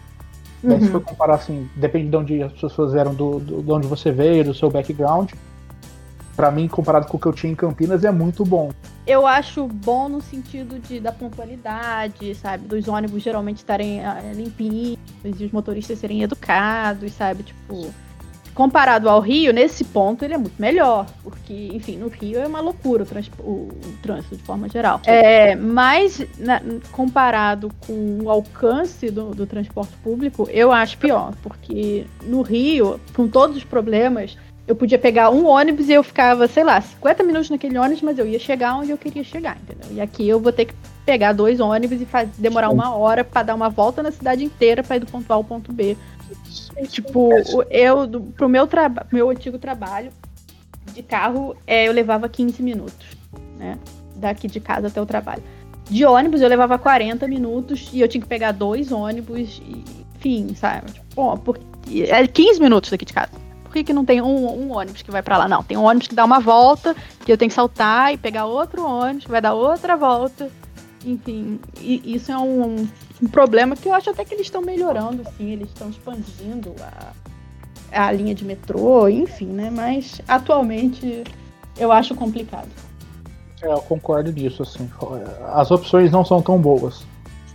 Uhum. 0.74 0.80
Se 0.80 0.88
for 0.88 1.02
comparar 1.02 1.36
assim, 1.36 1.70
depende 1.76 2.10
de 2.10 2.18
onde 2.18 2.44
as 2.44 2.54
pessoas 2.54 2.94
vieram, 2.94 3.14
do, 3.14 3.40
do, 3.40 3.62
de 3.62 3.72
onde 3.72 3.88
você 3.88 4.12
veio, 4.12 4.44
do 4.44 4.54
seu 4.54 4.70
background. 4.70 5.32
Para 6.36 6.52
mim, 6.52 6.68
comparado 6.68 7.08
com 7.08 7.16
o 7.16 7.20
que 7.20 7.28
eu 7.28 7.34
tinha 7.34 7.54
em 7.54 7.56
Campinas, 7.56 8.04
é 8.04 8.12
muito 8.12 8.44
bom. 8.44 8.72
Eu 9.08 9.26
acho 9.26 9.68
bom 9.68 10.10
no 10.10 10.20
sentido 10.20 10.80
de 10.80 11.00
da 11.00 11.12
pontualidade, 11.12 12.34
sabe? 12.36 12.68
Dos 12.68 12.88
ônibus 12.88 13.22
geralmente 13.22 13.58
estarem 13.58 14.00
uh, 14.00 14.34
limpinhos 14.34 14.98
e 15.24 15.46
os 15.46 15.52
motoristas 15.52 16.00
serem 16.00 16.24
educados, 16.24 17.14
sabe? 17.14 17.44
Tipo, 17.44 17.94
comparado 18.56 19.10
ao 19.10 19.20
Rio, 19.20 19.52
nesse 19.52 19.84
ponto 19.84 20.24
ele 20.24 20.34
é 20.34 20.38
muito 20.38 20.60
melhor, 20.60 21.06
porque, 21.22 21.70
enfim, 21.74 21.98
no 21.98 22.08
Rio 22.08 22.40
é 22.40 22.48
uma 22.48 22.62
loucura 22.62 23.04
o, 23.04 23.06
trans, 23.06 23.30
o, 23.38 23.68
o 23.68 23.98
trânsito 24.02 24.38
de 24.38 24.44
forma 24.44 24.70
geral. 24.70 25.02
É, 25.06 25.56
mas 25.56 26.26
na, 26.40 26.62
comparado 26.92 27.70
com 27.86 28.20
o 28.24 28.30
alcance 28.30 29.12
do, 29.12 29.36
do 29.36 29.46
transporte 29.46 29.94
público, 29.98 30.48
eu 30.50 30.72
acho 30.72 30.98
pior, 30.98 31.34
porque 31.44 32.06
no 32.24 32.42
Rio, 32.42 33.00
com 33.14 33.28
todos 33.28 33.58
os 33.58 33.66
problemas, 33.66 34.38
eu 34.66 34.76
podia 34.76 34.98
pegar 34.98 35.30
um 35.30 35.46
ônibus 35.46 35.90
e 35.90 35.94
eu 35.94 36.02
ficava, 36.02 36.48
sei 36.48 36.64
lá, 36.64 36.80
50 36.80 37.24
minutos 37.24 37.50
naquele 37.50 37.78
ônibus, 37.78 38.02
mas 38.02 38.18
eu 38.18 38.26
ia 38.26 38.40
chegar 38.40 38.78
onde 38.78 38.90
eu 38.90 38.98
queria 38.98 39.24
chegar, 39.24 39.58
entendeu? 39.62 39.96
E 39.96 40.02
aqui 40.02 40.28
eu 40.28 40.40
vou 40.40 40.52
ter 40.52 40.66
que 40.66 40.74
pegar 41.06 41.34
dois 41.34 41.60
ônibus 41.60 42.02
e 42.02 42.06
faz, 42.06 42.30
demorar 42.38 42.70
uma 42.70 42.96
hora 42.96 43.24
para 43.24 43.44
dar 43.44 43.56
uma 43.56 43.70
volta 43.70 44.02
na 44.02 44.12
cidade 44.12 44.44
inteira 44.44 44.82
para 44.82 44.96
ir 44.96 45.02
do 45.02 45.06
ponto 45.06 45.30
A 45.32 45.36
ao 45.36 45.44
ponto 45.44 45.72
B 45.72 45.96
Tipo, 46.90 47.30
eu, 47.70 48.08
pro 48.36 48.50
meu, 48.50 48.68
meu 49.12 49.30
antigo 49.30 49.58
trabalho 49.58 50.12
de 50.94 51.04
carro, 51.04 51.56
é, 51.66 51.88
eu 51.88 51.92
levava 51.92 52.30
15 52.30 52.62
minutos, 52.62 53.08
né? 53.58 53.78
Daqui 54.16 54.48
de 54.48 54.60
casa 54.60 54.88
até 54.88 55.02
o 55.02 55.06
trabalho. 55.06 55.44
De 55.90 56.06
ônibus 56.06 56.42
eu 56.42 56.50
levava 56.50 56.80
40 56.80 57.28
minutos 57.28 57.90
e 57.94 58.02
eu 58.02 58.08
tinha 58.08 58.22
que 58.22 58.28
pegar 58.28 58.52
dois 58.52 58.92
ônibus, 58.92 59.62
e, 59.66 59.84
enfim, 60.16 60.56
sabe? 60.56 60.92
Tipo, 60.92 61.06
bom, 61.16 61.44
é 62.10 62.28
15 62.28 62.60
minutos 62.60 62.90
daqui 62.90 63.06
de 63.06 63.14
casa. 63.14 63.32
Por 63.64 63.74
que, 63.74 63.84
que 63.84 63.94
não 63.94 64.06
tem 64.06 64.22
um, 64.22 64.48
um 64.48 64.72
ônibus 64.72 65.02
que 65.02 65.12
vai 65.12 65.22
para 65.22 65.38
lá? 65.38 65.48
Não, 65.48 65.62
tem 65.62 65.78
um 65.78 65.84
ônibus 65.84 66.08
que 66.08 66.16
dá 66.16 66.24
uma 66.24 66.40
volta, 66.40 66.96
que 67.26 67.32
eu 67.32 67.38
tenho 67.38 67.50
que 67.50 67.56
saltar 67.56 68.14
e 68.14 68.18
pegar 68.18 68.46
outro 68.46 68.86
ônibus 68.86 69.26
que 69.26 69.32
vai 69.32 69.42
dar 69.42 69.54
outra 69.54 69.96
volta. 69.96 70.50
Enfim, 71.06 71.60
isso 71.80 72.32
é 72.32 72.38
um, 72.38 72.88
um 73.22 73.28
problema 73.32 73.76
que 73.76 73.88
eu 73.88 73.94
acho 73.94 74.10
até 74.10 74.26
que 74.26 74.34
eles 74.34 74.48
estão 74.48 74.62
melhorando, 74.62 75.24
sim, 75.38 75.52
eles 75.52 75.68
estão 75.68 75.90
expandindo 75.90 76.74
a, 76.82 77.14
a 78.08 78.12
linha 78.12 78.34
de 78.34 78.44
metrô, 78.44 79.08
enfim, 79.08 79.46
né? 79.46 79.70
Mas 79.70 80.20
atualmente 80.28 81.24
eu 81.78 81.92
acho 81.92 82.16
complicado. 82.16 82.70
É, 83.62 83.72
eu 83.72 83.82
concordo 83.82 84.32
nisso, 84.32 84.64
assim. 84.64 84.90
As 85.54 85.70
opções 85.70 86.12
não 86.12 86.26
são 86.26 86.42
tão 86.42 86.58
boas. 86.58 87.06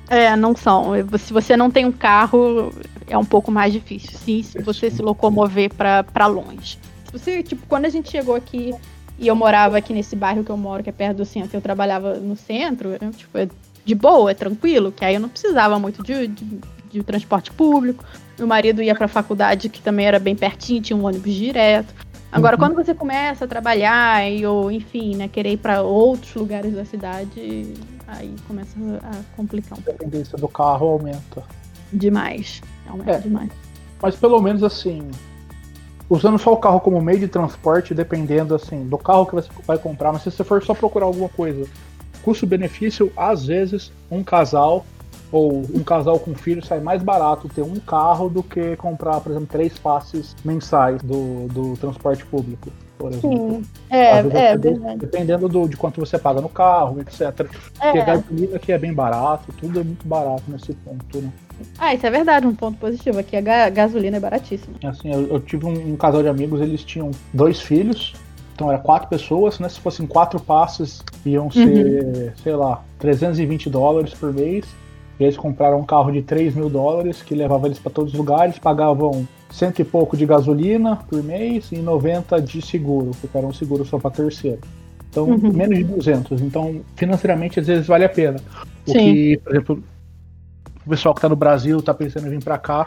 É, 0.09 0.35
não 0.37 0.55
são. 0.55 0.93
Se 1.19 1.33
você 1.33 1.57
não 1.57 1.71
tem 1.71 1.85
um 1.87 1.93
carro, 1.93 2.73
é 3.09 3.19
um 3.19 3.25
pouco 3.25 3.51
mais 3.51 3.73
difícil, 3.73 4.17
sim, 4.19 4.43
se 4.43 4.61
você 4.63 4.91
se 4.91 5.03
locomover 5.03 5.73
para 5.75 6.27
longe. 6.27 6.79
Se 7.05 7.13
você, 7.13 7.43
tipo, 7.43 7.67
quando 7.67 7.85
a 7.85 7.89
gente 7.89 8.11
chegou 8.11 8.35
aqui 8.35 8.73
e 9.21 9.29
eu 9.29 9.37
morava 9.37 9.77
aqui 9.77 9.93
nesse 9.93 10.17
bairro 10.17 10.43
que 10.43 10.51
eu 10.51 10.57
moro, 10.57 10.83
que 10.83 10.89
é 10.89 10.93
perto 10.93 11.19
do 11.19 11.25
centro, 11.27 11.59
eu 11.59 11.61
trabalhava 11.61 12.15
no 12.15 12.35
centro, 12.35 12.99
tipo, 13.15 13.37
é 13.37 13.47
de 13.85 13.95
boa, 13.95 14.31
é 14.31 14.35
tranquilo, 14.35 14.91
que 14.91 15.05
aí 15.05 15.15
eu 15.15 15.21
não 15.21 15.29
precisava 15.29 15.79
muito 15.79 16.03
de, 16.03 16.27
de, 16.27 16.61
de 16.91 17.03
transporte 17.03 17.53
público. 17.53 18.03
Meu 18.39 18.47
marido 18.47 18.83
ia 18.83 18.95
para 18.95 19.05
a 19.05 19.09
faculdade, 19.09 19.69
que 19.69 19.83
também 19.83 20.07
era 20.07 20.19
bem 20.19 20.35
pertinho, 20.35 20.81
tinha 20.81 20.97
um 20.97 21.05
ônibus 21.05 21.35
direto. 21.35 21.95
Agora, 22.33 22.57
uhum. 22.57 22.61
quando 22.61 22.75
você 22.77 22.95
começa 22.95 23.45
a 23.45 23.49
trabalhar 23.49 24.27
e, 24.31 24.47
ou, 24.47 24.71
enfim, 24.71 25.17
né, 25.17 25.29
querer 25.29 25.53
ir 25.53 25.57
para 25.59 25.83
outros 25.83 26.35
lugares 26.35 26.73
da 26.73 26.85
cidade, 26.87 27.75
aí 28.07 28.35
começa 28.49 28.75
a 29.03 29.37
complicar 29.37 29.79
um 29.79 29.83
pouco. 29.83 29.91
A 29.91 30.05
dependência 30.05 30.39
do 30.39 30.49
carro 30.49 30.87
aumenta. 30.93 31.43
Demais. 31.93 32.63
Aumenta 32.89 33.11
é. 33.11 33.19
demais. 33.19 33.51
Mas 34.01 34.17
pelo 34.17 34.41
menos 34.41 34.63
assim, 34.63 35.11
usando 36.11 36.39
só 36.39 36.53
o 36.53 36.57
carro 36.57 36.81
como 36.81 37.01
meio 37.01 37.21
de 37.21 37.29
transporte, 37.29 37.95
dependendo 37.95 38.55
assim 38.55 38.85
do 38.87 38.99
carro 38.99 39.25
que 39.25 39.35
você 39.37 39.49
vai 39.65 39.79
comprar, 39.79 40.13
mas 40.13 40.23
se 40.23 40.31
você 40.31 40.43
for 40.43 40.63
só 40.63 40.75
procurar 40.75 41.07
alguma 41.07 41.29
coisa, 41.29 41.65
custo-benefício, 42.23 43.13
às 43.17 43.47
vezes 43.47 43.93
um 44.11 44.23
casal 44.25 44.85
ou 45.33 45.65
um 45.73 45.85
casal 45.85 46.19
com 46.19 46.35
filho 46.35 46.65
sai 46.65 46.81
mais 46.81 47.01
barato 47.01 47.49
ter 47.49 47.63
um 47.63 47.77
carro 47.77 48.29
do 48.29 48.43
que 48.43 48.75
comprar, 48.77 49.21
por 49.21 49.31
exemplo, 49.31 49.49
três 49.49 49.79
passes 49.79 50.35
mensais 50.45 51.01
do, 51.03 51.47
do 51.47 51.77
transporte 51.77 52.27
público, 52.27 52.69
por 52.99 53.13
exemplo. 53.13 53.31
Sim. 53.31 53.63
É, 53.89 54.19
é, 54.19 54.23
verdade. 54.57 54.99
Dependendo 54.99 55.49
do, 55.49 55.69
de 55.69 55.77
quanto 55.77 56.01
você 56.01 56.19
paga 56.19 56.41
no 56.41 56.49
carro, 56.49 57.01
etc. 57.01 57.21
É. 57.21 57.93
Porque 57.93 58.03
gasolina 58.03 58.57
aqui 58.57 58.73
é 58.73 58.79
bem 58.79 58.93
barato, 58.93 59.53
tudo 59.61 59.81
é 59.81 59.85
muito 59.85 60.07
barato 60.09 60.43
nesse 60.49 60.75
ponto, 60.75 61.19
né? 61.19 61.33
Ah, 61.79 61.95
isso 61.95 62.07
é 62.07 62.11
verdade, 62.11 62.47
um 62.47 62.55
ponto 62.55 62.79
positivo. 62.79 63.19
Aqui 63.19 63.37
a 63.37 63.71
gasolina 63.71 64.17
é 64.17 64.21
baratíssima. 64.21 64.77
Assim, 64.85 65.13
eu, 65.13 65.27
eu 65.29 65.41
tive 65.41 65.67
um, 65.67 65.93
um, 65.93 65.97
casal 65.97 66.23
de 66.23 66.29
amigos, 66.29 66.61
eles 66.61 66.85
tinham 66.85 67.11
dois 67.33 67.61
filhos, 67.61 68.15
então 68.55 68.71
era 68.71 68.79
quatro 68.79 69.09
pessoas, 69.09 69.59
né? 69.59 69.69
Se 69.69 69.81
fossem 69.81 70.07
quatro 70.07 70.41
passes, 70.41 71.03
iam 71.25 71.51
ser, 71.51 72.05
uhum. 72.05 72.31
sei 72.43 72.55
lá, 72.55 72.83
320 72.99 73.71
dólares 73.71 74.15
por 74.15 74.33
mês. 74.33 74.65
E 75.19 75.25
eles 75.25 75.37
compraram 75.37 75.79
um 75.81 75.85
carro 75.85 76.11
de 76.11 76.23
3 76.23 76.55
mil 76.55 76.71
dólares 76.71 77.23
que 77.23 77.35
levava 77.35 77.67
eles 77.67 77.79
para 77.79 77.93
todos 77.93 78.13
os 78.13 78.19
lugares, 78.19 78.59
pagavam 78.59 79.29
cento 79.51 79.81
e 79.81 79.85
pouco 79.85 80.17
de 80.17 80.25
gasolina 80.25 80.97
por 80.97 81.23
mês 81.23 81.71
e 81.73 81.77
90 81.77 82.41
de 82.41 82.63
seguro, 82.63 83.11
porque 83.21 83.37
era 83.37 83.47
um 83.47 83.53
seguro 83.53 83.85
só 83.85 83.99
para 83.99 84.11
terceiro. 84.11 84.61
Então, 85.11 85.25
uhum. 85.25 85.53
menos 85.53 85.77
de 85.77 85.85
200. 85.85 86.41
Então, 86.41 86.81
financeiramente, 86.97 87.59
às 87.59 87.67
vezes 87.67 87.87
vale 87.87 88.05
a 88.05 88.09
pena. 88.09 88.39
O 88.87 88.93
Sim. 88.93 88.99
que, 88.99 89.41
por 89.43 89.53
exemplo, 89.53 89.85
o 90.85 90.91
pessoal 90.91 91.15
que 91.15 91.19
está 91.19 91.29
no 91.29 91.37
Brasil 91.37 91.79
está 91.79 91.95
pensando 91.95 92.27
em 92.27 92.31
vir 92.31 92.45
para 92.45 92.59
cá, 92.59 92.87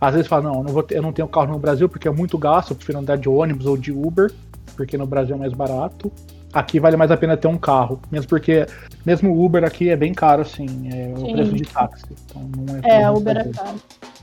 às 0.00 0.14
vezes 0.14 0.28
fala, 0.28 0.42
não, 0.42 0.66
eu 0.66 0.72
não, 0.72 0.82
ter, 0.82 0.96
eu 0.96 1.02
não 1.02 1.12
tenho 1.12 1.28
carro 1.28 1.52
no 1.52 1.58
Brasil 1.58 1.88
porque 1.88 2.08
é 2.08 2.10
muito 2.10 2.38
gasto, 2.38 2.70
eu 2.70 2.76
prefiro 2.76 2.98
andar 2.98 3.16
de 3.16 3.28
ônibus 3.28 3.66
ou 3.66 3.76
de 3.76 3.92
Uber, 3.92 4.32
porque 4.74 4.96
no 4.96 5.06
Brasil 5.06 5.34
é 5.34 5.38
mais 5.38 5.52
barato. 5.52 6.10
Aqui 6.52 6.80
vale 6.80 6.96
mais 6.96 7.10
a 7.10 7.16
pena 7.16 7.36
ter 7.36 7.46
um 7.46 7.58
carro, 7.58 8.00
mesmo 8.10 8.28
porque 8.28 8.66
mesmo 9.06 9.30
o 9.30 9.44
Uber 9.44 9.62
aqui 9.62 9.88
é 9.88 9.96
bem 9.96 10.12
caro, 10.12 10.42
assim, 10.42 10.88
é 10.88 11.14
Sim. 11.14 11.30
o 11.30 11.32
preço 11.32 11.52
de 11.52 11.64
táxi. 11.64 12.06
Então 12.26 12.50
não 12.56 12.76
é, 12.82 13.02
é 13.02 13.10
Uber 13.10 13.36
é 13.36 13.44
caro. 13.44 13.76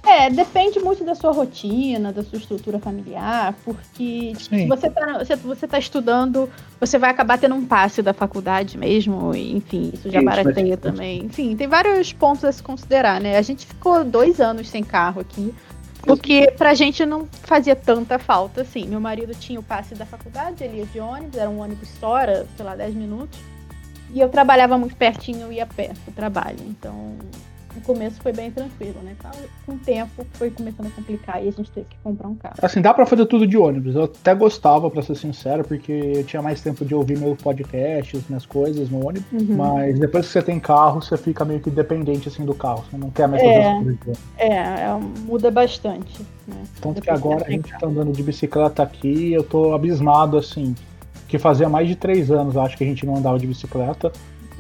É, 0.08 0.30
depende 0.30 0.80
muito 0.80 1.04
da 1.04 1.14
sua 1.14 1.34
rotina, 1.34 2.14
da 2.14 2.24
sua 2.24 2.38
estrutura 2.38 2.80
familiar, 2.80 3.54
porque 3.66 4.34
tipo, 4.38 4.56
se 4.56 4.66
você 4.66 4.88
está 4.88 5.26
se 5.26 5.36
você 5.36 5.68
tá 5.68 5.78
estudando, 5.78 6.50
você 6.80 6.98
vai 6.98 7.10
acabar 7.10 7.38
tendo 7.38 7.56
um 7.56 7.66
passe 7.66 8.02
da 8.02 8.14
faculdade 8.14 8.78
mesmo, 8.78 9.36
enfim, 9.36 9.92
isso 9.94 10.10
já 10.10 10.20
isso, 10.20 10.26
barateia 10.26 10.70
mas... 10.70 10.80
também. 10.80 11.26
Enfim, 11.26 11.58
tem 11.58 11.68
vários 11.68 12.14
pontos 12.14 12.46
a 12.46 12.52
se 12.54 12.64
considerar, 12.64 13.20
né? 13.20 13.38
A 13.38 13.42
gente 13.42 13.66
ficou 13.66 14.06
dois 14.06 14.40
anos 14.40 14.70
sem 14.70 14.82
carro 14.82 15.20
aqui, 15.20 15.54
porque 16.04 16.54
pra 16.58 16.74
gente 16.74 17.06
não 17.06 17.28
fazia 17.44 17.76
tanta 17.76 18.18
falta, 18.18 18.62
assim. 18.62 18.88
Meu 18.88 19.02
marido 19.02 19.36
tinha 19.36 19.60
o 19.60 19.64
passe 19.64 19.94
da 19.94 20.06
faculdade, 20.06 20.64
ele 20.64 20.78
ia 20.78 20.86
de 20.86 21.02
ônibus, 21.02 21.38
era 21.38 21.50
um 21.50 21.62
ônibus 21.62 21.90
só, 22.00 22.18
era, 22.18 22.48
sei 22.56 22.66
lá, 22.66 22.78
10 22.78 22.96
minutos. 22.96 23.38
E 24.14 24.22
eu 24.22 24.30
trabalhava 24.30 24.78
muito 24.78 24.96
pertinho, 24.96 25.42
eu 25.42 25.52
ia 25.52 25.64
a 25.64 25.68
pé 25.68 25.92
pro 26.06 26.14
trabalho, 26.14 26.60
então 26.62 27.18
no 27.78 27.82
começo 27.82 28.20
foi 28.22 28.34
bem 28.34 28.52
tranquilo, 28.52 28.96
né? 29.04 29.16
Com 29.66 29.74
o 29.74 29.78
tempo 29.78 30.26
foi 30.34 30.50
começando 30.50 30.88
a 30.88 30.90
complicar 30.90 31.44
e 31.44 31.48
a 31.48 31.52
gente 31.52 31.72
teve 31.72 31.86
que 31.90 31.98
comprar 32.04 32.28
um 32.28 32.36
carro. 32.36 32.56
Assim, 32.62 32.82
dá 32.82 32.94
pra 32.94 33.06
fazer 33.06 33.26
tudo 33.28 33.46
de 33.46 33.58
ônibus. 33.58 33.96
Eu 33.96 34.06
até 34.06 34.34
gostava, 34.34 34.90
pra 34.90 35.02
ser 35.02 35.16
sincero, 35.16 35.64
porque 35.64 35.92
eu 35.92 36.24
tinha 36.24 36.42
mais 36.42 36.62
tempo 36.62 36.84
de 36.84 36.96
ouvir 36.96 37.18
meus 37.18 37.40
podcasts, 37.42 38.28
minhas 38.28 38.46
coisas 38.46 38.90
no 38.90 39.06
ônibus. 39.06 39.32
Uhum. 39.32 39.56
Mas 39.56 40.00
depois 40.00 40.26
que 40.26 40.34
você 40.34 40.42
tem 40.42 40.60
carro, 40.60 41.02
você 41.02 41.18
fica 41.18 41.46
meio 41.46 41.60
que 41.60 41.70
dependente 41.70 42.28
assim 42.28 42.44
do 42.44 42.54
carro. 42.54 42.84
Você 42.90 42.98
não 42.98 43.10
quer 43.10 43.28
mais 43.28 43.42
fazer 43.42 43.54
é, 43.54 43.72
as 43.72 43.84
coisas. 43.84 44.24
É, 44.38 44.48
é, 44.48 45.00
muda 45.26 45.52
bastante. 45.52 46.22
Né? 46.48 46.64
Tanto 46.82 47.02
que 47.02 47.10
agora 47.10 47.46
a 47.46 47.52
gente 47.52 47.70
carro. 47.70 47.82
tá 47.82 47.88
andando 47.88 48.12
de 48.12 48.24
bicicleta 48.24 48.84
aqui 48.84 49.08
e 49.08 49.34
eu 49.34 49.44
tô 49.44 49.74
abismado, 49.74 50.38
assim. 50.38 50.76
Que 51.28 51.38
fazia 51.38 51.68
mais 51.68 51.88
de 51.88 51.96
três 51.96 52.32
anos, 52.32 52.56
acho 52.56 52.78
que 52.78 52.86
a 52.86 52.88
gente 52.88 53.06
não 53.06 53.18
andava 53.18 53.38
de 53.38 53.46
bicicleta 53.46 54.12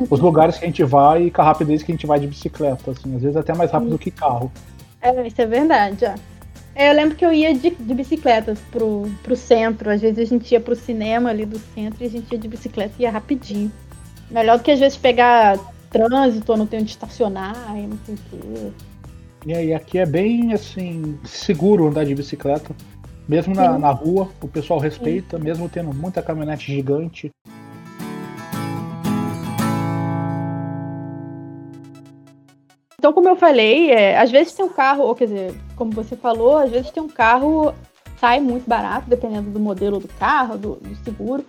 os 0.09 0.19
lugares 0.19 0.57
que 0.57 0.65
a 0.65 0.67
gente 0.67 0.83
vai 0.83 1.23
e 1.23 1.31
com 1.31 1.41
a 1.41 1.45
rapidez 1.45 1.83
que 1.83 1.91
a 1.91 1.95
gente 1.95 2.07
vai 2.07 2.19
de 2.19 2.27
bicicleta, 2.27 2.91
assim, 2.91 3.15
às 3.15 3.21
vezes 3.21 3.37
até 3.37 3.53
mais 3.55 3.71
rápido 3.71 3.91
do 3.91 3.99
que 3.99 4.11
carro. 4.11 4.51
É, 5.01 5.27
isso 5.27 5.41
é 5.41 5.45
verdade, 5.45 6.05
ó. 6.05 6.15
É, 6.75 6.91
eu 6.91 6.93
lembro 6.93 7.15
que 7.15 7.25
eu 7.25 7.33
ia 7.33 7.55
de, 7.55 7.71
de 7.71 7.93
bicicleta 7.95 8.55
pro, 8.71 9.09
pro 9.23 9.35
centro, 9.35 9.89
às 9.89 9.99
vezes 9.99 10.19
a 10.19 10.25
gente 10.25 10.51
ia 10.51 10.59
pro 10.59 10.75
cinema 10.75 11.31
ali 11.31 11.43
do 11.43 11.57
centro 11.57 12.03
e 12.03 12.05
a 12.05 12.09
gente 12.09 12.31
ia 12.31 12.37
de 12.37 12.47
bicicleta 12.47 12.93
e 12.99 13.01
ia 13.01 13.11
rapidinho. 13.11 13.71
Melhor 14.29 14.57
do 14.59 14.63
que 14.63 14.69
às 14.69 14.79
vezes 14.79 14.97
pegar 14.97 15.57
trânsito 15.89 16.51
ou 16.51 16.57
não 16.57 16.67
ter 16.67 16.77
onde 16.77 16.91
estacionar 16.91 17.55
e 17.75 17.87
não 17.87 17.97
sei 18.05 18.15
o 18.15 18.17
quê. 18.17 18.71
E 19.45 19.53
aí, 19.55 19.73
aqui 19.73 19.97
é 19.97 20.05
bem, 20.05 20.53
assim, 20.53 21.17
seguro 21.23 21.87
andar 21.87 22.03
de 22.03 22.13
bicicleta. 22.13 22.75
Mesmo 23.27 23.55
na, 23.55 23.77
na 23.77 23.91
rua, 23.91 24.29
o 24.41 24.47
pessoal 24.47 24.79
respeita, 24.79 25.37
Sim. 25.37 25.43
mesmo 25.43 25.67
tendo 25.69 25.93
muita 25.93 26.21
caminhonete 26.21 26.71
gigante. 26.71 27.31
Então, 33.07 33.13
como 33.13 33.29
eu 33.29 33.37
falei, 33.37 33.89
é, 33.89 34.19
às 34.19 34.29
vezes 34.29 34.51
tem 34.51 34.65
um 34.65 34.69
carro, 34.69 35.05
ou 35.05 35.15
quer 35.15 35.27
dizer, 35.27 35.55
como 35.77 35.91
você 35.91 36.13
falou, 36.13 36.57
às 36.57 36.69
vezes 36.69 36.91
tem 36.91 37.01
um 37.01 37.07
carro 37.07 37.73
sai 38.19 38.41
muito 38.41 38.67
barato, 38.67 39.09
dependendo 39.09 39.49
do 39.49 39.61
modelo 39.61 39.97
do 39.97 40.09
carro, 40.19 40.57
do, 40.57 40.75
do 40.75 40.93
seguro. 41.05 41.45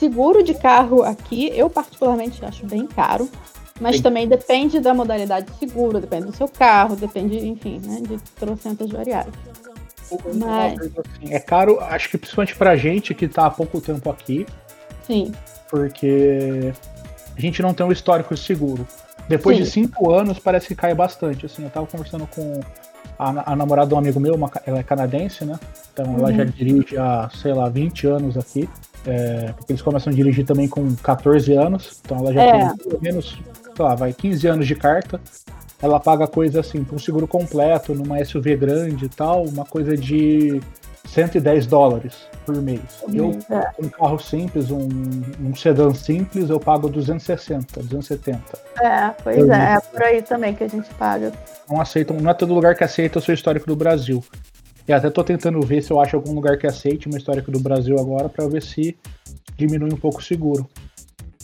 Seguro 0.00 0.42
de 0.42 0.52
carro 0.52 1.04
aqui, 1.04 1.52
eu 1.54 1.70
particularmente 1.70 2.44
acho 2.44 2.66
bem 2.66 2.88
caro, 2.88 3.30
mas 3.80 3.96
Sim. 3.96 4.02
também 4.02 4.26
depende 4.26 4.80
da 4.80 4.92
modalidade 4.92 5.46
de 5.48 5.56
seguro, 5.60 6.00
depende 6.00 6.26
do 6.26 6.36
seu 6.36 6.48
carro, 6.48 6.96
depende, 6.96 7.38
enfim, 7.46 7.80
né, 7.84 8.00
de 8.00 8.18
trocentas 8.34 8.90
variáveis. 8.90 9.36
Mas... 10.34 10.80
Assim, 10.80 11.32
é 11.32 11.38
caro, 11.38 11.78
acho 11.82 12.10
que 12.10 12.18
principalmente 12.18 12.56
pra 12.56 12.74
gente 12.74 13.14
que 13.14 13.28
tá 13.28 13.46
há 13.46 13.50
pouco 13.50 13.80
tempo 13.80 14.10
aqui. 14.10 14.44
Sim. 15.06 15.32
Porque 15.70 16.72
a 17.36 17.40
gente 17.40 17.62
não 17.62 17.72
tem 17.72 17.86
um 17.86 17.92
histórico 17.92 18.36
seguro. 18.36 18.84
Depois 19.28 19.56
Sim. 19.56 19.62
de 19.62 19.70
cinco 19.70 20.12
anos, 20.12 20.38
parece 20.38 20.68
que 20.68 20.74
cai 20.74 20.94
bastante. 20.94 21.46
Assim, 21.46 21.64
eu 21.64 21.70
tava 21.70 21.86
conversando 21.86 22.26
com 22.26 22.60
a, 23.18 23.52
a 23.52 23.56
namorada 23.56 23.88
de 23.88 23.94
um 23.94 23.98
amigo 23.98 24.20
meu, 24.20 24.34
uma, 24.34 24.50
ela 24.64 24.78
é 24.78 24.82
canadense, 24.82 25.44
né? 25.44 25.58
Então 25.92 26.06
uhum. 26.06 26.18
ela 26.18 26.32
já 26.32 26.42
uhum. 26.42 26.50
dirige 26.50 26.96
há, 26.96 27.28
sei 27.34 27.52
lá, 27.52 27.68
20 27.68 28.06
anos 28.06 28.36
aqui. 28.36 28.68
É, 29.06 29.52
porque 29.56 29.72
eles 29.72 29.82
começam 29.82 30.12
a 30.12 30.16
dirigir 30.16 30.44
também 30.44 30.68
com 30.68 30.94
14 30.96 31.52
anos. 31.54 32.00
Então 32.04 32.18
ela 32.18 32.32
já 32.32 32.42
é. 32.42 32.68
tem 32.68 32.76
pelo 32.76 33.00
menos, 33.00 33.38
sei 33.76 33.84
lá, 33.84 33.94
vai 33.94 34.12
15 34.12 34.46
anos 34.46 34.66
de 34.66 34.74
carta. 34.74 35.20
Ela 35.80 36.00
paga 36.00 36.26
coisa 36.26 36.60
assim, 36.60 36.82
para 36.82 36.96
um 36.96 36.98
seguro 36.98 37.28
completo, 37.28 37.94
numa 37.94 38.24
SUV 38.24 38.56
grande 38.56 39.04
e 39.04 39.08
tal, 39.08 39.44
uma 39.44 39.64
coisa 39.64 39.94
de 39.94 40.60
110 41.06 41.66
dólares 41.66 42.26
por 42.44 42.60
mês. 42.60 42.80
Eu, 43.12 43.38
é. 43.50 43.70
um 43.78 43.88
carro 43.88 44.18
simples, 44.18 44.70
um, 44.70 44.88
um 45.40 45.54
sedã 45.54 45.92
simples, 45.94 46.50
eu 46.50 46.60
pago 46.60 46.88
260, 46.88 47.82
270. 47.82 48.40
É, 48.80 49.10
pois 49.22 49.48
é, 49.48 49.74
é 49.74 49.80
por 49.80 50.02
aí 50.02 50.22
também 50.22 50.54
que 50.54 50.64
a 50.64 50.68
gente 50.68 50.88
paga. 50.94 51.32
Não 51.68 51.80
aceitam, 51.80 52.16
não 52.16 52.30
é 52.30 52.34
todo 52.34 52.54
lugar 52.54 52.74
que 52.74 52.84
aceita 52.84 53.18
o 53.18 53.22
seu 53.22 53.34
histórico 53.34 53.66
do 53.66 53.76
Brasil. 53.76 54.22
E 54.86 54.92
até 54.92 55.10
tô 55.10 55.24
tentando 55.24 55.60
ver 55.60 55.82
se 55.82 55.90
eu 55.90 56.00
acho 56.00 56.14
algum 56.14 56.32
lugar 56.32 56.56
que 56.58 56.66
aceite 56.66 57.08
uma 57.08 57.18
histórico 57.18 57.50
do 57.50 57.58
Brasil 57.58 57.98
agora 57.98 58.28
para 58.28 58.46
ver 58.46 58.62
se 58.62 58.96
diminui 59.56 59.92
um 59.92 59.96
pouco 59.96 60.20
o 60.20 60.22
seguro. 60.22 60.68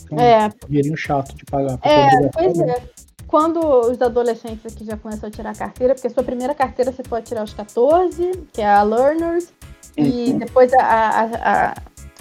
Então, 0.05 0.19
é. 0.19 0.49
Um 0.91 0.95
chato 0.95 1.35
de 1.35 1.43
pagar. 1.45 1.77
É, 1.81 2.29
pois 2.29 2.59
é 2.59 2.92
quando 3.33 3.57
os 3.57 3.99
adolescentes 3.99 4.63
aqui 4.63 4.85
já 4.85 4.95
começam 4.95 5.27
a 5.27 5.31
tirar 5.31 5.57
carteira, 5.57 5.95
porque 5.95 6.05
a 6.05 6.09
sua 6.11 6.21
primeira 6.21 6.53
carteira 6.53 6.91
você 6.91 7.01
pode 7.01 7.25
tirar 7.25 7.41
aos 7.41 7.51
14, 7.51 8.43
que 8.53 8.61
é 8.61 8.67
a 8.71 8.83
Learners, 8.83 9.51
e 9.97 10.33
uhum. 10.33 10.37
depois 10.37 10.71
a, 10.73 10.83
a, 10.83 11.23
a, 11.23 11.73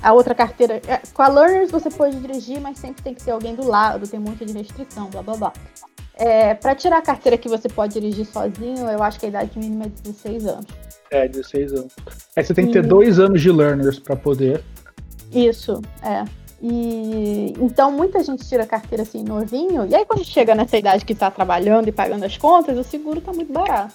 a, 0.05 0.13
outra 0.15 0.35
carteira. 0.35 0.81
É, 0.89 1.03
com 1.13 1.21
a 1.21 1.29
Learners 1.29 1.71
você 1.71 1.91
pode 1.91 2.19
dirigir, 2.19 2.59
mas 2.63 2.79
sempre 2.79 3.03
tem 3.03 3.13
que 3.13 3.23
ter 3.23 3.31
alguém 3.31 3.55
do 3.55 3.69
lado, 3.69 4.09
tem 4.09 4.19
um 4.19 4.23
monte 4.23 4.47
de 4.47 4.55
restrição, 4.55 5.11
blá 5.11 5.23
blá 5.23 5.37
blá. 5.37 5.53
É, 6.15 6.55
para 6.55 6.75
tirar 6.75 6.97
a 6.97 7.03
carteira 7.03 7.37
que 7.37 7.47
você 7.47 7.69
pode 7.69 7.93
dirigir 7.93 8.25
sozinho, 8.25 8.89
eu 8.89 9.03
acho 9.03 9.21
que 9.21 9.27
a 9.27 9.29
idade 9.29 9.59
mínima 9.59 9.85
é 9.85 9.89
16 9.89 10.47
anos. 10.47 10.67
É, 11.11 11.29
16 11.29 11.73
anos. 11.75 11.93
Aí 12.35 12.43
você 12.43 12.55
tem 12.55 12.69
que 12.69 12.73
ter 12.73 12.87
dois 12.87 13.19
anos 13.19 13.43
de 13.43 13.53
learners 13.53 13.99
para 13.99 14.17
poder. 14.17 14.65
Isso, 15.31 15.83
é. 16.03 16.25
E 16.63 17.55
então 17.59 17.91
muita 17.91 18.23
gente 18.23 18.49
tira 18.49 18.65
carteira 18.65 19.03
assim 19.03 19.25
novinho, 19.25 19.85
e 19.85 19.95
aí 19.97 20.05
quando 20.05 20.25
chega 20.25 20.55
nessa 20.55 20.77
idade 20.77 21.05
que 21.05 21.13
está 21.13 21.29
trabalhando 21.29 21.89
e 21.89 21.93
pagando 21.93 22.25
as 22.25 22.39
contas, 22.39 22.79
o 22.79 22.85
seguro 22.85 23.19
está 23.19 23.33
muito 23.33 23.53
barato. 23.53 23.95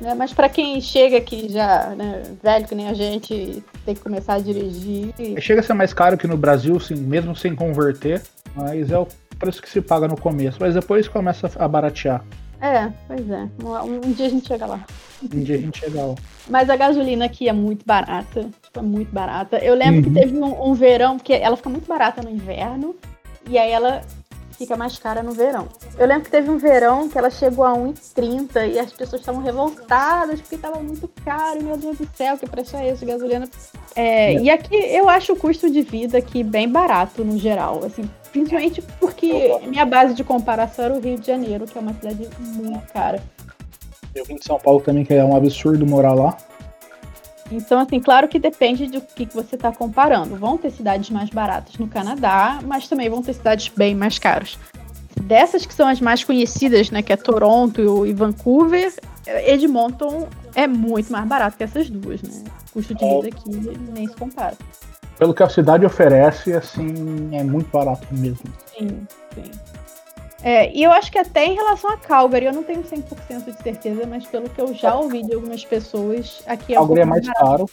Né? 0.00 0.14
Mas 0.14 0.32
para 0.32 0.48
quem 0.48 0.80
chega 0.80 1.18
aqui 1.18 1.48
já, 1.48 1.94
né, 1.96 2.22
velho 2.42 2.66
que 2.66 2.74
nem 2.74 2.88
a 2.88 2.94
gente, 2.94 3.62
tem 3.84 3.94
que 3.94 4.00
começar 4.00 4.34
a 4.34 4.38
dirigir. 4.40 5.14
Chega 5.40 5.60
a 5.60 5.62
ser 5.62 5.74
mais 5.74 5.92
caro 5.92 6.18
que 6.18 6.26
no 6.26 6.36
Brasil, 6.36 6.76
mesmo 6.90 7.36
sem 7.36 7.54
converter, 7.54 8.22
mas 8.56 8.90
é 8.90 8.98
o 8.98 9.06
preço 9.38 9.62
que 9.62 9.70
se 9.70 9.80
paga 9.80 10.08
no 10.08 10.18
começo, 10.18 10.58
mas 10.60 10.74
depois 10.74 11.06
começa 11.06 11.50
a 11.56 11.68
baratear. 11.68 12.24
É, 12.60 12.92
pois 13.06 13.30
é. 13.30 13.48
Um, 13.64 14.08
um 14.08 14.12
dia 14.12 14.26
a 14.26 14.30
gente 14.30 14.46
chega 14.46 14.66
lá. 14.66 14.84
Um 15.22 15.42
dia 15.42 15.56
a 15.56 15.58
gente 15.58 15.78
chega 15.78 16.04
lá. 16.04 16.14
Mas 16.48 16.68
a 16.68 16.76
gasolina 16.76 17.24
aqui 17.24 17.48
é 17.48 17.52
muito 17.52 17.84
barata. 17.86 18.48
Tipo, 18.62 18.80
é 18.80 18.82
muito 18.82 19.12
barata. 19.12 19.58
Eu 19.58 19.74
lembro 19.74 19.96
uhum. 19.96 20.02
que 20.14 20.20
teve 20.20 20.38
um, 20.38 20.70
um, 20.70 20.74
verão, 20.74 21.16
porque 21.16 21.32
ela 21.32 21.56
fica 21.56 21.70
muito 21.70 21.86
barata 21.86 22.22
no 22.22 22.30
inverno. 22.30 22.94
E 23.48 23.58
aí 23.58 23.70
ela 23.70 24.02
fica 24.60 24.76
mais 24.76 24.98
cara 24.98 25.22
no 25.22 25.32
verão. 25.32 25.68
Eu 25.98 26.06
lembro 26.06 26.24
que 26.24 26.30
teve 26.30 26.50
um 26.50 26.58
verão 26.58 27.08
que 27.08 27.16
ela 27.16 27.30
chegou 27.30 27.64
a 27.64 27.72
1,30 27.72 28.74
e 28.74 28.78
as 28.78 28.92
pessoas 28.92 29.22
estavam 29.22 29.42
revoltadas 29.42 30.38
porque 30.38 30.56
estava 30.56 30.78
muito 30.80 31.08
caro. 31.24 31.62
Meu 31.62 31.78
Deus 31.78 31.96
do 31.96 32.06
céu, 32.14 32.36
que 32.36 32.46
preço 32.46 32.76
é 32.76 32.90
esse, 32.90 33.06
gasolina? 33.06 33.48
É, 33.96 34.34
é. 34.34 34.42
E 34.42 34.50
aqui 34.50 34.76
eu 34.76 35.08
acho 35.08 35.32
o 35.32 35.36
custo 35.36 35.70
de 35.70 35.80
vida 35.80 36.18
aqui 36.18 36.44
bem 36.44 36.68
barato 36.68 37.24
no 37.24 37.38
geral. 37.38 37.82
Assim, 37.84 38.08
Principalmente 38.32 38.82
porque 39.00 39.58
minha 39.66 39.84
base 39.84 40.14
de 40.14 40.22
comparação 40.22 40.84
era 40.84 40.94
o 40.94 41.00
Rio 41.00 41.18
de 41.18 41.26
Janeiro, 41.26 41.66
que 41.66 41.76
é 41.76 41.80
uma 41.80 41.94
cidade 41.94 42.28
muito 42.38 42.92
cara. 42.92 43.20
Eu 44.14 44.24
vim 44.24 44.36
de 44.36 44.44
São 44.44 44.58
Paulo 44.58 44.80
também, 44.80 45.04
que 45.04 45.14
é 45.14 45.24
um 45.24 45.34
absurdo 45.34 45.86
morar 45.86 46.14
lá. 46.14 46.36
Então, 47.50 47.80
assim, 47.80 47.98
claro 47.98 48.28
que 48.28 48.38
depende 48.38 48.86
do 48.86 49.00
que, 49.00 49.26
que 49.26 49.34
você 49.34 49.56
está 49.56 49.72
comparando. 49.72 50.36
Vão 50.36 50.56
ter 50.56 50.70
cidades 50.70 51.10
mais 51.10 51.30
baratas 51.30 51.76
no 51.78 51.88
Canadá, 51.88 52.60
mas 52.62 52.88
também 52.88 53.08
vão 53.08 53.22
ter 53.22 53.34
cidades 53.34 53.72
bem 53.76 53.94
mais 53.94 54.18
caras. 54.18 54.56
Dessas 55.22 55.66
que 55.66 55.74
são 55.74 55.88
as 55.88 56.00
mais 56.00 56.22
conhecidas, 56.22 56.90
né, 56.90 57.02
que 57.02 57.12
é 57.12 57.16
Toronto 57.16 58.06
e 58.06 58.12
Vancouver, 58.12 58.94
Edmonton 59.26 60.28
é 60.54 60.68
muito 60.68 61.10
mais 61.10 61.26
barato 61.26 61.56
que 61.56 61.64
essas 61.64 61.90
duas, 61.90 62.22
né? 62.22 62.44
O 62.70 62.72
custo 62.74 62.94
de 62.94 63.04
vida 63.04 63.28
aqui 63.28 63.50
nem 63.92 64.06
se 64.06 64.14
compara 64.14 64.56
pelo 65.18 65.34
que 65.34 65.42
a 65.42 65.48
cidade 65.48 65.84
oferece, 65.84 66.52
assim, 66.52 67.34
é 67.34 67.42
muito 67.42 67.70
barato 67.70 68.06
mesmo. 68.10 68.52
Sim, 68.76 69.06
sim. 69.34 69.50
É, 70.42 70.74
e 70.74 70.82
eu 70.82 70.90
acho 70.90 71.12
que 71.12 71.18
até 71.18 71.44
em 71.44 71.54
relação 71.54 71.90
a 71.90 71.96
Calgary, 71.98 72.46
eu 72.46 72.52
não 72.52 72.62
tenho 72.62 72.82
100% 72.82 73.44
de 73.44 73.62
certeza, 73.62 74.06
mas 74.06 74.26
pelo 74.26 74.48
que 74.48 74.60
eu 74.60 74.72
já 74.72 74.94
ouvi 74.94 75.22
de 75.22 75.34
algumas 75.34 75.64
pessoas, 75.64 76.42
aqui 76.46 76.72
é 76.72 76.76
Calgary 76.76 77.00
é 77.00 77.04
mais 77.04 77.26
barato. 77.26 77.44
caro. 77.44 77.70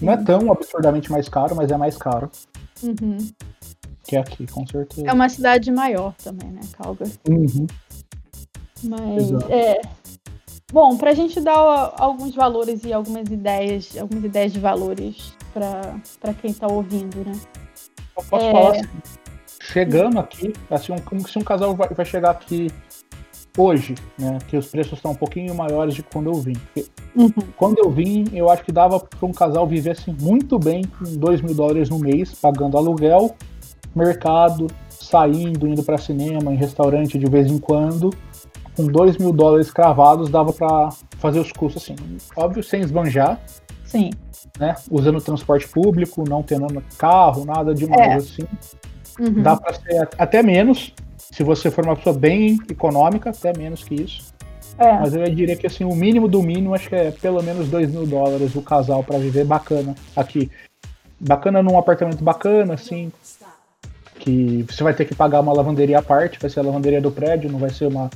Não 0.00 0.12
é 0.12 0.16
tão 0.18 0.52
absurdamente 0.52 1.10
mais 1.10 1.28
caro, 1.28 1.56
mas 1.56 1.70
é 1.70 1.76
mais 1.76 1.96
caro. 1.96 2.30
Uhum. 2.82 3.18
Que 4.04 4.16
aqui, 4.16 4.46
com 4.46 4.64
certeza. 4.66 5.08
É 5.08 5.12
uma 5.12 5.28
cidade 5.28 5.72
maior 5.72 6.14
também, 6.22 6.50
né, 6.50 6.60
Calgary? 6.78 7.12
Uhum. 7.28 7.66
Mas, 8.84 9.30
Exato. 9.30 9.52
é... 9.52 9.80
Bom, 10.72 10.96
pra 10.96 11.14
gente 11.14 11.40
dar 11.40 11.94
alguns 11.96 12.34
valores 12.34 12.84
e 12.84 12.92
algumas 12.92 13.28
ideias, 13.28 13.96
algumas 13.96 14.24
ideias 14.24 14.52
de 14.52 14.60
valores 14.60 15.32
para 16.20 16.34
quem 16.34 16.50
está 16.50 16.66
ouvindo, 16.66 17.24
né? 17.24 17.32
Eu 18.16 18.24
posso 18.24 18.44
é... 18.44 18.52
falar 18.52 18.70
assim, 18.72 18.88
chegando 19.60 20.18
aqui, 20.18 20.52
assim, 20.70 20.96
como 20.98 21.26
se 21.26 21.38
um 21.38 21.42
casal 21.42 21.74
vai, 21.74 21.88
vai 21.88 22.04
chegar 22.04 22.30
aqui 22.30 22.70
hoje, 23.56 23.94
né? 24.18 24.38
Que 24.48 24.56
os 24.56 24.66
preços 24.66 24.94
estão 24.94 25.12
um 25.12 25.14
pouquinho 25.14 25.54
maiores 25.54 25.94
de 25.94 26.02
quando 26.02 26.30
eu 26.30 26.34
vim. 26.34 26.56
Uhum. 27.14 27.32
Quando 27.56 27.78
eu 27.78 27.90
vim, 27.90 28.24
eu 28.32 28.50
acho 28.50 28.62
que 28.64 28.72
dava 28.72 29.00
para 29.00 29.26
um 29.26 29.32
casal 29.32 29.66
viver 29.66 29.90
assim, 29.90 30.14
muito 30.20 30.58
bem 30.58 30.84
com 30.84 31.04
2 31.04 31.40
mil 31.40 31.54
dólares 31.54 31.88
no 31.88 31.98
mês, 31.98 32.34
pagando 32.34 32.76
aluguel, 32.76 33.34
mercado, 33.94 34.66
saindo, 34.90 35.66
indo 35.66 35.82
para 35.82 35.96
cinema, 35.96 36.52
em 36.52 36.56
restaurante 36.56 37.18
de 37.18 37.26
vez 37.26 37.50
em 37.50 37.58
quando. 37.58 38.10
Com 38.76 38.86
2 38.86 39.16
mil 39.16 39.32
dólares 39.32 39.70
cravados, 39.70 40.28
dava 40.28 40.52
para 40.52 40.90
fazer 41.18 41.40
os 41.40 41.50
custos 41.50 41.82
assim. 41.82 41.96
Óbvio, 42.36 42.62
sem 42.62 42.82
esbanjar. 42.82 43.40
Sim. 43.86 44.10
Né? 44.58 44.74
Usando 44.90 45.20
transporte 45.20 45.68
público, 45.68 46.28
não 46.28 46.42
tendo 46.42 46.82
carro, 46.98 47.44
nada 47.44 47.74
demais 47.74 48.00
é. 48.00 48.14
assim. 48.14 48.42
Uhum. 49.18 49.42
Dá 49.42 49.56
para 49.56 49.74
ser 49.74 50.08
até 50.18 50.42
menos, 50.42 50.92
se 51.16 51.42
você 51.42 51.70
for 51.70 51.84
uma 51.84 51.96
pessoa 51.96 52.16
bem 52.16 52.58
econômica, 52.68 53.30
até 53.30 53.56
menos 53.56 53.82
que 53.82 53.94
isso. 53.94 54.34
É. 54.78 54.92
Mas 54.92 55.14
eu 55.14 55.24
diria 55.34 55.56
que 55.56 55.66
assim, 55.66 55.84
o 55.84 55.94
mínimo 55.94 56.28
do 56.28 56.42
mínimo 56.42 56.74
acho 56.74 56.88
que 56.88 56.94
é 56.94 57.10
pelo 57.10 57.42
menos 57.42 57.68
2 57.68 57.90
mil 57.90 58.06
dólares 58.06 58.54
o 58.54 58.62
casal 58.62 59.02
para 59.02 59.18
viver 59.18 59.44
bacana 59.44 59.94
aqui. 60.14 60.50
Bacana 61.18 61.62
num 61.62 61.78
apartamento 61.78 62.22
bacana, 62.22 62.74
assim. 62.74 63.10
Que 64.18 64.64
você 64.68 64.82
vai 64.82 64.92
ter 64.92 65.06
que 65.06 65.14
pagar 65.14 65.40
uma 65.40 65.52
lavanderia 65.52 65.98
à 65.98 66.02
parte, 66.02 66.38
vai 66.38 66.50
ser 66.50 66.60
a 66.60 66.62
lavanderia 66.62 67.00
do 67.00 67.10
prédio, 67.10 67.50
não 67.50 67.58
vai 67.58 67.70
ser 67.70 67.86
uma 67.86 68.10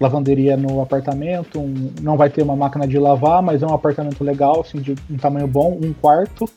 lavanderia 0.00 0.56
no 0.56 0.80
apartamento, 0.80 1.60
um, 1.60 1.90
não 2.00 2.16
vai 2.16 2.30
ter 2.30 2.42
uma 2.42 2.56
máquina 2.56 2.86
de 2.86 2.98
lavar, 2.98 3.42
mas 3.42 3.62
é 3.62 3.66
um 3.66 3.74
apartamento 3.74 4.22
legal, 4.22 4.60
assim, 4.60 4.80
de 4.80 4.94
um 5.10 5.16
tamanho 5.16 5.46
bom, 5.46 5.78
um 5.82 5.92
quarto. 5.92 6.48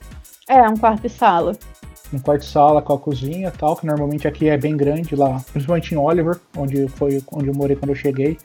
É, 0.49 0.67
um 0.67 0.77
quarto 0.77 1.05
e 1.05 1.09
sala 1.09 1.53
um 2.13 2.19
quarto-sala 2.19 2.81
com 2.81 2.93
a 2.93 2.99
cozinha 2.99 3.51
tal, 3.51 3.75
que 3.75 3.85
normalmente 3.85 4.27
aqui 4.27 4.47
é 4.47 4.57
bem 4.57 4.75
grande 4.77 5.15
lá, 5.15 5.41
principalmente 5.51 5.93
em 5.93 5.97
Oliver, 5.97 6.39
onde 6.55 6.87
foi 6.87 7.21
onde 7.31 7.47
eu 7.47 7.53
morei 7.53 7.75
quando 7.75 7.89
eu 7.89 7.95
cheguei, 7.95 8.37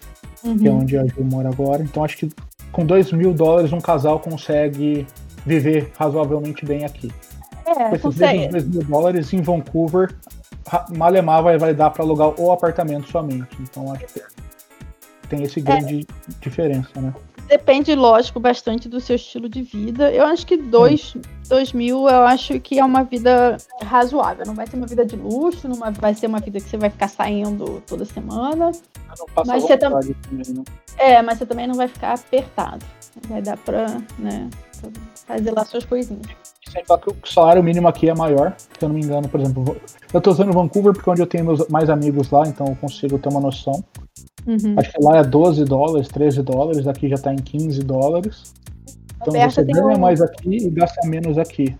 uhum. 0.45 0.59
que 0.59 0.69
é 0.69 0.71
onde 0.71 0.99
a 0.99 1.07
Ju 1.07 1.25
mora 1.25 1.49
agora. 1.49 1.83
Então 1.83 2.05
acho 2.05 2.17
que 2.17 2.31
com 2.71 2.85
2 2.85 3.13
mil 3.13 3.33
dólares 3.33 3.73
um 3.73 3.81
casal 3.81 4.19
consegue 4.19 5.07
viver 5.45 5.93
razoavelmente 5.97 6.65
bem 6.65 6.85
aqui. 6.85 7.13
É, 7.67 7.75
com 7.75 7.89
esses 7.89 8.03
consegue. 8.03 8.49
2 8.49 8.67
mil 8.67 8.85
dólares 8.85 9.33
em 9.33 9.41
Vancouver, 9.41 10.15
Malemar 10.97 11.43
vai, 11.43 11.59
vai 11.59 11.75
dar 11.75 11.91
para 11.91 12.03
alugar 12.03 12.41
o 12.41 12.51
apartamento 12.51 13.09
somente. 13.09 13.57
Então 13.61 13.93
acho 13.93 14.07
que 14.07 14.23
tem 15.33 15.43
esse 15.43 15.61
grande 15.61 16.07
é. 16.09 16.33
diferença, 16.41 17.01
né? 17.01 17.15
Depende, 17.49 17.95
lógico, 17.95 18.39
bastante 18.39 18.89
do 18.89 19.01
seu 19.01 19.17
estilo 19.17 19.49
de 19.49 19.63
vida. 19.63 20.11
Eu 20.11 20.25
acho 20.25 20.47
que 20.47 20.57
dois, 20.57 21.17
dois 21.49 21.73
mil, 21.73 22.09
eu 22.09 22.23
acho 22.23 22.59
que 22.61 22.79
é 22.79 22.85
uma 22.85 23.03
vida 23.03 23.57
razoável. 23.83 24.47
Não 24.47 24.55
vai 24.55 24.67
ser 24.67 24.77
uma 24.77 24.87
vida 24.87 25.05
de 25.05 25.17
luxo, 25.17 25.69
não 25.69 25.77
vai 25.93 26.15
ser 26.15 26.27
uma 26.27 26.39
vida 26.39 26.61
que 26.61 26.69
você 26.69 26.77
vai 26.77 26.89
ficar 26.89 27.09
saindo 27.09 27.83
toda 27.87 28.05
semana. 28.05 28.73
Mas 29.47 29.63
você 29.63 29.77
também. 29.77 30.15
Né? 30.31 30.65
É, 30.97 31.21
mas 31.21 31.39
você 31.39 31.47
também 31.47 31.67
não 31.67 31.75
vai 31.75 31.89
ficar 31.89 32.15
apertado. 32.15 32.85
Vai 33.29 33.43
dar 33.43 33.59
pra, 33.59 33.87
né, 34.19 34.49
fazer 35.27 35.51
lá 35.51 35.65
suas 35.65 35.85
coisinhas. 35.85 36.27
Sem 36.71 36.85
falar 36.85 37.01
que 37.01 37.11
o 37.11 37.17
salário 37.27 37.63
mínimo 37.63 37.87
aqui 37.87 38.09
é 38.09 38.15
maior, 38.15 38.55
se 38.57 38.83
eu 38.83 38.89
não 38.89 38.97
me 38.97 39.03
engano, 39.03 39.29
por 39.29 39.41
exemplo. 39.41 39.77
Eu 40.13 40.21
tô 40.21 40.31
usando 40.31 40.53
Vancouver 40.53 40.95
porque 40.95 41.09
é 41.09 41.13
onde 41.13 41.23
eu 41.23 41.27
tenho 41.27 41.45
meus, 41.45 41.69
mais 41.69 41.91
amigos 41.91 42.31
lá, 42.31 42.47
então 42.47 42.67
eu 42.67 42.77
consigo 42.77 43.19
ter 43.19 43.29
uma 43.29 43.41
noção. 43.41 43.85
Uhum. 44.47 44.75
Acho 44.77 44.93
que 44.93 45.03
lá 45.03 45.19
é 45.19 45.23
12 45.23 45.65
dólares, 45.65 46.09
13 46.09 46.43
dólares, 46.43 46.87
aqui 46.87 47.09
já 47.09 47.15
está 47.15 47.33
em 47.33 47.37
15 47.37 47.81
dólares. 47.83 48.55
Então 49.17 49.29
Alberta 49.29 49.55
você 49.55 49.65
ganha 49.65 49.97
um... 49.97 50.01
mais 50.01 50.21
aqui 50.21 50.57
e 50.57 50.71
gasta 50.71 51.07
menos 51.07 51.39
aqui. 51.39 51.77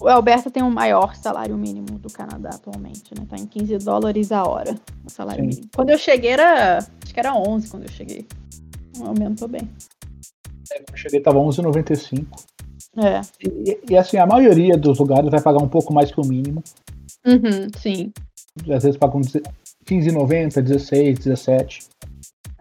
O 0.00 0.08
Alberta 0.08 0.50
tem 0.50 0.62
o 0.62 0.70
maior 0.70 1.14
salário 1.16 1.56
mínimo 1.56 1.98
do 1.98 2.12
Canadá 2.12 2.50
atualmente, 2.52 3.12
né? 3.18 3.26
Tá 3.28 3.36
em 3.36 3.46
15 3.46 3.78
dólares 3.78 4.30
a 4.30 4.44
hora 4.44 4.74
o 5.04 5.10
salário 5.10 5.42
Sim. 5.42 5.48
mínimo. 5.48 5.68
Quando 5.74 5.90
eu 5.90 5.98
cheguei 5.98 6.30
era. 6.30 6.78
Acho 6.78 7.14
que 7.14 7.18
era 7.20 7.34
11 7.34 7.68
quando 7.68 7.84
eu 7.84 7.90
cheguei. 7.90 8.26
Aumentou 9.00 9.48
bem. 9.48 9.68
É, 10.70 10.78
quando 10.78 10.90
eu 10.92 10.96
cheguei 10.96 11.20
tava 11.20 11.38
11,95. 11.38 12.26
É. 12.98 13.20
E, 13.42 13.78
e, 13.90 13.96
assim, 13.96 14.16
a 14.16 14.26
maioria 14.26 14.76
dos 14.76 14.98
lugares 14.98 15.30
vai 15.30 15.40
pagar 15.40 15.62
um 15.62 15.68
pouco 15.68 15.92
mais 15.92 16.10
que 16.10 16.20
o 16.20 16.26
mínimo. 16.26 16.62
Uhum, 17.26 17.68
sim. 17.78 18.12
Às 18.70 18.84
vezes 18.84 18.96
pagam 18.96 19.20
15,90, 19.20 20.62
16, 20.62 21.18
17. 21.18 21.80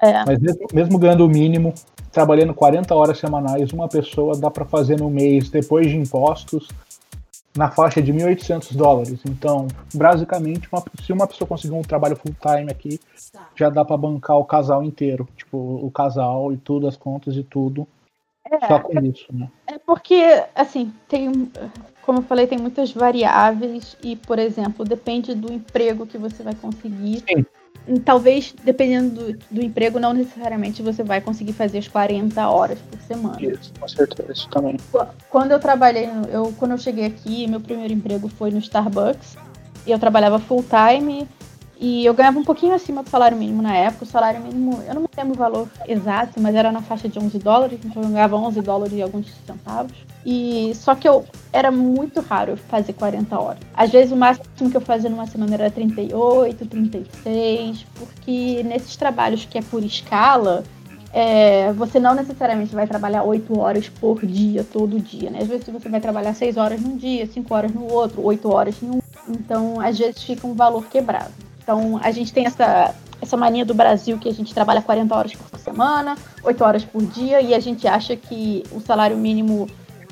É. 0.02 0.26
Mas 0.26 0.39
mesmo, 0.39 0.68
mesmo, 0.74 1.00
ganhando 1.00 1.26
o 1.26 1.30
mínimo, 1.30 1.74
trabalhando 2.12 2.54
40 2.54 2.93
horas 2.93 3.18
semanais, 3.18 3.72
uma 3.72 3.88
pessoa 3.88 4.38
dá 4.38 4.50
para 4.52 4.66
fazer 4.66 5.00
no 5.00 5.10
mês, 5.10 5.50
depois 5.50 5.88
de 5.88 5.98
impostos, 5.98 6.68
na 7.56 7.72
faixa 7.72 8.02
de 8.02 8.14
1.800 8.14 8.76
dólares. 8.76 9.20
Então, 9.26 9.68
basicamente, 9.93 10.68
uma, 10.72 10.84
se 11.04 11.14
uma 11.14 11.28
pessoa 11.28 11.48
conseguir 11.48 11.74
um 11.74 11.82
trabalho 11.82 12.16
full 12.16 12.36
time 12.41 12.70
aqui, 12.70 13.00
já 13.56 13.70
dá 13.70 13.86
para 13.86 13.98
bancar 13.98 14.38
o 14.38 14.46
casal 14.46 14.84
inteiro, 14.84 15.28
tipo 15.38 15.58
o 15.58 15.89
casal 15.89 16.52
e 16.52 16.58
tudo, 16.58 16.88
as 16.88 16.98
contas 16.98 17.36
e 17.36 17.43
tudo. 17.43 17.88
É, 18.50 18.68
só 18.68 18.80
com 18.80 19.00
isso, 19.00 19.26
né? 19.34 19.50
É 19.66 19.80
porque, 19.80 20.43
assim, 20.54 20.93
tem, 21.08 21.52
como 22.06 22.20
eu 22.20 22.24
falei, 22.24 22.46
tem 22.46 22.60
muitas 22.60 22.91
variáveis 22.91 23.98
e, 24.04 24.16
por 24.16 24.38
exemplo, 24.38 24.86
depende 24.86 25.34
do 25.34 25.52
emprego 25.52 26.06
que 26.06 26.18
você 26.18 26.43
vai 26.43 26.54
conseguir. 26.54 27.24
Sim. 27.28 27.46
Talvez, 28.03 28.53
dependendo 28.63 29.09
do, 29.09 29.39
do, 29.51 29.63
emprego, 29.63 29.99
não 29.99 30.13
necessariamente 30.13 30.81
você 30.81 31.03
vai 31.03 31.21
conseguir 31.21 31.53
fazer 31.53 31.77
as 31.77 31.88
40 31.88 32.49
horas 32.49 32.79
por 32.79 32.99
semana. 33.01 33.38
Isso, 33.39 33.71
com 33.79 33.88
certeza, 33.88 34.31
isso 34.31 34.49
também. 34.49 34.77
Quando 35.29 35.51
eu 35.51 35.59
trabalhei, 35.59 36.09
eu, 36.31 36.53
quando 36.57 36.71
eu 36.71 36.77
cheguei 36.77 37.05
aqui, 37.05 37.47
meu 37.47 37.61
primeiro 37.61 37.93
emprego 37.93 38.27
foi 38.27 38.49
no 38.49 38.57
Starbucks. 38.57 39.38
E 39.86 39.91
eu 39.91 39.99
trabalhava 39.99 40.39
full 40.39 40.63
time 40.63 41.27
e 41.79 42.05
eu 42.05 42.13
ganhava 42.13 42.39
um 42.39 42.43
pouquinho 42.43 42.73
acima 42.73 43.03
do 43.03 43.09
salário 43.09 43.38
mínimo 43.38 43.61
na 43.61 43.75
época. 43.75 44.03
O 44.03 44.07
salário 44.07 44.41
mínimo, 44.41 44.81
eu 44.88 44.95
não 44.95 45.01
me 45.01 45.09
lembro 45.15 45.33
o 45.33 45.38
valor 45.38 45.69
exato, 45.88 46.41
mas 46.41 46.55
era 46.55 46.71
na 46.71 46.81
faixa 46.81 47.07
de 47.07 47.19
11 47.19 47.38
dólares, 47.38 47.79
então 47.83 48.01
eu 48.01 48.09
ganhava 48.09 48.36
11 48.36 48.61
dólares 48.61 48.93
e 48.93 49.01
alguns 49.01 49.31
centavos. 49.45 49.95
E 50.26 50.73
só 50.73 50.95
que 50.95 51.07
eu 51.07 51.23
era 51.53 51.69
muito 51.69 52.19
raro 52.19 52.57
fazer 52.57 52.93
40 52.93 53.39
horas. 53.39 53.59
Às 53.76 53.91
vezes 53.91 54.11
o 54.11 54.15
máximo 54.15 54.71
que 54.71 54.76
eu 54.76 54.82
fazia 54.82 55.09
numa 55.09 55.28
semana 55.28 55.53
era 55.53 55.69
38, 55.69 56.65
36, 56.65 57.86
porque 57.95 58.63
nesses 58.63 58.95
trabalhos 58.95 59.45
que 59.45 59.59
é 59.59 59.61
por 59.61 59.84
escala, 59.84 60.63
é, 61.13 61.71
você 61.73 61.99
não 61.99 62.15
necessariamente 62.15 62.73
vai 62.73 62.88
trabalhar 62.88 63.23
8 63.23 63.57
horas 63.57 63.88
por 63.88 64.26
dia, 64.26 64.65
todo 64.65 64.99
dia, 64.99 65.30
né? 65.30 65.39
Às 65.43 65.47
vezes 65.47 65.65
você 65.65 65.88
vai 65.88 66.01
trabalhar 66.01 66.34
6 66.34 66.57
horas 66.57 66.82
num 66.82 66.97
dia, 66.97 67.28
5 67.28 67.53
horas 67.53 67.71
no 67.71 67.89
outro, 67.89 68.26
8 68.26 68.51
horas 68.51 68.82
em 68.82 68.89
um. 68.89 68.99
Então, 69.30 69.80
às 69.80 69.97
vezes 69.97 70.23
fica 70.23 70.45
um 70.47 70.53
valor 70.53 70.86
quebrado. 70.88 71.32
Então, 71.63 71.99
a 72.03 72.11
gente 72.11 72.34
tem 72.34 72.45
essa, 72.45 72.93
essa 73.21 73.38
mania 73.38 73.63
do 73.63 73.73
Brasil 73.73 74.17
que 74.17 74.28
a 74.28 74.34
gente 74.34 74.53
trabalha 74.53 74.82
40 74.82 75.15
horas 75.15 75.34
por 75.34 75.57
semana, 75.57 76.17
8 76.43 76.63
horas 76.63 76.84
por 76.84 77.01
dia, 77.03 77.39
e 77.41 77.53
a 77.53 77.59
gente 77.59 77.88
acha 77.88 78.15
que 78.15 78.63
o 78.71 78.82
salário 78.82 79.15
mínimo 79.15 79.67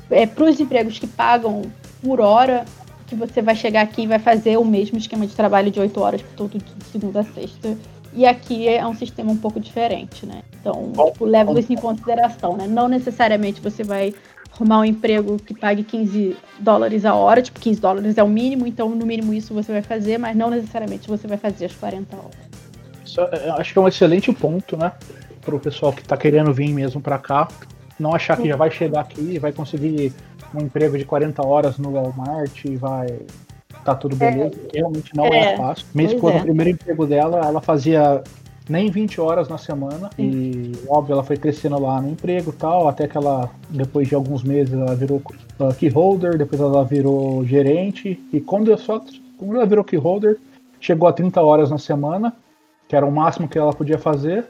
é 0.10 0.26
para 0.26 0.46
os 0.46 0.60
empregos 0.60 1.00
que 1.00 1.08
pagam 1.08 1.64
por 2.02 2.20
hora, 2.20 2.66
que 3.08 3.16
você 3.16 3.42
vai 3.42 3.56
chegar 3.56 3.82
aqui 3.82 4.04
e 4.04 4.08
vai 4.08 4.20
fazer 4.20 4.58
o 4.58 4.66
mesmo 4.66 4.98
esquema 4.98 5.26
de 5.26 5.36
trabalho 5.36 5.72
de 5.72 5.80
8 5.80 6.00
horas 6.00 6.22
por 6.22 6.34
todo 6.36 6.58
dia, 6.58 6.76
de 6.78 6.86
segunda 6.86 7.22
a 7.22 7.24
sexta. 7.24 7.78
E 8.16 8.26
aqui 8.26 8.68
é 8.68 8.86
um 8.86 8.94
sistema 8.94 9.32
um 9.32 9.38
pouco 9.38 9.60
diferente, 9.60 10.26
né? 10.26 10.44
Então, 10.60 10.92
tipo, 11.12 11.26
leva 11.26 11.60
isso 11.60 11.74
em 11.74 11.76
consideração, 11.76 12.56
né? 12.56 12.68
Não 12.68 12.88
necessariamente 12.88 13.60
você 13.60 13.84
vai 13.84 14.14
arrumar 14.54 14.80
um 14.80 14.86
emprego 14.86 15.38
que 15.38 15.54
pague 15.54 15.84
15 15.84 16.38
dólares 16.60 17.06
a 17.06 17.16
hora, 17.16 17.42
tipo, 17.42 17.60
15 17.60 17.82
dólares 17.82 18.18
é 18.18 18.24
o 18.24 18.30
mínimo, 18.30 18.68
então 18.68 18.90
no 18.90 19.06
mínimo 19.06 19.34
isso 19.34 19.54
você 19.54 19.72
vai 19.72 19.82
fazer, 19.82 20.20
mas 20.20 20.36
não 20.36 20.50
necessariamente 20.50 21.08
você 21.08 21.28
vai 21.28 21.38
fazer 21.38 21.66
as 21.66 21.74
40 21.74 22.16
horas. 22.16 22.38
Isso, 23.04 23.20
é, 23.20 23.50
acho 23.58 23.74
que 23.74 23.80
é 23.80 23.82
um 23.82 23.88
excelente 23.88 24.32
ponto, 24.32 24.78
né? 24.78 24.92
Para 25.42 25.56
o 25.56 25.60
pessoal 25.60 25.92
que 25.92 26.02
está 26.02 26.16
querendo 26.16 26.54
vir 26.54 26.72
mesmo 26.72 27.02
para 27.02 27.18
cá, 27.18 27.48
não 28.00 28.14
achar 28.14 28.38
que 28.38 28.48
já 28.48 28.56
vai 28.56 28.72
chegar 28.72 29.02
aqui 29.02 29.34
e 29.34 29.40
vai 29.40 29.52
conseguir 29.52 30.14
um 30.54 30.62
emprego 30.62 30.98
de 30.98 31.06
40 31.06 31.46
horas 31.46 31.78
no 31.78 31.92
Walmart 31.92 32.66
e 32.66 32.76
vai 32.76 33.08
tá 33.84 33.96
tudo 33.96 34.16
beleza. 34.16 34.56
É, 34.74 34.78
Realmente 34.78 35.16
não 35.16 35.26
é, 35.26 35.54
é 35.54 35.58
fácil. 35.58 35.86
Mesmo 35.94 36.20
quando 36.20 36.36
é. 36.36 36.40
o 36.40 36.44
primeiro 36.44 36.72
emprego 36.72 37.06
dela, 37.06 37.42
ela 37.46 37.62
fazia 37.62 38.24
nem 38.70 38.90
20 38.90 39.20
horas 39.20 39.50
na 39.50 39.58
semana. 39.58 40.10
Sim. 40.16 40.24
E, 40.24 40.72
óbvio, 40.88 41.14
ela 41.14 41.24
foi 41.24 41.38
crescendo 41.38 41.80
lá 41.80 42.02
no 42.02 42.10
emprego 42.10 42.52
e 42.52 42.54
tal, 42.54 42.88
até 42.88 43.08
que 43.08 43.18
ela, 43.18 43.50
depois 43.70 44.08
de 44.08 44.16
alguns 44.16 44.44
meses, 44.44 44.74
ela 44.74 44.96
virou 44.96 45.22
uh, 45.60 45.74
key 45.74 45.90
holder, 45.90 46.38
depois 46.38 46.62
ela 46.62 46.84
virou 46.84 47.46
gerente. 47.46 48.20
E 48.32 48.40
quando, 48.40 48.72
eu 48.72 48.78
só, 48.78 49.04
quando 49.38 49.56
ela 49.56 49.66
virou 49.66 49.84
key 49.84 49.98
holder, 49.98 50.38
chegou 50.80 51.08
a 51.08 51.14
30 51.14 51.42
horas 51.42 51.70
na 51.70 51.78
semana, 51.78 52.34
que 52.88 52.96
era 52.96 53.06
o 53.06 53.12
máximo 53.12 53.48
que 53.48 53.58
ela 53.58 53.74
podia 53.74 53.98
fazer. 53.98 54.46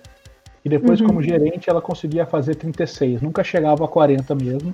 E 0.64 0.70
depois, 0.70 1.02
uhum. 1.02 1.08
como 1.08 1.22
gerente, 1.22 1.70
ela 1.70 1.82
conseguia 1.82 2.26
fazer 2.26 2.56
36. 2.56 3.22
Nunca 3.22 3.44
chegava 3.44 3.84
a 3.84 3.88
40 3.88 4.34
mesmo. 4.36 4.74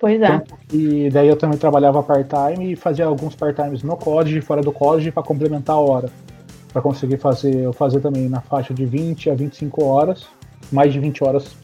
Pois 0.00 0.20
é. 0.22 0.42
E 0.72 1.10
daí 1.10 1.28
eu 1.28 1.36
também 1.36 1.58
trabalhava 1.58 2.02
part-time 2.02 2.72
e 2.72 2.76
fazia 2.76 3.04
alguns 3.04 3.34
part-times 3.34 3.82
no 3.82 3.96
college, 3.96 4.40
fora 4.40 4.62
do 4.62 4.72
college, 4.72 5.10
para 5.10 5.22
complementar 5.22 5.76
a 5.76 5.80
hora 5.80 6.10
para 6.72 6.82
conseguir 6.82 7.18
fazer, 7.18 7.54
eu 7.56 7.72
fazer 7.72 8.00
também 8.00 8.28
na 8.28 8.40
faixa 8.40 8.72
de 8.72 8.84
20 8.84 9.30
a 9.30 9.34
25 9.34 9.84
horas, 9.84 10.26
mais 10.70 10.92
de 10.92 11.00
20 11.00 11.24
horas 11.24 11.56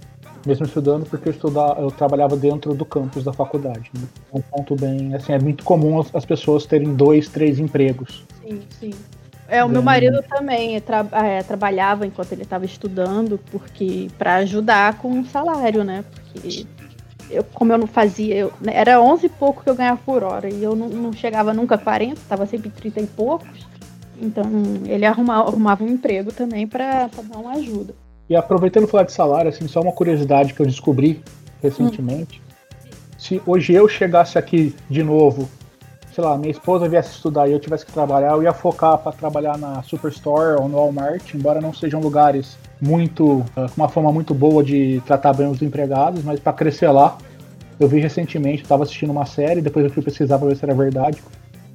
mesmo 0.46 0.66
estudando, 0.66 1.06
porque 1.08 1.28
eu 1.28 1.32
estudava, 1.32 1.80
eu 1.80 1.90
trabalhava 1.90 2.36
dentro 2.36 2.74
do 2.74 2.84
campus 2.84 3.24
da 3.24 3.32
faculdade. 3.32 3.90
Né? 3.94 4.02
Um 4.32 4.40
ponto 4.42 4.76
bem, 4.76 5.14
assim, 5.14 5.32
é 5.32 5.38
muito 5.38 5.64
comum 5.64 6.02
as, 6.12 6.24
pessoas 6.26 6.66
terem 6.66 6.94
dois, 6.94 7.28
três 7.28 7.58
empregos. 7.58 8.24
Sim, 8.42 8.60
sim. 8.68 8.90
É, 9.48 9.62
o 9.62 9.68
meu 9.68 9.82
Bem- 9.82 9.84
marido 9.84 10.22
também 10.28 10.80
tra- 10.80 11.06
é, 11.12 11.42
trabalhava 11.42 12.06
enquanto 12.06 12.32
ele 12.32 12.42
estava 12.42 12.64
estudando, 12.64 13.38
porque 13.50 14.08
para 14.16 14.36
ajudar 14.36 14.98
com 14.98 15.20
o 15.20 15.26
salário, 15.26 15.84
né? 15.84 16.02
Porque 16.14 16.66
eu, 17.30 17.44
como 17.52 17.72
eu 17.72 17.78
não 17.78 17.86
fazia, 17.86 18.34
eu, 18.34 18.52
né, 18.60 18.72
era 18.74 19.00
11 19.00 19.26
e 19.26 19.28
pouco 19.28 19.62
que 19.62 19.68
eu 19.68 19.74
ganhava 19.74 20.00
por 20.04 20.22
hora, 20.22 20.48
e 20.48 20.62
eu 20.62 20.74
não, 20.74 20.88
não 20.88 21.12
chegava 21.12 21.52
nunca 21.52 21.74
a 21.74 21.78
40, 21.78 22.14
estava 22.14 22.46
sempre 22.46 22.70
30 22.70 23.00
e 23.00 23.06
poucos. 23.06 23.66
Então 24.20 24.44
ele 24.86 25.04
arruma, 25.04 25.34
arrumava 25.36 25.84
um 25.84 25.88
emprego 25.88 26.32
também 26.32 26.66
para 26.66 27.08
dar 27.08 27.38
uma 27.38 27.52
ajuda. 27.52 27.94
E 28.30 28.34
aproveitando 28.36 28.86
falar 28.88 29.02
de 29.04 29.12
salário, 29.12 29.50
assim, 29.50 29.66
só 29.68 29.80
uma 29.82 29.92
curiosidade 29.92 30.54
que 30.54 30.60
eu 30.62 30.66
descobri 30.66 31.22
recentemente. 31.62 32.40
Se 33.18 33.42
hoje 33.46 33.72
eu 33.74 33.86
chegasse 33.88 34.38
aqui 34.38 34.74
de 34.88 35.02
novo, 35.02 35.48
sei 36.14 36.22
lá, 36.22 36.38
minha 36.38 36.50
esposa 36.50 36.88
viesse 36.88 37.10
estudar 37.10 37.48
e 37.48 37.52
eu 37.52 37.58
tivesse 37.58 37.84
que 37.84 37.92
trabalhar, 37.92 38.32
eu 38.32 38.42
ia 38.42 38.52
focar 38.52 38.96
para 38.98 39.10
trabalhar 39.10 39.58
na 39.58 39.82
Superstore 39.82 40.60
ou 40.60 40.68
no 40.68 40.76
Walmart, 40.76 41.34
embora 41.34 41.60
não 41.60 41.74
sejam 41.74 42.00
lugares 42.00 42.56
muito 42.80 43.44
ah, 43.56 43.66
com 43.68 43.82
uma 43.82 43.88
fama 43.88 44.12
muito 44.12 44.32
boa 44.32 44.62
de 44.62 45.02
tratar 45.04 45.32
bem 45.32 45.48
os 45.48 45.60
empregados, 45.60 46.22
mas 46.22 46.38
para 46.38 46.52
crescer 46.52 46.88
lá, 46.88 47.18
eu 47.80 47.88
vi 47.88 47.98
recentemente, 47.98 48.62
estava 48.62 48.84
assistindo 48.84 49.10
uma 49.10 49.26
série, 49.26 49.60
depois 49.60 49.84
eu 49.84 49.90
fui 49.90 50.04
pesquisar 50.04 50.38
para 50.38 50.48
ver 50.48 50.56
se 50.56 50.64
era 50.64 50.74
verdade. 50.74 51.20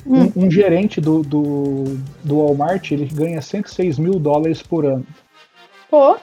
Hum. 0.08 0.32
Um, 0.34 0.46
um 0.46 0.52
gerente 0.52 1.02
do, 1.02 1.22
do, 1.22 1.98
do 2.24 2.38
Walmart 2.38 2.92
ele 2.92 3.06
ganha 3.06 3.42
106 3.42 4.00
mil 4.00 4.14
dólares 4.14 4.64
por 4.64 4.86
ano. 4.86 5.06
Pô, 5.90 6.18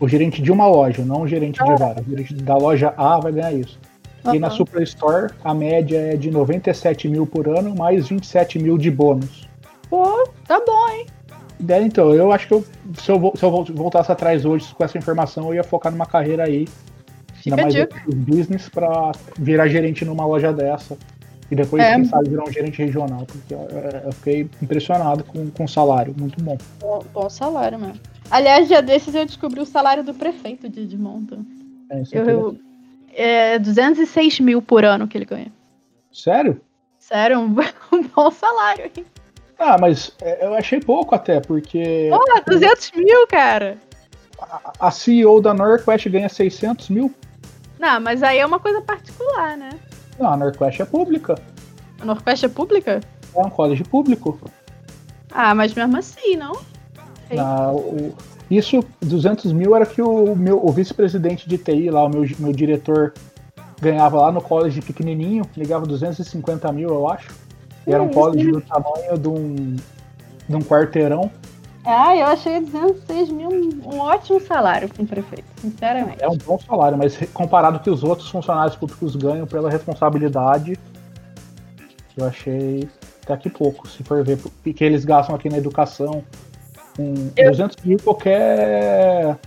O 0.00 0.08
gerente 0.08 0.40
de 0.40 0.50
uma 0.50 0.66
loja, 0.66 1.04
não 1.04 1.22
o 1.22 1.28
gerente 1.28 1.62
de 1.62 1.74
várias. 1.76 2.06
O 2.06 2.10
gerente 2.10 2.34
da 2.34 2.56
loja 2.56 2.94
A 2.96 3.18
vai 3.18 3.32
ganhar 3.32 3.52
isso. 3.52 3.78
E 4.34 4.38
na. 4.38 4.50
Superstore, 4.50 5.32
a 5.44 5.52
média 5.54 5.96
é 5.98 6.16
de 6.16 6.30
97 6.30 7.08
mil 7.08 7.26
por 7.26 7.48
ano, 7.48 7.74
mais 7.74 8.08
27 8.08 8.58
mil 8.58 8.76
de 8.78 8.90
bônus. 8.90 9.48
pô, 9.90 10.28
tá 10.46 10.60
bom, 10.64 10.88
hein? 10.90 11.06
Daí, 11.60 11.84
então, 11.84 12.14
eu 12.14 12.30
acho 12.32 12.46
que 12.46 12.54
eu, 12.54 12.64
se, 12.98 13.10
eu, 13.10 13.32
se 13.36 13.42
eu 13.44 13.50
vol- 13.50 13.64
voltasse 13.64 14.12
atrás 14.12 14.44
hoje 14.44 14.72
com 14.74 14.84
essa 14.84 14.96
informação, 14.96 15.48
eu 15.48 15.54
ia 15.54 15.64
focar 15.64 15.90
numa 15.90 16.06
carreira 16.06 16.44
aí, 16.44 16.68
Fica 17.34 17.50
ainda 17.56 17.62
mais 17.62 17.74
dica. 17.74 18.00
business, 18.06 18.68
pra 18.68 19.10
virar 19.38 19.66
gerente 19.68 20.04
numa 20.04 20.24
loja 20.24 20.52
dessa. 20.52 20.96
E 21.50 21.56
depois, 21.56 21.82
É. 21.82 21.94
quem 21.94 22.04
sabe, 22.04 22.28
virar 22.28 22.44
um 22.44 22.52
gerente 22.52 22.80
regional, 22.82 23.24
porque 23.26 23.54
eu, 23.54 23.66
eu 24.04 24.12
fiquei 24.12 24.48
impressionado 24.62 25.24
com, 25.24 25.48
com 25.50 25.64
o 25.64 25.68
salário, 25.68 26.14
muito 26.16 26.40
bom. 26.44 26.58
Bom, 26.78 27.02
bom 27.12 27.28
salário 27.30 27.78
mesmo. 27.78 27.98
Aliás, 28.30 28.68
dia 28.68 28.82
desses 28.82 29.14
eu 29.14 29.24
descobri 29.24 29.58
o 29.60 29.64
salário 29.66 30.04
do 30.04 30.12
prefeito 30.12 30.68
de 30.68 30.80
Edmonton. 30.82 31.42
É, 31.90 32.02
isso 32.02 32.14
é 32.14 32.20
Eu, 32.20 32.28
eu- 32.28 32.56
é 33.20 33.58
206 33.58 34.40
mil 34.40 34.62
por 34.62 34.84
ano 34.84 35.06
que 35.08 35.18
ele 35.18 35.24
ganha. 35.24 35.52
Sério? 36.12 36.60
Sério, 36.98 37.40
um, 37.40 37.54
um 37.92 38.02
bom 38.14 38.30
salário, 38.30 38.90
hein? 38.96 39.04
Ah, 39.58 39.76
mas 39.78 40.12
é, 40.22 40.46
eu 40.46 40.54
achei 40.54 40.78
pouco 40.80 41.14
até, 41.14 41.40
porque 41.40 42.08
Pô, 42.10 42.50
200 42.50 42.92
mil, 42.92 43.26
cara. 43.26 43.76
a, 44.40 44.72
a 44.86 44.90
CEO 44.90 45.40
da 45.40 45.52
Norquest 45.52 46.08
ganha 46.08 46.28
600 46.28 46.88
mil. 46.90 47.12
Não, 47.78 48.00
mas 48.00 48.22
aí 48.22 48.38
é 48.38 48.46
uma 48.46 48.60
coisa 48.60 48.80
particular, 48.80 49.56
né? 49.56 49.70
Não, 50.18 50.32
a 50.32 50.36
Norquest 50.36 50.80
é 50.80 50.84
pública. 50.84 51.34
A 52.00 52.04
Norquest 52.04 52.44
é 52.44 52.48
pública? 52.48 53.00
É 53.34 53.40
um 53.40 53.50
college 53.50 53.84
público. 53.84 54.38
Ah, 55.30 55.54
mas 55.54 55.74
mesmo 55.74 55.96
assim, 55.96 56.36
não? 56.36 56.54
Sim. 57.28 57.34
Na- 57.36 57.70
o- 57.72 58.14
isso, 58.50 58.84
200 59.00 59.52
mil 59.52 59.76
era 59.76 59.84
que 59.84 60.00
o, 60.00 60.34
meu, 60.34 60.64
o 60.64 60.72
vice-presidente 60.72 61.48
de 61.48 61.58
TI 61.58 61.90
lá, 61.90 62.04
o 62.04 62.08
meu, 62.08 62.26
meu 62.38 62.52
diretor, 62.52 63.12
ganhava 63.80 64.20
lá 64.20 64.32
no 64.32 64.40
college 64.40 64.80
pequenininho, 64.80 65.44
ligava 65.56 65.86
250 65.86 66.72
mil, 66.72 66.88
eu 66.88 67.08
acho. 67.08 67.28
E 67.86 67.92
era 67.92 68.02
um 68.02 68.08
Que 68.08 68.14
college 68.14 68.42
isso? 68.42 68.52
do 68.52 68.60
tamanho 68.62 69.18
de 69.18 69.28
um, 69.28 69.76
de 70.48 70.56
um 70.56 70.60
quarteirão. 70.60 71.30
Ah, 71.84 72.14
eu 72.14 72.26
achei 72.26 72.60
206 72.60 73.30
mil 73.30 73.48
um, 73.50 73.98
ótimo 74.00 74.40
salário 74.40 74.88
para 74.88 75.02
um 75.02 75.06
prefeito, 75.06 75.46
sinceramente. 75.58 76.22
É 76.22 76.28
um 76.28 76.36
bom 76.36 76.58
salário, 76.58 76.98
mas 76.98 77.18
comparado 77.32 77.78
que 77.80 77.88
os 77.88 78.02
outros 78.02 78.28
funcionários 78.28 78.76
públicos 78.76 79.16
ganham 79.16 79.46
pela 79.46 79.70
responsabilidade, 79.70 80.78
eu 82.16 82.26
achei 82.26 82.88
até 83.22 83.36
que 83.36 83.48
pouco, 83.48 83.88
se 83.88 84.02
for 84.02 84.22
ver 84.24 84.38
o 84.44 84.72
que 84.72 84.84
eles 84.84 85.04
gastam 85.04 85.34
aqui 85.34 85.48
na 85.48 85.58
educação. 85.58 86.24
Com 86.98 87.30
Eu- 87.36 87.50
200 87.52 87.76
mil, 87.84 87.96
qualquer 88.02 89.38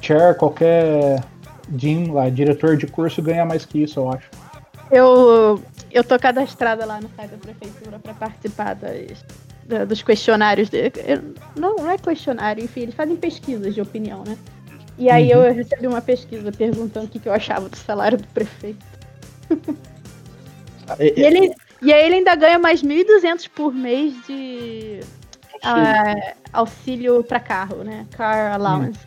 chair, 0.00 0.36
qualquer 0.36 1.20
dean 1.68 2.12
lá, 2.12 2.28
diretor 2.30 2.76
de 2.76 2.86
curso 2.86 3.20
ganha 3.20 3.44
mais 3.44 3.64
que 3.66 3.82
isso, 3.82 3.98
eu 3.98 4.08
acho. 4.08 4.30
Eu, 4.90 5.60
eu 5.90 6.04
tô 6.04 6.16
cadastrada 6.18 6.86
lá 6.86 7.00
no 7.00 7.10
site 7.16 7.32
da 7.32 7.36
prefeitura 7.38 7.98
para 7.98 8.14
participar 8.14 8.74
das, 8.76 9.24
da- 9.66 9.84
dos 9.84 10.00
questionários. 10.00 10.68
De, 10.70 10.92
eu- 11.06 11.34
não, 11.56 11.74
não 11.74 11.90
é 11.90 11.98
questionário, 11.98 12.62
enfim, 12.64 12.82
eles 12.82 12.94
fazem 12.94 13.16
pesquisas 13.16 13.74
de 13.74 13.80
opinião, 13.80 14.22
né? 14.24 14.38
E 14.96 15.10
aí 15.10 15.32
Uhum. 15.34 15.42
eu 15.44 15.52
recebi 15.52 15.86
uma 15.88 16.00
pesquisa 16.00 16.52
perguntando 16.52 17.06
o 17.06 17.08
que, 17.08 17.18
que 17.18 17.28
eu 17.28 17.32
achava 17.32 17.68
do 17.68 17.76
salário 17.76 18.16
do 18.16 18.26
prefeito. 18.28 18.84
E, 20.98 21.22
ele, 21.22 21.54
e 21.80 21.92
aí 21.92 22.04
ele 22.04 22.16
ainda 22.16 22.34
ganha 22.34 22.58
mais 22.58 22.82
1.200 22.82 23.48
por 23.48 23.72
mês 23.72 24.12
de 24.26 24.98
ah, 25.62 26.34
auxílio 26.52 27.22
para 27.24 27.40
carro, 27.40 27.84
né? 27.84 28.06
Car 28.16 28.52
allowance. 28.54 28.98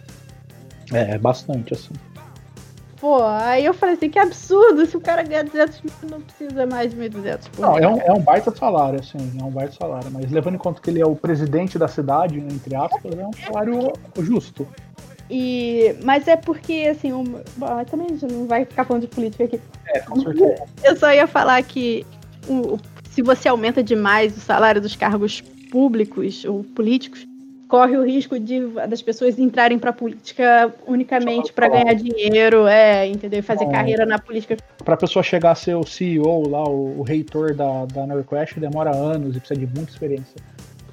É, 0.92 1.12
é 1.12 1.18
bastante, 1.18 1.74
assim. 1.74 1.94
Pô, 3.00 3.22
aí 3.22 3.66
eu 3.66 3.74
falei 3.74 3.96
assim, 3.96 4.10
que 4.10 4.18
absurdo, 4.18 4.86
se 4.86 4.96
o 4.96 5.02
cara 5.02 5.24
ganha 5.24 5.44
200 5.44 5.82
mil, 5.82 5.94
não 6.10 6.22
precisa 6.22 6.66
mais 6.66 6.92
de 6.92 6.96
1.200 6.98 7.50
por 7.50 7.62
Não, 7.62 7.78
é 7.78 7.86
um, 7.86 7.98
é 8.00 8.12
um 8.14 8.20
baita 8.22 8.50
salário, 8.56 9.00
assim, 9.02 9.18
é 9.38 9.44
um 9.44 9.50
baita 9.50 9.74
salário. 9.74 10.10
Mas 10.10 10.32
levando 10.32 10.56
em 10.56 10.58
conta 10.58 10.82
que 10.82 10.90
ele 10.90 11.02
é 11.02 11.06
o 11.06 11.14
presidente 11.14 11.78
da 11.78 11.90
cidade, 11.90 12.40
entre 12.40 12.74
aspas, 12.76 13.12
é 13.18 13.26
um 13.28 13.34
salário 13.34 13.92
justo. 14.20 14.66
E, 15.30 15.96
mas 16.04 16.28
é 16.30 16.38
porque, 16.38 16.88
assim, 16.92 17.12
um, 17.12 17.24
bom, 17.58 17.84
também 17.90 18.08
a 18.08 18.10
gente 18.12 18.26
não 18.32 18.46
vai 18.48 18.64
ficar 18.64 18.86
falando 18.86 19.02
de 19.02 19.08
política 19.10 19.44
aqui. 19.46 19.60
É, 19.88 20.00
com 20.00 20.22
certeza. 20.22 20.64
Eu 20.84 20.96
só 20.96 21.12
ia 21.12 21.28
falar 21.28 21.62
que 21.64 22.06
o- 22.48 22.78
se 23.10 23.22
você 23.22 23.50
aumenta 23.50 23.84
demais 23.84 24.38
o 24.38 24.40
salário 24.40 24.80
dos 24.82 24.96
cargos 24.96 25.44
públicos 25.74 26.46
ou 26.46 26.64
políticos, 26.64 27.26
corre 27.68 27.98
o 27.98 28.06
risco 28.06 28.40
de 28.40 28.60
das 28.88 29.02
pessoas 29.02 29.40
entrarem 29.40 29.80
para 29.80 29.92
política 29.92 30.72
unicamente 30.86 31.52
para 31.52 31.68
ganhar 31.68 31.96
dinheiro, 31.96 32.68
é, 32.68 33.08
entendeu? 33.08 33.42
Fazer 33.42 33.64
É. 33.64 33.72
carreira 33.72 34.06
na 34.06 34.20
política. 34.20 34.56
Pra 34.86 34.96
pessoa 34.96 35.24
chegar 35.24 35.52
a 35.52 35.56
ser 35.56 35.76
o 35.76 35.84
CEO 35.84 36.48
lá, 36.48 36.64
o, 36.64 37.00
o 37.00 37.02
reitor 37.02 37.56
da, 37.56 37.86
da 37.86 38.06
Norquest, 38.06 38.60
demora 38.60 38.96
anos 38.96 39.36
e 39.36 39.40
precisa 39.40 39.60
de 39.60 39.66
muita 39.66 39.92
experiência. 39.92 40.36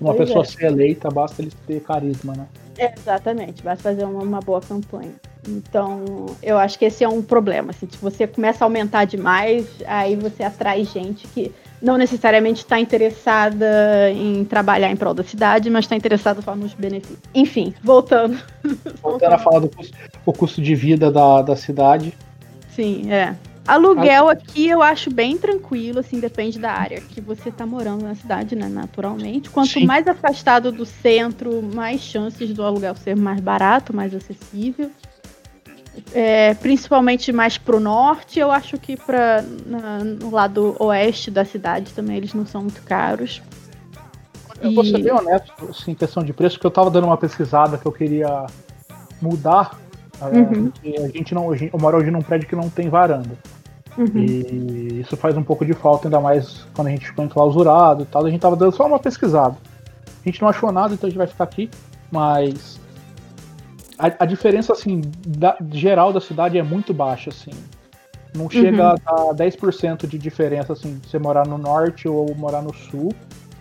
Uma 0.01 0.15
Pois 0.15 0.31
pessoa 0.31 0.43
é. 0.43 0.49
ser 0.49 0.65
eleita, 0.65 1.11
basta 1.11 1.43
ele 1.43 1.53
ter 1.67 1.83
carisma, 1.83 2.33
né? 2.35 2.47
É, 2.79 2.95
exatamente, 2.97 3.63
basta 3.63 3.83
fazer 3.83 4.05
uma, 4.05 4.23
uma 4.23 4.41
boa 4.41 4.63
campanha. 4.63 5.13
Então, 5.47 6.25
eu 6.43 6.57
acho 6.57 6.79
que 6.79 6.87
esse 6.87 7.05
é 7.05 7.09
um 7.09 7.21
problema. 7.21 7.73
Assim, 7.73 7.87
se 7.91 7.99
você 7.99 8.27
começa 8.27 8.65
a 8.65 8.67
aumentar 8.67 9.05
demais, 9.05 9.67
aí 9.87 10.17
você 10.17 10.43
atrai 10.43 10.85
gente 10.85 11.27
que 11.29 11.53
não 11.81 11.97
necessariamente 11.97 12.63
está 12.63 12.79
interessada 12.79 14.11
em 14.13 14.45
trabalhar 14.45 14.91
em 14.91 14.97
prol 14.97 15.15
da 15.15 15.25
cidade, 15.25 15.71
mas 15.71 15.85
está 15.85 15.97
interessada 15.97 16.43
só 16.43 16.55
nos 16.55 16.75
benefícios. 16.75 17.21
Enfim, 17.35 17.75
voltando. 17.83 18.39
Voltando 19.03 19.33
a 19.33 19.39
falar 19.39 19.61
do 19.61 19.69
custo, 19.69 19.97
o 20.27 20.33
custo 20.33 20.61
de 20.61 20.75
vida 20.75 21.11
da, 21.11 21.43
da 21.43 21.57
cidade. 21.57 22.13
Sim, 22.71 23.11
é. 23.11 23.35
Aluguel 23.67 24.29
aqui 24.29 24.69
eu 24.69 24.83
acho 24.83 25.11
bem 25.11 25.37
tranquilo, 25.37 26.01
assim, 26.01 26.19
depende 26.19 26.59
da 26.59 26.73
área 26.73 27.01
que 27.01 27.21
você 27.21 27.53
tá 27.53 27.65
morando 27.65 28.03
na 28.03 28.15
cidade, 28.15 28.57
né, 28.57 28.69
naturalmente. 28.69 29.49
Quanto 29.49 29.71
Sim. 29.71 29.87
mais 29.87 30.09
afastado 30.09 30.73
do 30.73 30.85
centro, 30.85 31.63
mais 31.63 32.01
chances 32.01 32.53
do 32.53 32.65
aluguel 32.65 32.97
ser 32.97 33.15
mais 33.17 33.41
barato, 33.41 33.95
mais 33.95 34.15
acessível. 34.15 34.91
É, 36.15 36.55
principalmente 36.55 37.33
mais 37.33 37.57
pro 37.59 37.81
norte, 37.81 38.39
eu 38.39 38.51
acho 38.51 38.79
que 38.79 38.97
pra, 38.97 39.43
na- 39.67 40.05
no 40.05 40.31
lado 40.31 40.75
oeste 40.79 41.31
da 41.31 41.45
cidade 41.45 41.93
também 41.93 42.17
eles 42.17 42.33
não 42.35 42.45
são 42.47 42.63
muito 42.63 42.83
caros. 42.83 43.43
Eu 44.61 44.75
vou 44.75 44.85
ser 44.85 44.99
bem 45.03 45.13
honesto, 45.13 45.53
assim, 45.71 45.93
em 45.93 45.95
questão 45.95 46.23
de 46.23 46.33
preço, 46.33 46.59
que 46.61 46.67
eu 46.67 46.71
tava 46.71 46.91
dando 46.91 47.05
uma 47.07 47.17
pesquisada 47.17 47.79
que 47.79 47.87
eu 47.87 47.93
queria 47.93 48.47
mudar. 49.21 49.79
é, 50.21 50.27
Uhum. 50.39 50.71
a 51.05 51.09
gente 51.09 51.35
não. 51.35 51.55
Eu 51.55 51.71
moro 51.81 51.97
hoje 51.97 52.11
num 52.11 52.21
prédio 52.21 52.47
que 52.49 52.55
não 52.57 52.69
tem 52.69 52.89
varanda. 52.91 53.31
Uhum. 53.97 54.07
E 54.19 55.01
isso 55.01 55.17
faz 55.17 55.37
um 55.37 55.43
pouco 55.43 55.65
de 55.65 55.73
falta, 55.73 56.09
ainda 56.09 56.21
mais 56.21 56.67
quando 56.75 56.89
a 56.89 56.91
gente 56.91 57.07
ficou 57.07 57.25
enclausurado 57.25 58.03
e 58.03 58.07
tal. 58.07 58.25
A 58.27 58.31
gente 58.31 58.41
tava 58.41 58.55
dando 58.57 58.73
só 58.75 58.87
uma 58.87 58.99
pesquisada. 58.99 59.57
A 60.25 60.29
gente 60.29 60.41
não 60.43 60.49
achou 60.49 60.71
nada, 60.71 60.93
então 60.95 61.07
a 61.07 61.11
gente 61.11 61.19
vai 61.19 61.27
ficar 61.27 61.45
aqui. 61.45 61.71
Mas 62.11 62.80
a, 64.01 64.25
a 64.25 64.27
diferença, 64.27 64.73
assim, 64.73 65.03
da- 65.27 65.59
geral 65.73 66.13
da 66.13 66.21
cidade 66.21 66.59
é 66.59 66.63
muito 66.63 66.95
baixa, 66.95 67.31
assim. 67.31 67.51
Não 68.35 68.49
chega 68.49 68.95
a 69.05 69.35
10% 69.35 70.07
de 70.07 70.17
diferença, 70.17 70.73
assim, 70.73 71.01
você 71.05 71.19
morar 71.19 71.47
no 71.47 71.59
norte 71.59 72.09
ou 72.09 72.33
morar 72.35 72.63
no 72.63 72.73
sul. 72.73 73.13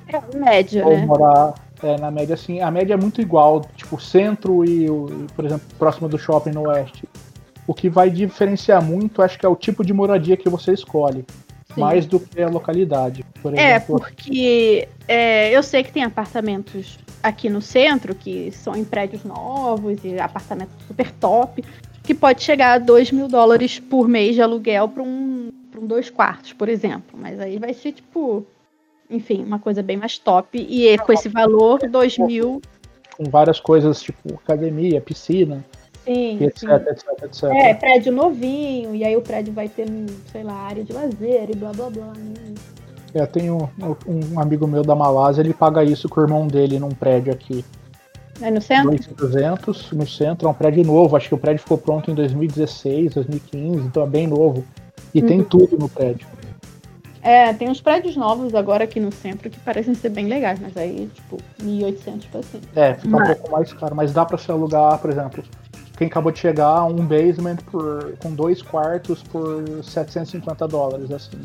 É, 0.07 0.37
média, 0.37 0.85
Ou 0.85 0.97
né? 0.97 1.05
morar 1.05 1.53
é, 1.83 1.97
na 1.97 2.09
média, 2.09 2.35
assim. 2.35 2.61
A 2.61 2.71
média 2.71 2.93
é 2.93 2.97
muito 2.97 3.19
igual, 3.19 3.61
tipo, 3.75 3.99
centro 3.99 4.63
e, 4.63 4.85
e, 4.85 5.27
por 5.35 5.45
exemplo, 5.45 5.65
próximo 5.77 6.07
do 6.07 6.17
shopping 6.17 6.51
no 6.51 6.67
oeste. 6.67 7.07
O 7.67 7.73
que 7.73 7.89
vai 7.89 8.09
diferenciar 8.09 8.83
muito, 8.83 9.21
acho 9.21 9.37
que 9.37 9.45
é 9.45 9.49
o 9.49 9.55
tipo 9.55 9.83
de 9.83 9.93
moradia 9.93 10.37
que 10.37 10.49
você 10.49 10.73
escolhe. 10.73 11.25
Sim. 11.73 11.81
mais 11.81 12.05
do 12.05 12.19
que 12.19 12.41
a 12.41 12.47
localidade. 12.47 13.23
Por 13.41 13.55
é, 13.55 13.75
exemplo. 13.75 13.97
É, 13.97 13.99
porque 13.99 14.87
é, 15.07 15.55
eu 15.55 15.61
sei 15.61 15.83
que 15.83 15.91
tem 15.91 16.03
apartamentos 16.03 16.97
aqui 17.21 17.49
no 17.49 17.61
centro 17.61 18.15
que 18.15 18.51
são 18.51 18.75
em 18.75 18.83
prédios 18.83 19.23
novos 19.23 20.03
e 20.03 20.19
apartamentos 20.19 20.73
super 20.87 21.11
top, 21.11 21.63
que 22.03 22.13
pode 22.13 22.43
chegar 22.43 22.73
a 22.73 22.77
2 22.77 23.11
mil 23.11 23.27
dólares 23.27 23.79
por 23.79 24.07
mês 24.07 24.35
de 24.35 24.41
aluguel 24.41 24.89
para 24.89 25.03
um, 25.03 25.51
um 25.77 25.85
dois 25.85 26.09
quartos, 26.09 26.53
por 26.53 26.69
exemplo. 26.69 27.17
Mas 27.19 27.39
aí 27.39 27.59
vai 27.59 27.73
ser 27.73 27.91
tipo, 27.91 28.45
enfim, 29.09 29.43
uma 29.43 29.59
coisa 29.59 29.83
bem 29.83 29.97
mais 29.97 30.17
top. 30.17 30.57
E 30.57 30.97
com 30.99 31.13
esse 31.13 31.29
valor, 31.29 31.79
2 31.87 32.17
mil. 32.19 32.61
Com 33.15 33.25
várias 33.25 33.59
coisas 33.59 34.01
tipo 34.01 34.33
academia, 34.35 35.01
piscina. 35.01 35.63
Sim, 36.05 36.43
etc, 36.43 36.57
sim. 36.57 36.67
etc, 36.71 37.23
etc. 37.23 37.43
É, 37.43 37.73
prédio 37.75 38.11
novinho, 38.11 38.95
e 38.95 39.03
aí 39.03 39.15
o 39.15 39.21
prédio 39.21 39.53
vai 39.53 39.69
ter, 39.69 39.85
sei 40.31 40.41
lá, 40.41 40.53
área 40.53 40.83
de 40.83 40.91
lazer 40.91 41.51
e 41.51 41.55
blá 41.55 41.71
blá 41.71 41.89
blá. 41.89 42.13
Né? 42.13 42.55
É, 43.13 43.25
tem 43.25 43.49
um, 43.49 43.67
um, 44.07 44.39
amigo 44.39 44.67
meu 44.67 44.83
da 44.83 44.95
Malásia, 44.95 45.41
ele 45.41 45.53
paga 45.53 45.83
isso 45.83 46.07
com 46.07 46.19
o 46.19 46.23
irmão 46.23 46.47
dele 46.47 46.79
num 46.79 46.89
prédio 46.89 47.33
aqui. 47.33 47.65
É 48.41 48.49
no 48.49 48.61
centro? 48.61 49.15
200 49.15 49.91
no 49.91 50.07
centro, 50.07 50.47
é 50.47 50.51
um 50.51 50.53
prédio 50.53 50.83
novo. 50.83 51.15
Acho 51.15 51.27
que 51.27 51.35
o 51.35 51.37
prédio 51.37 51.61
ficou 51.61 51.77
pronto 51.77 52.09
em 52.09 52.15
2016, 52.15 53.15
2015, 53.15 53.87
então 53.87 54.03
é 54.03 54.07
bem 54.07 54.27
novo. 54.27 54.63
E 55.13 55.21
uhum. 55.21 55.27
tem 55.27 55.43
tudo 55.43 55.77
no 55.77 55.89
prédio. 55.89 56.27
É, 57.21 57.51
tem 57.53 57.69
uns 57.69 57.81
prédios 57.81 58.15
novos 58.15 58.55
agora 58.55 58.85
aqui 58.85 58.99
no 58.99 59.11
centro 59.11 59.49
que 59.49 59.59
parecem 59.59 59.93
ser 59.93 60.09
bem 60.09 60.27
legais, 60.27 60.57
mas 60.59 60.77
aí, 60.77 61.09
tipo, 61.13 61.37
1.800 61.61 62.23
pra 62.31 62.43
cima. 62.43 62.63
É, 62.75 62.93
fica 62.93 63.09
mas... 63.09 63.29
um 63.29 63.33
pouco 63.33 63.51
mais 63.51 63.73
caro, 63.73 63.95
mas 63.95 64.13
dá 64.13 64.25
pra 64.25 64.37
se 64.37 64.49
alugar, 64.49 64.97
por 64.99 65.09
exemplo, 65.09 65.43
quem 65.97 66.07
acabou 66.07 66.31
de 66.31 66.39
chegar, 66.39 66.85
um 66.85 67.05
basement 67.05 67.57
por, 67.69 68.15
com 68.23 68.33
dois 68.33 68.61
quartos 68.61 69.21
por 69.23 69.83
750 69.83 70.65
dólares, 70.65 71.11
assim. 71.11 71.41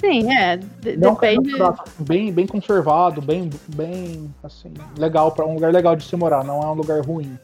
Sim, 0.00 0.32
é. 0.32 0.56
depende. 0.56 1.52
bem, 1.98 2.32
bem 2.32 2.46
conservado, 2.46 3.20
bem, 3.20 3.50
bem, 3.74 4.32
assim, 4.42 4.72
legal, 4.98 5.32
para 5.32 5.46
um 5.46 5.54
lugar 5.54 5.72
legal 5.72 5.94
de 5.96 6.04
se 6.04 6.16
morar, 6.16 6.44
não 6.44 6.62
é 6.62 6.66
um 6.66 6.74
lugar 6.74 7.00
ruim. 7.00 7.38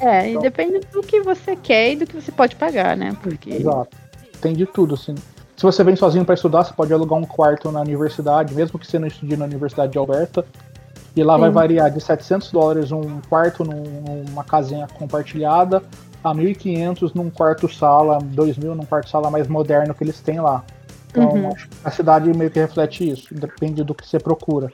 É, 0.00 0.28
então, 0.28 0.40
e 0.40 0.42
depende 0.42 0.80
do 0.92 1.02
que 1.02 1.20
você 1.20 1.56
quer 1.56 1.92
e 1.92 1.96
do 1.96 2.06
que 2.06 2.14
você 2.14 2.30
pode 2.30 2.56
pagar, 2.56 2.96
né? 2.96 3.16
Porque... 3.22 3.50
Exato. 3.50 3.96
Tem 4.40 4.54
de 4.54 4.66
tudo, 4.66 4.94
assim. 4.94 5.14
Se 5.56 5.62
você 5.62 5.82
vem 5.82 5.96
sozinho 5.96 6.24
para 6.24 6.34
estudar, 6.34 6.64
você 6.64 6.74
pode 6.74 6.92
alugar 6.92 7.18
um 7.18 7.24
quarto 7.24 7.72
na 7.72 7.80
universidade, 7.80 8.54
mesmo 8.54 8.78
que 8.78 8.86
você 8.86 8.98
não 8.98 9.06
estude 9.06 9.36
na 9.36 9.46
Universidade 9.46 9.92
de 9.92 9.98
Alberta. 9.98 10.44
E 11.16 11.22
lá 11.22 11.34
Sim. 11.34 11.40
vai 11.40 11.50
variar 11.50 11.90
de 11.90 11.98
700 11.98 12.52
dólares 12.52 12.92
um 12.92 13.20
quarto 13.26 13.64
numa 13.64 14.44
casinha 14.44 14.86
compartilhada 14.98 15.82
a 16.22 16.34
1.500 16.34 17.12
num 17.14 17.30
quarto-sala, 17.30 18.18
2.000 18.18 18.74
num 18.74 18.84
quarto-sala 18.84 19.30
mais 19.30 19.48
moderno 19.48 19.94
que 19.94 20.04
eles 20.04 20.20
têm 20.20 20.40
lá. 20.40 20.62
Então, 21.16 21.34
uhum. 21.34 21.50
a 21.82 21.90
cidade 21.90 22.32
meio 22.36 22.50
que 22.50 22.58
reflete 22.58 23.08
isso, 23.08 23.34
depende 23.34 23.82
do 23.82 23.94
que 23.94 24.06
você 24.06 24.18
procura. 24.18 24.70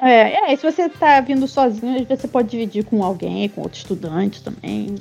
É, 0.00 0.52
é, 0.52 0.56
se 0.56 0.70
você 0.70 0.88
tá 0.88 1.20
vindo 1.20 1.46
sozinho, 1.46 2.00
às 2.00 2.06
vezes 2.06 2.22
você 2.22 2.28
pode 2.28 2.48
dividir 2.48 2.84
com 2.84 3.04
alguém, 3.04 3.48
com 3.48 3.62
outro 3.62 3.78
estudante 3.78 4.42
também. 4.42 4.96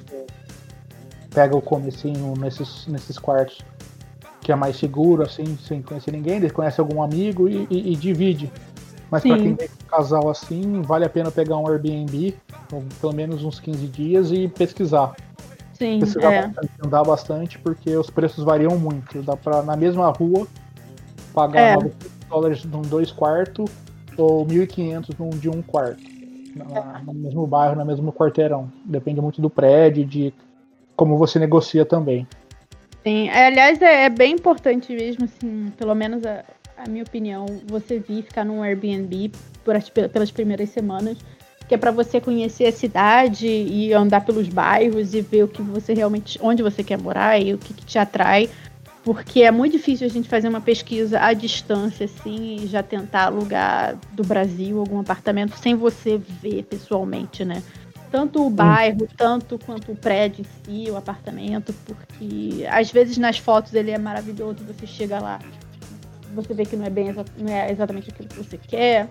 Pega 1.34 1.56
o 1.56 1.62
comecinho 1.62 2.36
nesses, 2.38 2.86
nesses 2.88 3.18
quartos 3.18 3.64
que 4.42 4.52
é 4.52 4.56
mais 4.56 4.76
seguro, 4.76 5.24
assim, 5.24 5.58
sem 5.66 5.82
conhecer 5.82 6.12
ninguém, 6.12 6.48
conhece 6.50 6.80
algum 6.80 7.02
amigo 7.02 7.48
e, 7.48 7.66
e, 7.70 7.94
e 7.94 7.96
divide. 7.96 8.52
Mas 9.10 9.24
para 9.24 9.38
quem 9.38 9.56
tem 9.56 9.68
um 9.68 9.88
casal 9.88 10.30
assim, 10.30 10.82
vale 10.82 11.06
a 11.06 11.10
pena 11.10 11.32
pegar 11.32 11.58
um 11.58 11.68
Airbnb, 11.68 12.36
pelo 13.00 13.14
menos 13.14 13.44
uns 13.44 13.60
15 13.60 13.88
dias 13.88 14.32
e 14.32 14.48
pesquisar. 14.48 15.16
Sim, 15.74 16.00
pesquisar 16.00 16.32
é. 16.32 16.48
bastante, 16.48 16.72
andar 16.84 17.04
bastante, 17.04 17.60
porque 17.60 17.96
os 17.96 18.10
preços 18.10 18.44
variam 18.44 18.78
muito. 18.78 19.22
Dá 19.22 19.38
para 19.38 19.62
na 19.62 19.76
mesma 19.76 20.10
rua 20.10 20.48
pagar 21.34 21.62
é. 21.62 21.74
9 21.76 21.92
dólares 22.30 22.66
num 22.66 22.82
dois 22.82 23.12
quartos 23.12 23.70
ou 24.18 24.46
1.500 24.46 25.16
num 25.20 25.30
de 25.30 25.50
um 25.50 25.62
quarto. 25.62 26.02
Na, 26.56 27.02
no 27.06 27.14
mesmo 27.14 27.48
bairro, 27.48 27.76
no 27.76 27.86
mesmo 27.86 28.14
quarteirão. 28.14 28.72
Depende 28.86 29.20
muito 29.20 29.42
do 29.42 29.50
prédio, 29.50 30.06
de 30.06 30.34
como 30.96 31.18
você 31.18 31.40
negocia 31.40 31.84
também. 31.84 32.28
Sim, 33.04 33.30
aliás, 33.30 33.82
é, 33.82 34.06
é 34.06 34.10
bem 34.10 34.34
importante 34.34 34.94
mesmo, 34.94 35.26
assim, 35.26 35.74
pelo 35.78 35.94
menos 35.94 36.24
a, 36.26 36.44
a 36.78 36.88
minha 36.88 37.04
opinião, 37.04 37.46
você 37.68 38.00
vir 38.00 38.24
ficar 38.24 38.46
num 38.46 38.64
Airbnb 38.64 39.32
por, 39.64 39.76
pelas 40.10 40.32
primeiras 40.32 40.70
semanas, 40.70 41.18
que 41.68 41.76
é 41.76 41.78
para 41.78 41.92
você 41.92 42.22
conhecer 42.22 42.66
a 42.66 42.72
cidade 42.72 43.48
e 43.48 43.92
andar 43.94 44.26
pelos 44.26 44.48
bairros 44.48 45.14
e 45.14 45.22
ver 45.22 45.44
o 45.44 45.48
que 45.48 45.62
você 45.62 45.94
realmente, 45.94 46.40
onde 46.42 46.64
você 46.64 46.84
quer 46.84 46.98
morar 46.98 47.40
e 47.40 47.54
o 47.54 47.58
que, 47.58 47.74
que 47.74 47.86
te 47.86 47.98
atrai, 47.98 48.50
porque 49.04 49.42
é 49.44 49.52
muito 49.52 49.74
difícil 49.74 50.08
a 50.08 50.10
gente 50.10 50.30
fazer 50.30 50.48
uma 50.48 50.62
pesquisa 50.62 51.20
à 51.20 51.34
distância 51.34 52.06
assim 52.06 52.58
e 52.62 52.68
já 52.68 52.82
tentar 52.82 53.26
alugar 53.26 53.98
do 54.12 54.24
Brasil 54.24 54.80
algum 54.80 55.00
apartamento 55.00 55.58
sem 55.58 55.76
você 55.76 56.18
ver 56.18 56.64
pessoalmente, 56.64 57.44
né? 57.44 57.62
Tanto 58.10 58.46
o 58.46 58.50
bairro, 58.50 59.08
tanto 59.18 59.58
quanto 59.58 59.92
o 59.92 59.96
prédio 59.96 60.46
em 60.46 60.86
si, 60.86 60.92
o 60.92 60.96
apartamento, 60.96 61.74
porque 61.86 62.66
às 62.70 62.92
vezes 62.92 63.18
nas 63.18 63.38
fotos 63.38 63.74
ele 63.74 63.92
é 63.92 63.98
maravilhoso, 63.98 64.64
você 64.66 64.86
chega 64.86 65.20
lá 65.20 65.40
você 66.34 66.54
vê 66.54 66.66
que 66.66 66.76
não 66.76 66.86
é 66.86 66.90
bem 66.90 67.14
não 67.38 67.54
é 67.54 67.72
exatamente 67.72 68.10
aquilo 68.10 68.28
que 68.28 68.38
você 68.38 68.58
quer. 68.58 69.08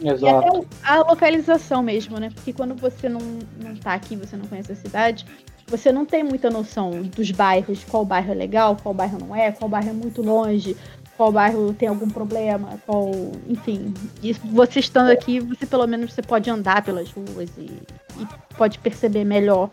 Exato. 0.00 0.24
E 0.24 0.28
até 0.28 0.66
a 0.82 0.96
localização 0.98 1.82
mesmo, 1.82 2.18
né? 2.18 2.30
Porque 2.34 2.52
quando 2.52 2.74
você 2.74 3.08
não, 3.08 3.20
não 3.62 3.74
tá 3.76 3.94
aqui, 3.94 4.14
você 4.16 4.36
não 4.36 4.46
conhece 4.46 4.72
a 4.72 4.76
cidade, 4.76 5.24
você 5.66 5.90
não 5.90 6.06
tem 6.06 6.22
muita 6.22 6.48
noção 6.48 7.02
dos 7.02 7.30
bairros, 7.30 7.84
qual 7.84 8.04
bairro 8.04 8.32
é 8.32 8.34
legal, 8.34 8.76
qual 8.80 8.94
bairro 8.94 9.18
não 9.18 9.34
é, 9.34 9.50
qual 9.50 9.68
bairro 9.68 9.90
é 9.90 9.92
muito 9.92 10.22
longe, 10.22 10.76
qual 11.16 11.32
bairro 11.32 11.72
tem 11.72 11.88
algum 11.88 12.08
problema, 12.08 12.78
qual. 12.86 13.10
Enfim. 13.48 13.92
E 14.22 14.32
você 14.32 14.80
estando 14.80 15.10
aqui, 15.10 15.40
você 15.40 15.66
pelo 15.66 15.86
menos 15.86 16.12
você 16.12 16.22
pode 16.22 16.48
andar 16.50 16.84
pelas 16.84 17.10
ruas 17.10 17.50
e, 17.58 17.82
e 18.18 18.26
pode 18.56 18.78
perceber 18.78 19.24
melhor 19.24 19.70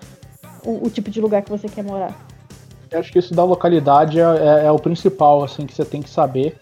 o, 0.65 0.87
o 0.87 0.89
tipo 0.89 1.11
de 1.11 1.21
lugar 1.21 1.41
que 1.41 1.51
você 1.51 1.67
quer 1.67 1.83
morar. 1.83 2.17
Eu 2.89 2.99
acho 2.99 3.11
que 3.11 3.19
isso 3.19 3.33
da 3.33 3.43
localidade 3.43 4.19
é, 4.19 4.23
é, 4.23 4.65
é, 4.65 4.71
o 4.71 4.79
principal, 4.79 5.43
assim, 5.43 5.65
que 5.65 5.73
você 5.73 5.83
tem 5.83 6.01
que 6.01 6.09
saber, 6.09 6.55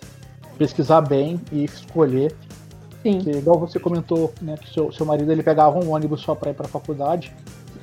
pesquisar 0.57 1.01
bem 1.01 1.39
e 1.51 1.63
escolher. 1.63 2.33
Sim. 3.03 3.17
Porque, 3.17 3.31
igual 3.31 3.59
você 3.59 3.79
comentou, 3.79 4.33
né, 4.41 4.55
que 4.57 4.73
seu, 4.73 4.91
seu 4.91 5.05
marido 5.05 5.31
ele 5.31 5.43
pegava 5.43 5.77
um 5.83 5.91
ônibus 5.91 6.21
só 6.21 6.33
para 6.33 6.51
ir 6.51 6.53
para 6.53 6.65
a 6.65 6.69
faculdade. 6.69 7.33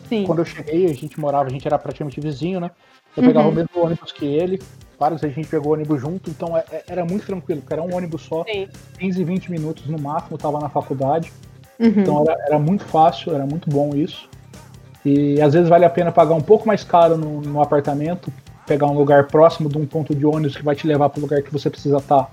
Sim. 0.09 0.25
Quando 0.25 0.41
eu 0.41 0.45
cheguei, 0.45 0.87
a 0.87 0.95
gente 0.95 1.19
morava, 1.19 1.49
a 1.49 1.53
gente 1.53 1.67
era 1.67 1.79
praticamente 1.79 2.21
vizinho, 2.21 2.61
né? 2.61 2.71
Eu 3.17 3.23
uhum. 3.23 3.29
pegava 3.29 3.49
o 3.49 3.53
mesmo 3.53 3.71
ônibus 3.75 4.13
que 4.13 4.25
ele, 4.25 4.61
vários 4.99 5.23
a 5.25 5.29
gente 5.29 5.49
pegou 5.49 5.73
o 5.73 5.75
ônibus 5.75 6.01
junto, 6.01 6.31
então 6.31 6.57
é, 6.57 6.65
é, 6.71 6.85
era 6.89 7.05
muito 7.05 7.27
tranquilo, 7.27 7.61
porque 7.61 7.73
era 7.73 7.83
um 7.83 7.95
ônibus 7.95 8.23
só, 8.23 8.45
Sim. 8.45 8.69
15, 8.99 9.25
20 9.25 9.51
minutos 9.51 9.87
no 9.87 9.99
máximo, 9.99 10.35
eu 10.35 10.39
tava 10.39 10.59
na 10.61 10.69
faculdade. 10.69 11.33
Uhum. 11.79 11.87
Então 11.97 12.23
era, 12.23 12.39
era 12.47 12.59
muito 12.59 12.85
fácil, 12.85 13.35
era 13.35 13.47
muito 13.47 13.71
bom 13.71 13.95
isso. 13.95 14.29
E 15.05 15.41
às 15.41 15.55
vezes 15.55 15.69
vale 15.69 15.85
a 15.85 15.91
pena 15.91 16.11
pagar 16.11 16.35
um 16.35 16.41
pouco 16.41 16.67
mais 16.67 16.83
caro 16.85 17.17
no, 17.17 17.41
no 17.41 17.63
apartamento, 17.63 18.33
pegar 18.67 18.87
um 18.87 18.95
lugar 18.95 19.27
próximo 19.29 19.69
de 19.69 19.79
um 19.79 19.87
ponto 19.87 20.15
de 20.15 20.27
ônibus 20.27 20.57
que 20.57 20.65
vai 20.65 20.75
te 20.75 20.87
levar 20.87 21.09
para 21.09 21.19
o 21.19 21.23
lugar 21.23 21.43
que 21.43 21.53
você 21.53 21.71
precisa 21.71 21.99
estar 21.99 22.31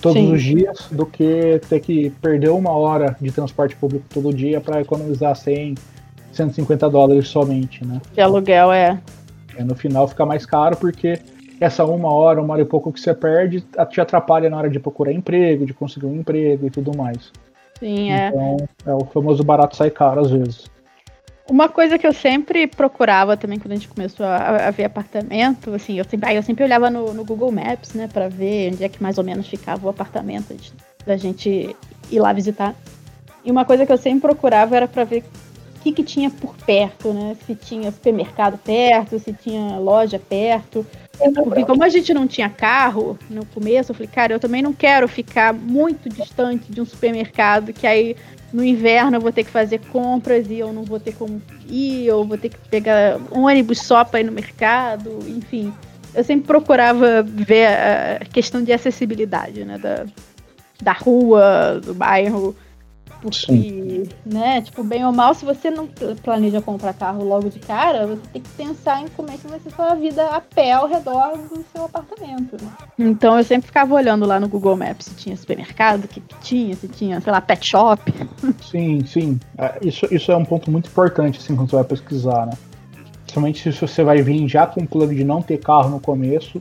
todos 0.00 0.22
Sim. 0.22 0.32
os 0.32 0.42
dias, 0.42 0.86
do 0.90 1.06
que 1.06 1.60
ter 1.68 1.80
que 1.80 2.10
perder 2.20 2.50
uma 2.50 2.70
hora 2.70 3.16
de 3.20 3.32
transporte 3.32 3.74
público 3.74 4.04
todo 4.12 4.34
dia 4.34 4.60
para 4.60 4.80
economizar 4.82 5.34
100, 5.34 5.74
150 6.34 6.88
dólares 6.90 7.28
somente, 7.28 7.84
né? 7.84 8.00
De 8.12 8.20
aluguel, 8.20 8.72
é. 8.72 9.00
é. 9.56 9.64
No 9.64 9.74
final 9.74 10.08
fica 10.08 10.26
mais 10.26 10.44
caro 10.44 10.76
porque 10.76 11.18
essa 11.60 11.84
uma 11.84 12.12
hora, 12.12 12.40
uma 12.40 12.54
hora 12.54 12.62
e 12.62 12.66
pouco 12.66 12.92
que 12.92 13.00
você 13.00 13.14
perde 13.14 13.64
te 13.90 14.00
atrapalha 14.00 14.50
na 14.50 14.56
hora 14.56 14.70
de 14.70 14.78
procurar 14.78 15.12
emprego, 15.12 15.64
de 15.64 15.72
conseguir 15.72 16.06
um 16.06 16.16
emprego 16.16 16.66
e 16.66 16.70
tudo 16.70 16.96
mais. 16.96 17.32
Sim, 17.78 18.12
é. 18.12 18.28
Então, 18.28 18.56
é 18.86 18.92
o 18.92 19.04
famoso 19.06 19.42
barato 19.42 19.76
sai 19.76 19.90
caro 19.90 20.20
às 20.20 20.30
vezes. 20.30 20.64
Uma 21.50 21.68
coisa 21.68 21.98
que 21.98 22.06
eu 22.06 22.12
sempre 22.12 22.66
procurava 22.66 23.36
também 23.36 23.58
quando 23.58 23.72
a 23.72 23.74
gente 23.74 23.88
começou 23.88 24.24
a, 24.24 24.68
a 24.68 24.70
ver 24.70 24.84
apartamento, 24.84 25.74
assim, 25.74 25.98
eu 25.98 26.04
sempre, 26.04 26.34
eu 26.34 26.42
sempre 26.42 26.64
olhava 26.64 26.88
no, 26.88 27.12
no, 27.12 27.22
Google 27.22 27.52
Maps, 27.52 27.92
né, 27.92 28.08
para 28.10 28.28
ver 28.28 28.72
onde 28.72 28.82
é 28.82 28.88
que 28.88 29.02
mais 29.02 29.18
ou 29.18 29.24
menos 29.24 29.46
ficava 29.46 29.86
o 29.86 29.90
apartamento 29.90 30.56
da 31.06 31.18
gente 31.18 31.76
ir 32.10 32.18
lá 32.18 32.32
visitar. 32.32 32.74
E 33.44 33.50
uma 33.50 33.66
coisa 33.66 33.84
que 33.84 33.92
eu 33.92 33.98
sempre 33.98 34.22
procurava 34.22 34.74
era 34.74 34.88
para 34.88 35.04
ver 35.04 35.22
que, 35.84 35.92
que 35.92 36.02
tinha 36.02 36.30
por 36.30 36.56
perto, 36.56 37.12
né? 37.12 37.36
Se 37.46 37.54
tinha 37.54 37.92
supermercado 37.92 38.56
perto, 38.56 39.18
se 39.18 39.34
tinha 39.34 39.78
loja 39.78 40.18
perto. 40.18 40.86
Porque 41.34 41.64
como 41.64 41.84
a 41.84 41.88
gente 41.88 42.12
não 42.14 42.26
tinha 42.26 42.48
carro 42.48 43.18
no 43.28 43.44
começo, 43.46 43.92
eu 43.92 43.94
falei, 43.94 44.10
cara, 44.12 44.32
eu 44.32 44.40
também 44.40 44.62
não 44.62 44.72
quero 44.72 45.06
ficar 45.06 45.52
muito 45.52 46.08
distante 46.08 46.72
de 46.72 46.80
um 46.80 46.86
supermercado 46.86 47.72
que 47.72 47.86
aí 47.86 48.16
no 48.52 48.64
inverno 48.64 49.18
eu 49.18 49.20
vou 49.20 49.30
ter 49.30 49.44
que 49.44 49.50
fazer 49.50 49.80
compras 49.92 50.46
e 50.48 50.58
eu 50.58 50.72
não 50.72 50.84
vou 50.84 50.98
ter 50.98 51.14
como 51.14 51.40
ir, 51.68 52.10
ou 52.10 52.26
vou 52.26 52.38
ter 52.38 52.48
que 52.48 52.58
pegar 52.68 53.18
um 53.30 53.42
ônibus 53.42 53.80
só 53.82 54.04
para 54.04 54.20
ir 54.20 54.24
no 54.24 54.32
mercado, 54.32 55.18
enfim. 55.26 55.72
Eu 56.14 56.24
sempre 56.24 56.46
procurava 56.46 57.22
ver 57.22 57.66
a 57.66 58.24
questão 58.32 58.62
de 58.62 58.72
acessibilidade, 58.72 59.64
né, 59.64 59.76
da, 59.78 60.06
da 60.80 60.92
rua, 60.92 61.80
do 61.84 61.92
bairro, 61.92 62.56
Porque, 63.24 64.06
né, 64.26 64.60
tipo, 64.60 64.84
bem 64.84 65.02
ou 65.06 65.10
mal, 65.10 65.32
se 65.32 65.46
você 65.46 65.70
não 65.70 65.88
planeja 66.22 66.60
comprar 66.60 66.92
carro 66.92 67.24
logo 67.24 67.48
de 67.48 67.58
cara, 67.58 68.06
você 68.06 68.20
tem 68.34 68.42
que 68.42 68.50
pensar 68.50 69.00
em 69.00 69.08
como 69.08 69.30
é 69.30 69.38
que 69.38 69.46
vai 69.46 69.58
ser 69.60 69.70
sua 69.70 69.94
vida 69.94 70.26
a 70.26 70.42
pé 70.42 70.72
ao 70.72 70.86
redor 70.86 71.38
do 71.38 71.64
seu 71.72 71.86
apartamento. 71.86 72.58
Então 72.98 73.38
eu 73.38 73.42
sempre 73.42 73.68
ficava 73.68 73.94
olhando 73.94 74.26
lá 74.26 74.38
no 74.38 74.46
Google 74.46 74.76
Maps 74.76 75.06
se 75.06 75.14
tinha 75.14 75.34
supermercado, 75.38 76.04
o 76.04 76.08
que, 76.08 76.20
que 76.20 76.34
tinha, 76.42 76.76
se 76.76 76.86
tinha, 76.86 77.18
sei 77.18 77.32
lá, 77.32 77.40
pet 77.40 77.66
shop. 77.66 78.12
Sim, 78.60 79.02
sim. 79.06 79.40
É, 79.56 79.78
isso, 79.80 80.06
isso 80.10 80.30
é 80.30 80.36
um 80.36 80.44
ponto 80.44 80.70
muito 80.70 80.90
importante, 80.90 81.38
assim, 81.38 81.56
quando 81.56 81.70
você 81.70 81.76
vai 81.76 81.84
pesquisar, 81.86 82.44
né? 82.44 82.52
Principalmente 83.22 83.72
se 83.72 83.80
você 83.80 84.04
vai 84.04 84.20
vir 84.20 84.46
já 84.46 84.66
com 84.66 84.82
o 84.82 84.86
plano 84.86 85.14
de 85.14 85.24
não 85.24 85.40
ter 85.40 85.56
carro 85.56 85.88
no 85.88 85.98
começo, 85.98 86.60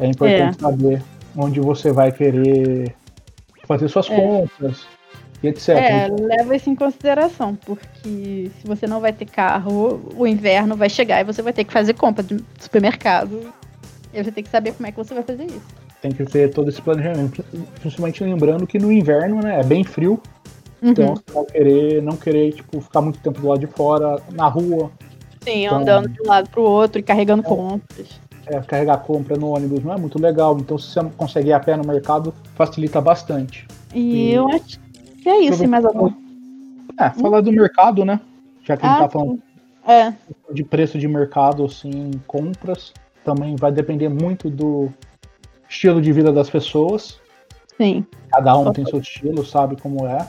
é 0.00 0.06
importante 0.06 0.56
é. 0.56 0.62
saber 0.62 1.02
onde 1.36 1.60
você 1.60 1.92
vai 1.92 2.10
querer 2.10 2.94
fazer 3.66 3.88
suas 3.88 4.10
é. 4.10 4.16
compras 4.16 4.86
e 5.42 5.48
etc. 5.48 5.68
É, 5.70 6.08
leva 6.08 6.54
isso 6.54 6.70
em 6.70 6.74
consideração, 6.74 7.56
porque 7.56 8.50
se 8.60 8.66
você 8.66 8.86
não 8.86 9.00
vai 9.00 9.12
ter 9.12 9.26
carro, 9.26 10.00
o 10.16 10.26
inverno 10.26 10.76
vai 10.76 10.88
chegar 10.88 11.20
e 11.20 11.24
você 11.24 11.42
vai 11.42 11.52
ter 11.52 11.64
que 11.64 11.72
fazer 11.72 11.94
compra 11.94 12.22
de 12.22 12.42
supermercado. 12.60 13.52
E 14.14 14.22
você 14.22 14.30
tem 14.30 14.44
que 14.44 14.50
saber 14.50 14.72
como 14.72 14.86
é 14.86 14.92
que 14.92 14.96
você 14.98 15.14
vai 15.14 15.22
fazer 15.22 15.44
isso. 15.46 15.82
Tem 16.00 16.12
que 16.12 16.24
ter 16.24 16.52
todo 16.52 16.68
esse 16.68 16.80
planejamento. 16.82 17.44
Principalmente 17.80 18.22
lembrando 18.22 18.66
que 18.66 18.78
no 18.78 18.92
inverno, 18.92 19.40
né, 19.40 19.60
é 19.60 19.64
bem 19.64 19.82
frio. 19.82 20.20
Uhum. 20.82 20.90
Então 20.90 21.14
você 21.14 21.32
vai 21.32 21.44
querer, 21.46 22.02
não 22.02 22.16
querer, 22.16 22.52
tipo, 22.52 22.80
ficar 22.80 23.00
muito 23.00 23.18
tempo 23.20 23.40
do 23.40 23.48
lado 23.48 23.60
de 23.60 23.66
fora, 23.68 24.20
na 24.32 24.48
rua. 24.48 24.90
Sim, 25.42 25.66
então, 25.66 25.78
andando 25.78 26.08
de 26.08 26.22
um 26.22 26.28
lado 26.28 26.50
pro 26.50 26.62
outro 26.62 27.00
e 27.00 27.02
carregando 27.02 27.42
é, 27.42 27.44
compras. 27.44 28.20
É, 28.46 28.60
carregar 28.60 28.98
compra 28.98 29.36
no 29.36 29.48
ônibus 29.48 29.82
não 29.82 29.92
é 29.92 29.96
muito 29.96 30.20
legal. 30.20 30.56
Então 30.58 30.76
se 30.78 30.92
você 30.92 31.00
consegue 31.16 31.48
ir 31.48 31.52
a 31.52 31.60
pé 31.60 31.76
no 31.76 31.84
mercado, 31.84 32.34
facilita 32.54 33.00
bastante. 33.00 33.66
E, 33.94 34.30
e... 34.30 34.34
eu 34.34 34.48
acho 34.48 34.78
que 35.22 35.28
é 35.28 35.40
isso, 35.40 35.66
mais 35.68 35.84
algum? 35.84 36.12
É, 36.98 37.10
falar 37.10 37.40
do 37.40 37.52
mercado, 37.52 38.04
né? 38.04 38.20
Já 38.64 38.76
que 38.76 38.84
a 38.84 38.88
gente 38.88 38.98
ah, 38.98 39.02
tá 39.02 39.08
falando 39.08 39.42
é. 39.86 40.12
de 40.52 40.64
preço 40.64 40.98
de 40.98 41.08
mercado, 41.08 41.64
assim, 41.64 42.12
compras, 42.26 42.92
também 43.24 43.56
vai 43.56 43.72
depender 43.72 44.08
muito 44.08 44.50
do 44.50 44.92
estilo 45.68 46.00
de 46.00 46.12
vida 46.12 46.32
das 46.32 46.50
pessoas. 46.50 47.18
Sim. 47.76 48.06
Cada 48.30 48.56
um 48.56 48.72
tem 48.72 48.84
seu 48.84 49.00
estilo, 49.00 49.44
sabe 49.44 49.76
como 49.76 50.06
é. 50.06 50.28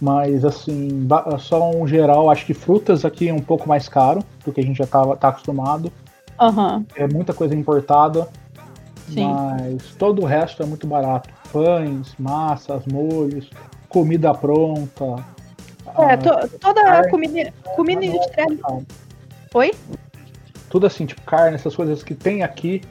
Mas, 0.00 0.44
assim, 0.44 1.06
só 1.38 1.70
um 1.70 1.86
geral, 1.86 2.30
acho 2.30 2.44
que 2.44 2.52
frutas 2.52 3.04
aqui 3.04 3.28
é 3.28 3.32
um 3.32 3.40
pouco 3.40 3.68
mais 3.68 3.88
caro, 3.88 4.22
porque 4.44 4.60
a 4.60 4.64
gente 4.64 4.76
já 4.76 4.86
tá, 4.86 5.16
tá 5.16 5.28
acostumado. 5.28 5.90
Uhum. 6.40 6.84
É 6.94 7.06
muita 7.06 7.32
coisa 7.32 7.54
importada. 7.54 8.28
Sim. 9.08 9.26
Mas 9.26 9.94
todo 9.94 10.22
o 10.22 10.26
resto 10.26 10.62
é 10.62 10.66
muito 10.66 10.86
barato. 10.86 11.30
Pães, 11.52 12.14
massas, 12.18 12.84
molhos, 12.86 13.48
comida 13.88 14.34
pronta. 14.34 15.24
É, 15.98 16.16
to, 16.16 16.58
toda 16.58 16.80
a 16.82 17.08
comida, 17.08 17.52
comida 17.74 18.04
industrial. 18.04 18.82
Oi? 19.54 19.72
Tudo 20.68 20.86
assim, 20.86 21.06
tipo 21.06 21.22
carne, 21.22 21.54
essas 21.54 21.74
coisas 21.74 22.02
que 22.02 22.14
tem 22.14 22.42
aqui, 22.42 22.82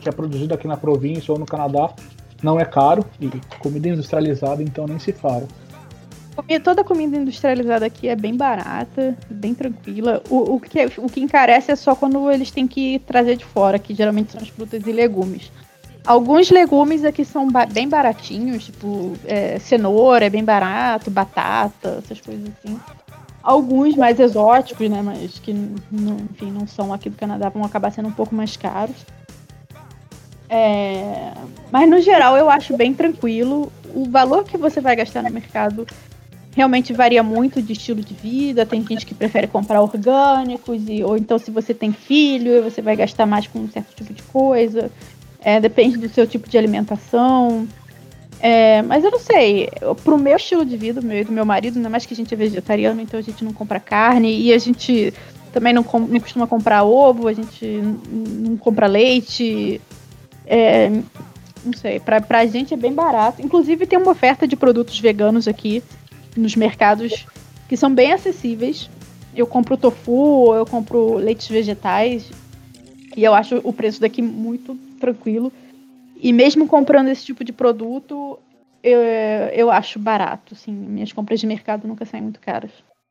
que 0.00 0.08
é 0.08 0.12
produzido 0.12 0.54
aqui 0.54 0.66
na 0.66 0.76
província 0.76 1.32
ou 1.32 1.38
no 1.38 1.46
Canadá, 1.46 1.90
não 2.42 2.58
é 2.58 2.64
caro. 2.64 3.04
E 3.20 3.30
comida 3.58 3.88
industrializada, 3.88 4.62
então 4.62 4.86
nem 4.86 4.98
se 4.98 5.12
fala. 5.12 5.46
Toda 6.64 6.82
comida 6.82 7.16
industrializada 7.16 7.84
aqui 7.84 8.08
é 8.08 8.16
bem 8.16 8.34
barata, 8.34 9.16
bem 9.28 9.54
tranquila. 9.54 10.22
O, 10.30 10.54
o, 10.54 10.60
que, 10.60 10.80
é, 10.80 10.86
o 10.96 11.06
que 11.06 11.20
encarece 11.20 11.70
é 11.70 11.76
só 11.76 11.94
quando 11.94 12.30
eles 12.30 12.50
têm 12.50 12.66
que 12.66 12.98
trazer 13.00 13.36
de 13.36 13.44
fora, 13.44 13.78
que 13.78 13.94
geralmente 13.94 14.32
são 14.32 14.40
as 14.40 14.48
frutas 14.48 14.86
e 14.86 14.92
legumes. 14.92 15.52
Alguns 16.04 16.50
legumes 16.50 17.04
aqui 17.04 17.24
são 17.24 17.48
ba 17.48 17.64
bem 17.64 17.88
baratinhos, 17.88 18.64
tipo 18.64 19.12
é, 19.24 19.58
cenoura 19.60 20.26
é 20.26 20.30
bem 20.30 20.44
barato, 20.44 21.10
batata, 21.10 22.00
essas 22.04 22.20
coisas 22.20 22.50
assim. 22.58 22.78
Alguns 23.40 23.96
mais 23.96 24.18
exóticos, 24.18 24.88
né, 24.88 25.00
mas 25.02 25.38
que 25.38 25.52
não, 25.52 26.16
enfim, 26.30 26.50
não 26.50 26.66
são 26.66 26.92
aqui 26.92 27.08
do 27.08 27.16
Canadá, 27.16 27.48
vão 27.48 27.64
acabar 27.64 27.90
sendo 27.92 28.08
um 28.08 28.12
pouco 28.12 28.34
mais 28.34 28.56
caros. 28.56 28.96
É... 30.48 31.32
Mas 31.70 31.88
no 31.88 32.00
geral 32.00 32.36
eu 32.36 32.50
acho 32.50 32.76
bem 32.76 32.92
tranquilo. 32.92 33.72
O 33.94 34.08
valor 34.10 34.44
que 34.44 34.58
você 34.58 34.80
vai 34.80 34.94
gastar 34.96 35.22
no 35.22 35.30
mercado 35.30 35.86
realmente 36.54 36.92
varia 36.92 37.22
muito 37.22 37.62
de 37.62 37.72
estilo 37.72 38.02
de 38.02 38.12
vida. 38.14 38.66
Tem 38.66 38.84
gente 38.86 39.06
que 39.06 39.14
prefere 39.14 39.46
comprar 39.46 39.80
orgânicos, 39.80 40.82
e, 40.88 41.02
ou 41.02 41.16
então 41.16 41.38
se 41.38 41.50
você 41.50 41.72
tem 41.72 41.92
filho, 41.92 42.62
você 42.62 42.82
vai 42.82 42.96
gastar 42.96 43.24
mais 43.24 43.46
com 43.46 43.60
um 43.60 43.70
certo 43.70 43.94
tipo 43.94 44.12
de 44.12 44.22
coisa. 44.24 44.90
É, 45.44 45.60
depende 45.60 45.98
do 45.98 46.08
seu 46.08 46.26
tipo 46.26 46.48
de 46.48 46.56
alimentação. 46.56 47.66
É, 48.40 48.82
mas 48.82 49.04
eu 49.04 49.10
não 49.10 49.20
sei, 49.20 49.68
pro 50.02 50.18
meu 50.18 50.36
estilo 50.36 50.64
de 50.64 50.76
vida, 50.76 51.00
meu 51.00 51.20
e 51.20 51.24
do 51.24 51.30
meu 51.30 51.44
marido, 51.44 51.76
ainda 51.76 51.88
mais 51.88 52.04
que 52.04 52.12
a 52.12 52.16
gente 52.16 52.34
é 52.34 52.36
vegetariano, 52.36 53.00
então 53.00 53.20
a 53.20 53.22
gente 53.22 53.44
não 53.44 53.52
compra 53.52 53.78
carne 53.78 54.36
e 54.36 54.52
a 54.52 54.58
gente 54.58 55.14
também 55.52 55.72
não, 55.72 55.84
não 56.08 56.18
costuma 56.18 56.46
comprar 56.46 56.82
ovo, 56.82 57.28
a 57.28 57.32
gente 57.32 57.64
não 58.10 58.56
compra 58.56 58.86
leite. 58.86 59.80
É, 60.44 60.90
não 61.64 61.72
sei, 61.72 62.00
pra, 62.00 62.20
pra 62.20 62.44
gente 62.46 62.74
é 62.74 62.76
bem 62.76 62.92
barato. 62.92 63.40
Inclusive 63.40 63.86
tem 63.86 63.98
uma 63.98 64.10
oferta 64.10 64.46
de 64.48 64.56
produtos 64.56 64.98
veganos 64.98 65.46
aqui 65.46 65.82
nos 66.36 66.56
mercados 66.56 67.26
que 67.68 67.76
são 67.76 67.94
bem 67.94 68.12
acessíveis. 68.12 68.90
Eu 69.36 69.46
compro 69.46 69.76
tofu, 69.76 70.52
eu 70.54 70.66
compro 70.66 71.14
leites 71.14 71.46
vegetais 71.48 72.28
e 73.16 73.22
eu 73.22 73.34
acho 73.34 73.60
o 73.62 73.72
preço 73.72 74.00
daqui 74.00 74.20
muito 74.20 74.76
tranquilo. 75.02 75.52
E 76.16 76.32
mesmo 76.32 76.68
comprando 76.68 77.08
esse 77.08 77.24
tipo 77.24 77.42
de 77.42 77.52
produto, 77.52 78.38
eu, 78.82 79.00
eu 79.52 79.70
acho 79.70 79.98
barato. 79.98 80.54
Assim, 80.54 80.72
minhas 80.72 81.12
compras 81.12 81.40
de 81.40 81.46
mercado 81.46 81.88
nunca 81.88 82.04
saem 82.04 82.22
muito 82.22 82.40
caras. 82.40 82.70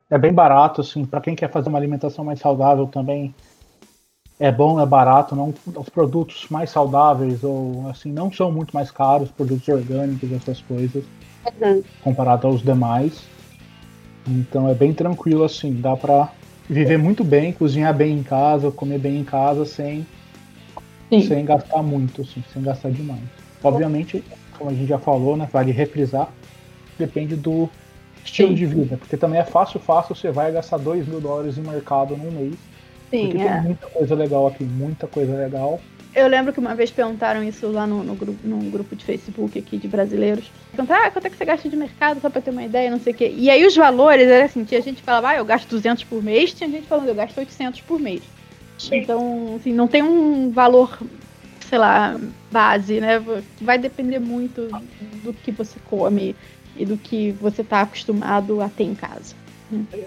É 0.09 0.17
bem 0.17 0.33
barato, 0.33 0.79
assim, 0.81 1.05
para 1.05 1.19
quem 1.21 1.35
quer 1.35 1.51
fazer 1.51 1.67
uma 1.67 1.77
alimentação 1.77 2.23
mais 2.23 2.39
saudável 2.39 2.87
também. 2.87 3.35
É 4.39 4.51
bom, 4.51 4.79
é 4.79 4.85
barato, 4.85 5.35
não 5.35 5.53
os 5.75 5.89
produtos 5.89 6.47
mais 6.49 6.71
saudáveis 6.71 7.43
ou 7.43 7.87
assim 7.89 8.11
não 8.11 8.31
são 8.31 8.51
muito 8.51 8.71
mais 8.73 8.89
caros, 8.89 9.29
produtos 9.29 9.67
orgânicos, 9.67 10.31
essas 10.31 10.59
coisas, 10.61 11.03
uhum. 11.61 11.83
comparado 12.03 12.47
aos 12.47 12.63
demais. 12.63 13.23
Então 14.27 14.67
é 14.67 14.73
bem 14.73 14.93
tranquilo 14.93 15.43
assim, 15.43 15.79
dá 15.79 15.95
para 15.95 16.29
viver 16.67 16.97
muito 16.97 17.23
bem, 17.23 17.53
cozinhar 17.53 17.93
bem 17.93 18.17
em 18.17 18.23
casa, 18.23 18.71
comer 18.71 18.97
bem 18.97 19.19
em 19.19 19.23
casa 19.23 19.63
sem 19.63 20.07
Sim. 21.11 21.27
sem 21.27 21.45
gastar 21.45 21.83
muito, 21.83 22.21
assim, 22.21 22.41
sem 22.53 22.63
gastar 22.63 22.89
demais. 22.89 23.19
Obviamente, 23.61 24.23
como 24.57 24.69
a 24.69 24.73
gente 24.73 24.87
já 24.87 24.97
falou, 24.97 25.35
né, 25.35 25.47
vale 25.51 25.71
reprisar, 25.71 26.31
depende 26.97 27.35
do 27.35 27.69
estilo 28.23 28.49
Sim. 28.49 28.55
de 28.55 28.65
vida, 28.65 28.97
porque 28.97 29.17
também 29.17 29.39
é 29.39 29.43
fácil, 29.43 29.79
fácil, 29.79 30.15
você 30.15 30.31
vai 30.31 30.51
gastar 30.51 30.77
2 30.77 31.07
mil 31.07 31.19
dólares 31.19 31.57
em 31.57 31.61
mercado 31.61 32.15
num 32.15 32.31
mês. 32.31 32.55
Sim, 33.09 33.27
porque 33.27 33.41
é. 33.41 33.53
tem 33.53 33.61
muita 33.63 33.87
coisa 33.87 34.15
legal 34.15 34.47
aqui, 34.47 34.63
muita 34.63 35.05
coisa 35.05 35.35
legal. 35.35 35.81
Eu 36.13 36.27
lembro 36.27 36.51
que 36.51 36.59
uma 36.59 36.75
vez 36.75 36.91
perguntaram 36.91 37.41
isso 37.43 37.69
lá 37.71 37.87
no, 37.87 38.03
no 38.03 38.15
grupo, 38.15 38.39
num 38.45 38.69
grupo 38.69 38.95
de 38.95 39.03
Facebook 39.03 39.57
aqui 39.57 39.77
de 39.77 39.87
brasileiros. 39.87 40.51
Perguntaram, 40.71 41.05
ah, 41.05 41.11
quanto 41.11 41.25
é 41.25 41.29
que 41.29 41.37
você 41.37 41.45
gasta 41.45 41.69
de 41.69 41.75
mercado, 41.75 42.19
só 42.21 42.29
pra 42.29 42.41
ter 42.41 42.51
uma 42.51 42.63
ideia, 42.63 42.91
não 42.91 42.99
sei 42.99 43.13
o 43.13 43.15
quê. 43.15 43.33
E 43.33 43.49
aí 43.49 43.65
os 43.65 43.75
valores, 43.75 44.27
era 44.27 44.45
assim, 44.45 44.63
tinha 44.63 44.81
gente 44.81 44.97
que 44.97 45.03
falava, 45.03 45.29
ah, 45.29 45.37
eu 45.37 45.45
gasto 45.45 45.69
200 45.69 46.03
por 46.05 46.21
mês, 46.21 46.53
tinha 46.53 46.69
gente 46.69 46.87
falando, 46.87 47.07
eu 47.07 47.15
gasto 47.15 47.37
800 47.37 47.81
por 47.81 47.99
mês. 47.99 48.21
Então, 48.91 49.55
assim, 49.57 49.73
não 49.73 49.87
tem 49.87 50.01
um 50.01 50.51
valor, 50.51 50.97
sei 51.59 51.77
lá, 51.77 52.19
base, 52.51 52.99
né? 52.99 53.21
Vai 53.61 53.77
depender 53.77 54.19
muito 54.19 54.67
do 55.23 55.33
que 55.33 55.51
você 55.51 55.79
come 55.89 56.35
e 56.75 56.85
do 56.85 56.97
que 56.97 57.31
você 57.33 57.61
está 57.61 57.81
acostumado 57.81 58.61
a 58.61 58.69
ter 58.69 58.85
em 58.85 58.95
casa. 58.95 59.35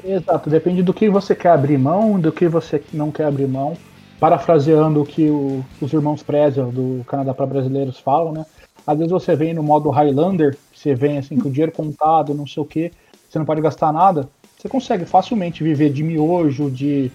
Exato, 0.04 0.50
depende 0.50 0.82
do 0.82 0.92
que 0.92 1.08
você 1.08 1.34
quer 1.34 1.50
abrir 1.50 1.78
mão, 1.78 2.18
do 2.18 2.32
que 2.32 2.48
você 2.48 2.82
não 2.92 3.10
quer 3.10 3.24
abrir 3.24 3.46
mão. 3.46 3.76
Parafraseando 4.20 5.02
o 5.02 5.06
que 5.06 5.28
o, 5.28 5.64
os 5.80 5.92
irmãos 5.92 6.22
Prezel 6.22 6.70
do 6.70 7.04
Canadá 7.06 7.34
para 7.34 7.46
Brasileiros 7.46 7.98
falam, 7.98 8.32
né? 8.32 8.46
Às 8.86 8.98
vezes 8.98 9.12
você 9.12 9.34
vem 9.34 9.54
no 9.54 9.62
modo 9.62 9.90
Highlander, 9.90 10.56
você 10.72 10.94
vem 10.94 11.18
assim 11.18 11.38
com 11.38 11.48
o 11.48 11.52
dinheiro 11.52 11.72
contado, 11.72 12.34
não 12.34 12.46
sei 12.46 12.62
o 12.62 12.66
que, 12.66 12.92
você 13.28 13.38
não 13.38 13.46
pode 13.46 13.60
gastar 13.60 13.92
nada, 13.92 14.28
você 14.58 14.68
consegue 14.68 15.04
facilmente 15.04 15.64
viver 15.64 15.90
de 15.90 16.02
miojo, 16.02 16.70
de 16.70 17.10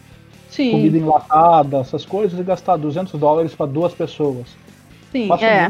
Sim. 0.49 0.71
comida 0.71 0.97
enlatada, 0.97 1.77
essas 1.77 2.05
coisas, 2.05 2.39
e 2.39 2.43
gastar 2.43 2.75
200 2.77 3.19
dólares 3.19 3.53
para 3.53 3.67
duas 3.67 3.93
pessoas. 3.93 4.47
Sim, 5.11 5.31
é. 5.41 5.69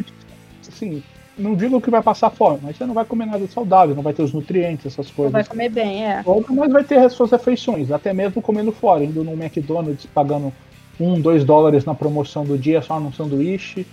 Sim, 0.62 1.04
não 1.38 1.56
digo 1.56 1.80
que 1.82 1.90
vai 1.90 2.02
passar 2.02 2.30
fome, 2.30 2.60
mas 2.62 2.78
você 2.78 2.86
não 2.86 2.94
vai 2.94 3.06
comer 3.06 3.26
nada 3.26 3.46
saudável, 3.48 3.96
não 3.96 4.04
vai 4.04 4.14
ter 4.14 4.24
os 4.24 4.34
nutrientes, 4.34 4.86
essas 4.86 5.10
coisas. 5.10 5.34
Não 5.34 5.40
vai 5.40 5.44
comer 5.44 5.70
bem, 5.70 6.06
é. 6.06 6.24
Mas 6.50 6.72
vai 6.72 6.84
ter 6.84 7.00
as 7.00 7.14
suas 7.14 7.32
refeições, 7.32 7.92
até 7.92 8.14
mesmo 8.14 8.42
comendo 8.42 8.72
fora, 8.72 9.04
indo 9.04 9.24
no 9.24 9.34
McDonald's, 9.34 10.06
pagando 10.08 10.54
um, 11.00 11.20
dois 11.20 11.46
dólares 11.46 11.86
na 11.86 11.96
promoção 11.96 12.44
do 12.44 12.58
dia 12.58 12.82
só 12.82 13.00
num 13.00 13.12
sanduíche. 13.12 13.86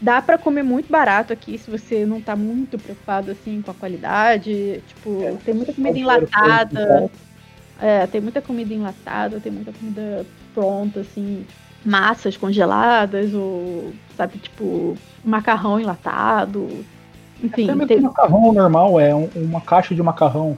Dá 0.00 0.20
para 0.20 0.38
comer 0.38 0.62
muito 0.62 0.90
barato 0.90 1.32
aqui 1.32 1.58
se 1.58 1.70
você 1.70 2.04
não 2.04 2.20
tá 2.20 2.36
muito 2.36 2.78
preocupado 2.78 3.30
assim 3.30 3.62
com 3.62 3.70
a 3.70 3.74
qualidade. 3.74 4.82
Tipo, 4.86 5.22
é, 5.22 5.32
tem 5.44 5.54
muita 5.54 5.72
comida 5.72 5.98
enlatada. 5.98 7.10
É, 7.80 8.06
tem 8.06 8.20
muita 8.20 8.40
comida 8.40 8.72
enlatada, 8.72 9.40
tem 9.40 9.50
muita 9.52 9.72
comida 9.72 10.24
pronta, 10.52 11.00
assim, 11.00 11.44
massas 11.84 12.36
congeladas, 12.36 13.34
ou, 13.34 13.92
sabe, 14.16 14.38
tipo, 14.38 14.96
macarrão 15.24 15.80
enlatado. 15.80 16.84
Enfim, 17.42 17.64
Até 17.64 17.74
mesmo 17.74 17.86
tem- 17.88 18.00
macarrão 18.00 18.52
normal, 18.52 18.98
é 19.00 19.14
um- 19.14 19.30
uma 19.34 19.60
caixa 19.60 19.94
de 19.94 20.02
macarrão 20.02 20.56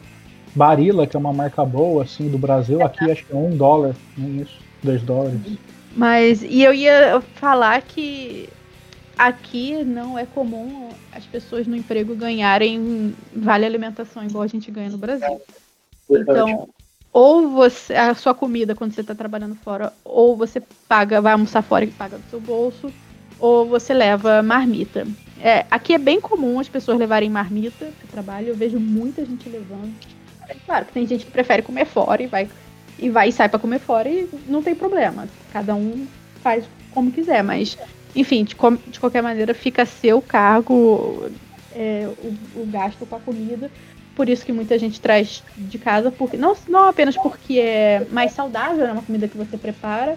Barilla, 0.54 1.06
que 1.06 1.16
é 1.16 1.20
uma 1.20 1.32
marca 1.32 1.64
boa, 1.64 2.02
assim, 2.02 2.28
do 2.30 2.38
Brasil, 2.38 2.82
aqui 2.82 3.10
acho 3.10 3.26
que 3.26 3.32
é 3.32 3.36
um 3.36 3.56
dólar, 3.56 3.94
nem 4.16 4.40
isso, 4.40 4.58
dois 4.82 5.02
dólares. 5.02 5.58
Mas, 5.94 6.42
e 6.42 6.62
eu 6.62 6.72
ia 6.72 7.20
falar 7.34 7.82
que 7.82 8.48
aqui 9.18 9.84
não 9.84 10.18
é 10.18 10.24
comum 10.24 10.90
as 11.12 11.26
pessoas 11.26 11.66
no 11.66 11.76
emprego 11.76 12.14
ganharem 12.14 13.14
vale 13.34 13.64
alimentação 13.66 14.22
igual 14.24 14.44
a 14.44 14.46
gente 14.46 14.70
ganha 14.70 14.90
no 14.90 14.98
Brasil. 14.98 15.40
Então, 16.10 16.68
ou 17.16 17.48
você, 17.48 17.94
a 17.94 18.14
sua 18.14 18.34
comida 18.34 18.74
quando 18.74 18.92
você 18.92 19.00
está 19.00 19.14
trabalhando 19.14 19.54
fora, 19.54 19.90
ou 20.04 20.36
você 20.36 20.62
paga, 20.86 21.18
vai 21.18 21.32
almoçar 21.32 21.62
fora 21.62 21.82
e 21.82 21.90
paga 21.90 22.18
do 22.18 22.28
seu 22.28 22.38
bolso, 22.38 22.92
ou 23.40 23.64
você 23.64 23.94
leva 23.94 24.42
marmita. 24.42 25.06
É, 25.40 25.64
aqui 25.70 25.94
é 25.94 25.98
bem 25.98 26.20
comum 26.20 26.60
as 26.60 26.68
pessoas 26.68 26.98
levarem 26.98 27.30
marmita 27.30 27.86
para 27.98 28.10
trabalho, 28.10 28.48
eu 28.48 28.54
vejo 28.54 28.78
muita 28.78 29.24
gente 29.24 29.48
levando. 29.48 29.94
É 30.46 30.54
claro 30.66 30.84
que 30.84 30.92
tem 30.92 31.06
gente 31.06 31.24
que 31.24 31.30
prefere 31.30 31.62
comer 31.62 31.86
fora 31.86 32.22
e 32.22 32.26
vai 32.26 32.50
e 32.98 33.08
vai 33.08 33.30
e 33.30 33.32
sai 33.32 33.48
para 33.48 33.60
comer 33.60 33.78
fora 33.78 34.10
e 34.10 34.28
não 34.46 34.62
tem 34.62 34.74
problema. 34.74 35.26
Cada 35.50 35.74
um 35.74 36.06
faz 36.42 36.66
como 36.90 37.10
quiser, 37.10 37.42
mas 37.42 37.78
enfim, 38.14 38.44
de, 38.44 38.54
de 38.88 39.00
qualquer 39.00 39.22
maneira 39.22 39.54
fica 39.54 39.84
a 39.84 39.86
seu 39.86 40.20
cargo 40.20 41.30
é, 41.74 42.06
o, 42.18 42.60
o 42.60 42.66
gasto 42.66 43.06
com 43.06 43.16
a 43.16 43.20
comida. 43.20 43.70
Por 44.16 44.30
isso 44.30 44.46
que 44.46 44.52
muita 44.52 44.78
gente 44.78 44.98
traz 44.98 45.44
de 45.58 45.78
casa, 45.78 46.10
porque 46.10 46.38
não, 46.38 46.56
não 46.66 46.88
apenas 46.88 47.14
porque 47.18 47.58
é 47.60 48.06
mais 48.10 48.32
saudável, 48.32 48.86
é 48.86 48.92
uma 48.92 49.02
comida 49.02 49.28
que 49.28 49.36
você 49.36 49.58
prepara, 49.58 50.16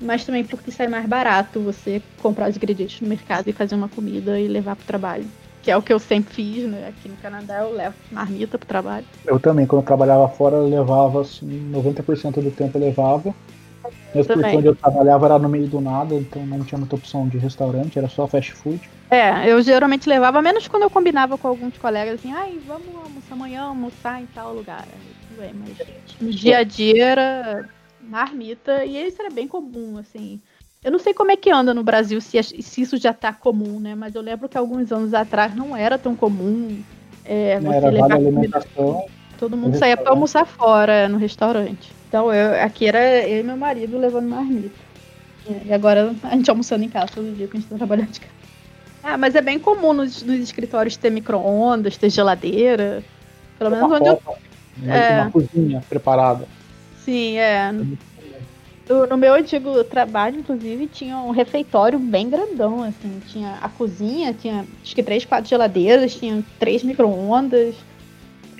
mas 0.00 0.24
também 0.24 0.44
porque 0.44 0.72
sai 0.72 0.88
mais 0.88 1.06
barato 1.06 1.60
você 1.60 2.02
comprar 2.20 2.50
os 2.50 2.56
ingredientes 2.56 3.00
no 3.00 3.08
mercado 3.08 3.48
e 3.48 3.52
fazer 3.52 3.76
uma 3.76 3.88
comida 3.88 4.38
e 4.38 4.48
levar 4.48 4.74
para 4.74 4.82
o 4.82 4.86
trabalho. 4.86 5.24
Que 5.62 5.70
é 5.70 5.76
o 5.76 5.82
que 5.82 5.92
eu 5.92 6.00
sempre 6.00 6.34
fiz, 6.34 6.68
né? 6.68 6.88
Aqui 6.88 7.08
no 7.08 7.16
Canadá 7.16 7.60
eu 7.60 7.72
levo 7.72 7.94
marmita 8.10 8.58
pro 8.58 8.66
trabalho. 8.66 9.06
Eu 9.24 9.38
também, 9.38 9.64
quando 9.64 9.82
eu 9.82 9.86
trabalhava 9.86 10.28
fora, 10.28 10.56
eu 10.56 10.68
levava, 10.68 11.20
assim, 11.20 11.70
90% 11.70 12.42
do 12.42 12.50
tempo 12.50 12.78
eu 12.78 12.82
levava. 12.82 13.32
Mesmo 14.16 14.34
porque 14.34 14.56
onde 14.56 14.66
eu 14.68 14.76
trabalhava 14.76 15.26
era 15.26 15.38
no 15.38 15.48
meio 15.48 15.68
do 15.68 15.80
nada, 15.80 16.14
então 16.14 16.46
não 16.46 16.64
tinha 16.64 16.78
muita 16.78 16.96
opção 16.96 17.28
de 17.28 17.38
restaurante, 17.38 17.98
era 17.98 18.08
só 18.08 18.26
fast 18.26 18.52
food. 18.54 18.80
É, 19.10 19.50
eu 19.50 19.60
geralmente 19.62 20.08
levava, 20.08 20.42
menos 20.42 20.66
quando 20.66 20.84
eu 20.84 20.90
combinava 20.90 21.38
com 21.38 21.46
alguns 21.46 21.76
colegas, 21.78 22.14
assim, 22.14 22.32
ai, 22.32 22.58
vamos 22.66 22.88
almoçar 23.04 23.34
amanhã, 23.34 23.62
almoçar 23.62 24.20
em 24.20 24.26
tal 24.26 24.52
lugar. 24.54 24.84
Aí, 24.90 25.14
tudo 25.28 25.40
bem, 25.40 25.52
mas 25.54 25.78
no 26.20 26.30
dia 26.30 26.58
a 26.58 26.62
dia 26.64 27.04
era 27.04 27.68
marmita, 28.00 28.84
e 28.84 29.06
isso 29.06 29.20
era 29.20 29.30
bem 29.30 29.46
comum, 29.46 29.98
assim. 29.98 30.40
Eu 30.82 30.92
não 30.92 30.98
sei 30.98 31.12
como 31.12 31.32
é 31.32 31.36
que 31.36 31.50
anda 31.50 31.74
no 31.74 31.82
Brasil, 31.82 32.20
se, 32.20 32.40
se 32.42 32.80
isso 32.80 32.96
já 32.96 33.12
tá 33.12 33.32
comum, 33.32 33.80
né? 33.80 33.94
Mas 33.94 34.14
eu 34.14 34.22
lembro 34.22 34.48
que 34.48 34.56
alguns 34.56 34.92
anos 34.92 35.14
atrás 35.14 35.54
não 35.54 35.76
era 35.76 35.98
tão 35.98 36.14
comum 36.14 36.68
é, 37.24 37.60
você 37.60 37.76
era 37.76 37.90
levar 37.90 38.08
vale 38.08 38.24
comida. 38.24 38.38
alimentação. 38.38 39.04
Todo 39.38 39.56
mundo 39.56 39.72
no 39.74 39.78
saía 39.78 39.96
pra 39.96 40.02
restaurante. 40.02 40.08
almoçar 40.16 40.46
fora, 40.46 41.08
no 41.08 41.18
restaurante. 41.18 41.92
Então 42.08 42.32
eu, 42.32 42.62
aqui 42.62 42.86
era 42.86 43.26
eu 43.28 43.40
e 43.40 43.42
meu 43.42 43.56
marido 43.56 43.98
levando 43.98 44.28
marmita. 44.28 44.70
E 45.64 45.72
agora 45.72 46.14
a 46.22 46.30
gente 46.34 46.50
almoçando 46.50 46.84
em 46.84 46.88
casa 46.88 47.12
todo 47.14 47.34
dia 47.36 47.46
que 47.46 47.56
a 47.56 47.60
gente 47.60 47.68
tá 47.68 47.76
trabalhando 47.76 48.10
de 48.10 48.20
casa. 48.20 48.32
Ah, 49.02 49.16
mas 49.16 49.34
é 49.36 49.40
bem 49.40 49.58
comum 49.58 49.92
nos, 49.92 50.22
nos 50.22 50.40
escritórios 50.40 50.96
ter 50.96 51.10
micro-ondas, 51.10 51.96
ter 51.96 52.10
geladeira. 52.10 53.04
Pelo 53.58 53.70
menos 53.70 53.86
Uma 53.86 53.96
onde 53.96 54.08
eu. 54.08 54.16
copa, 54.16 54.38
uma, 54.82 54.94
É. 54.96 55.20
uma 55.20 55.30
cozinha 55.30 55.84
preparada. 55.88 56.48
Sim, 57.04 57.38
é. 57.38 57.72
No, 58.88 59.06
no 59.06 59.16
meu 59.16 59.34
antigo 59.34 59.82
trabalho, 59.84 60.40
inclusive, 60.40 60.86
tinha 60.88 61.18
um 61.18 61.30
refeitório 61.30 61.98
bem 61.98 62.28
grandão, 62.28 62.82
assim. 62.82 63.20
Tinha 63.28 63.58
a 63.62 63.68
cozinha, 63.68 64.32
tinha 64.34 64.64
acho 64.82 64.94
que 64.94 65.02
três, 65.02 65.24
quatro 65.24 65.48
geladeiras, 65.48 66.14
tinha 66.16 66.42
três 66.58 66.82
micro-ondas. 66.82 67.74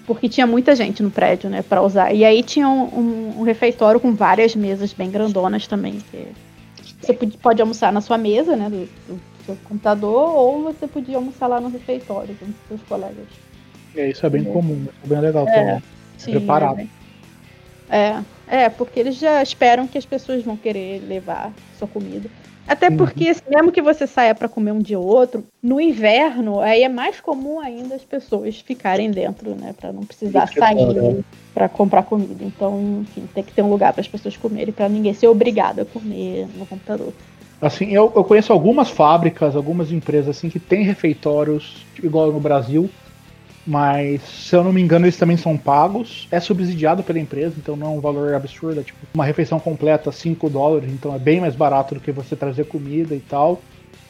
Porque 0.07 0.29
tinha 0.29 0.47
muita 0.47 0.77
gente 0.77 1.03
no 1.03 1.11
prédio, 1.11 1.51
né, 1.51 1.63
pra 1.63 1.83
usar. 1.83 2.13
E 2.15 2.25
aí 2.25 2.43
tinha 2.43 2.69
um, 2.69 2.85
um- 2.85 3.41
um 3.41 3.43
refeitório 3.43 3.99
com 3.99 4.15
várias 4.15 4.55
mesas 4.55 4.93
bem 4.93 5.11
grandonas 5.11 5.67
também. 5.67 5.99
que 6.11 6.29
você 7.01 7.13
pode, 7.13 7.37
pode 7.39 7.61
almoçar 7.61 7.93
na 7.93 8.01
sua 8.01 8.17
mesa, 8.17 8.57
né, 8.57 8.71
do, 8.71 8.87
do 9.09 9.21
seu 9.45 9.57
computador, 9.65 10.35
ou 10.37 10.63
você 10.63 10.87
podia 10.87 11.17
almoçar 11.17 11.47
lá 11.49 11.61
no 11.61 11.69
refeitório 11.69 12.35
com 12.37 12.47
seus 12.69 12.83
colegas. 12.89 13.27
É, 13.95 14.11
isso 14.11 14.25
é 14.27 14.31
bem 14.31 14.43
É. 14.43 14.53
comum, 14.53 14.87
é 15.05 15.07
bem 15.09 15.21
legal 15.21 15.47
É. 15.49 15.81
Sim, 16.19 16.31
Preparado. 16.33 16.81
é 16.81 16.87
É, 17.89 18.23
é, 18.65 18.69
porque 18.69 18.99
eles 18.99 19.17
já 19.17 19.43
esperam 19.43 19.87
que 19.87 19.99
as 19.99 20.05
pessoas 20.07 20.43
vão 20.43 20.57
querer 20.57 21.03
levar 21.07 21.53
sua 21.79 21.87
comida. 21.89 22.29
Até 22.67 22.89
Uhum. 22.89 22.97
porque, 22.97 23.29
assim, 23.29 23.43
mesmo 23.49 23.71
que 23.71 23.81
você 23.81 24.07
saia 24.07 24.35
para 24.35 24.49
comer 24.49 24.73
um 24.73 24.81
dia 24.81 24.99
ou 24.99 25.07
outro, 25.07 25.45
no 25.63 25.81
inverno, 25.81 26.61
aí 26.61 26.83
é 26.83 26.89
mais 26.89 27.21
comum 27.21 27.61
ainda 27.61 27.95
as 27.95 28.03
pessoas 28.03 28.59
ficarem 28.61 29.11
dentro, 29.11 29.55
né? 29.55 29.75
Para 29.79 29.93
não 29.93 30.05
precisar 30.05 30.49
que 30.49 30.59
sair 30.59 30.77
foda. 30.77 31.25
para 31.55 31.69
comprar 31.69 32.03
comida. 32.03 32.43
Então, 32.43 33.03
enfim, 33.03 33.29
tem 33.33 33.45
que 33.45 33.53
ter 33.53 33.63
um 33.63 33.71
lugar 33.71 33.93
para 33.93 34.01
as 34.01 34.09
pessoas 34.09 34.37
comerem, 34.37 34.73
para 34.73 34.89
ninguém 34.89 35.15
ser 35.15 35.29
obrigado 35.29 35.81
a 35.81 35.85
comer 35.85 36.47
no 36.57 36.67
computador. 36.67 37.13
Assim, 37.61 37.91
eu, 37.91 38.13
eu 38.15 38.23
conheço 38.23 38.53
algumas 38.53 38.91
fábricas, 38.91 39.57
algumas 39.57 39.91
empresas 39.91 40.37
assim 40.37 40.51
que 40.51 40.61
têm 40.61 40.83
refeitórios 40.83 41.87
igual 42.03 42.31
no 42.31 42.41
Brasil, 42.41 42.91
mas 43.67 44.23
se 44.23 44.55
eu 44.57 44.63
não 44.65 44.73
me 44.73 44.81
engano 44.81 45.07
eles 45.07 45.17
também 45.17 45.37
são 45.37 45.59
pagos. 45.59 46.29
É 46.31 46.41
subsidiado 46.41 47.03
pela 47.05 47.19
empresa, 47.19 47.59
então 47.59 47.77
não 47.77 47.89
é 47.89 47.91
um 47.91 48.01
valor 48.01 48.35
absurdo. 48.35 48.81
É 48.81 48.85
tipo 48.85 49.07
uma 49.15 49.25
refeição 49.25 49.59
completa 49.61 50.13
5 50.13 50.49
dólares, 50.51 50.91
então 50.91 51.15
é 51.15 51.19
bem 51.19 51.41
mais 51.41 51.57
barato 51.57 51.95
do 51.95 52.01
que 52.01 52.13
você 52.13 52.37
trazer 52.37 52.67
comida 52.67 53.15
e 53.17 53.21
tal. 53.21 53.65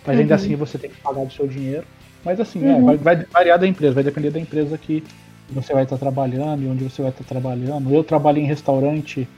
Mas 0.06 0.18
ainda 0.18 0.34
Uhum. 0.34 0.36
assim 0.36 0.56
você 0.56 0.78
tem 0.78 0.90
que 0.90 0.96
pagar 1.02 1.24
do 1.24 1.32
seu 1.32 1.46
dinheiro. 1.48 1.86
Mas 2.24 2.40
assim, 2.40 2.64
é, 2.64 2.72
Uhum. 2.74 2.84
vai, 2.84 2.96
vai 2.98 3.24
variar 3.32 3.58
da 3.58 3.66
empresa, 3.66 3.94
vai 3.94 4.04
depender 4.04 4.30
da 4.30 4.40
empresa 4.40 4.76
que 4.78 5.08
você 5.48 5.72
vai 5.72 5.84
estar 5.84 5.98
trabalhando 5.98 6.62
e 6.64 6.68
onde 6.68 6.84
você 6.84 7.00
vai 7.02 7.10
estar 7.10 7.24
trabalhando. 7.24 7.92
Eu 7.94 8.04
trabalhei 8.04 8.42
em 8.44 8.46
restaurante 8.46 9.30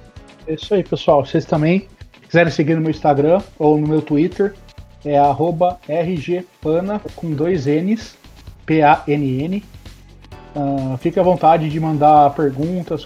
É 0.46 0.54
isso 0.54 0.74
aí, 0.74 0.84
pessoal. 0.84 1.26
Vocês 1.26 1.46
também 1.46 1.88
quiserem 2.34 2.52
seguir 2.52 2.74
no 2.74 2.82
meu 2.82 2.90
Instagram 2.90 3.44
ou 3.60 3.78
no 3.78 3.88
meu 3.88 4.02
Twitter, 4.02 4.56
é 5.06 5.22
rgpana 6.02 7.00
com 7.16 7.30
dois 7.30 7.68
N's, 7.68 8.18
P-A-N-N. 8.66 9.64
Ah, 10.56 10.98
fique 10.98 11.20
à 11.20 11.24
vontade 11.24 11.70
de 11.70 11.80
mandar 11.80 12.32
perguntas 12.32 13.06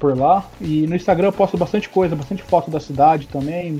por 0.00 0.18
lá. 0.18 0.44
E 0.60 0.84
no 0.88 0.96
Instagram 0.96 1.28
eu 1.28 1.32
posto 1.32 1.56
bastante 1.56 1.88
coisa, 1.88 2.16
bastante 2.16 2.42
foto 2.42 2.72
da 2.72 2.80
cidade 2.80 3.28
também, 3.28 3.78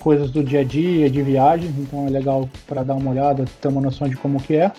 coisas 0.00 0.28
do 0.32 0.42
dia 0.42 0.62
a 0.62 0.64
dia, 0.64 1.08
de 1.08 1.22
viagem, 1.22 1.72
então 1.78 2.08
é 2.08 2.10
legal 2.10 2.48
para 2.66 2.82
dar 2.82 2.94
uma 2.94 3.12
olhada, 3.12 3.44
ter 3.60 3.68
uma 3.68 3.80
noção 3.80 4.08
de 4.08 4.16
como 4.16 4.42
que 4.42 4.56
é. 4.56 4.72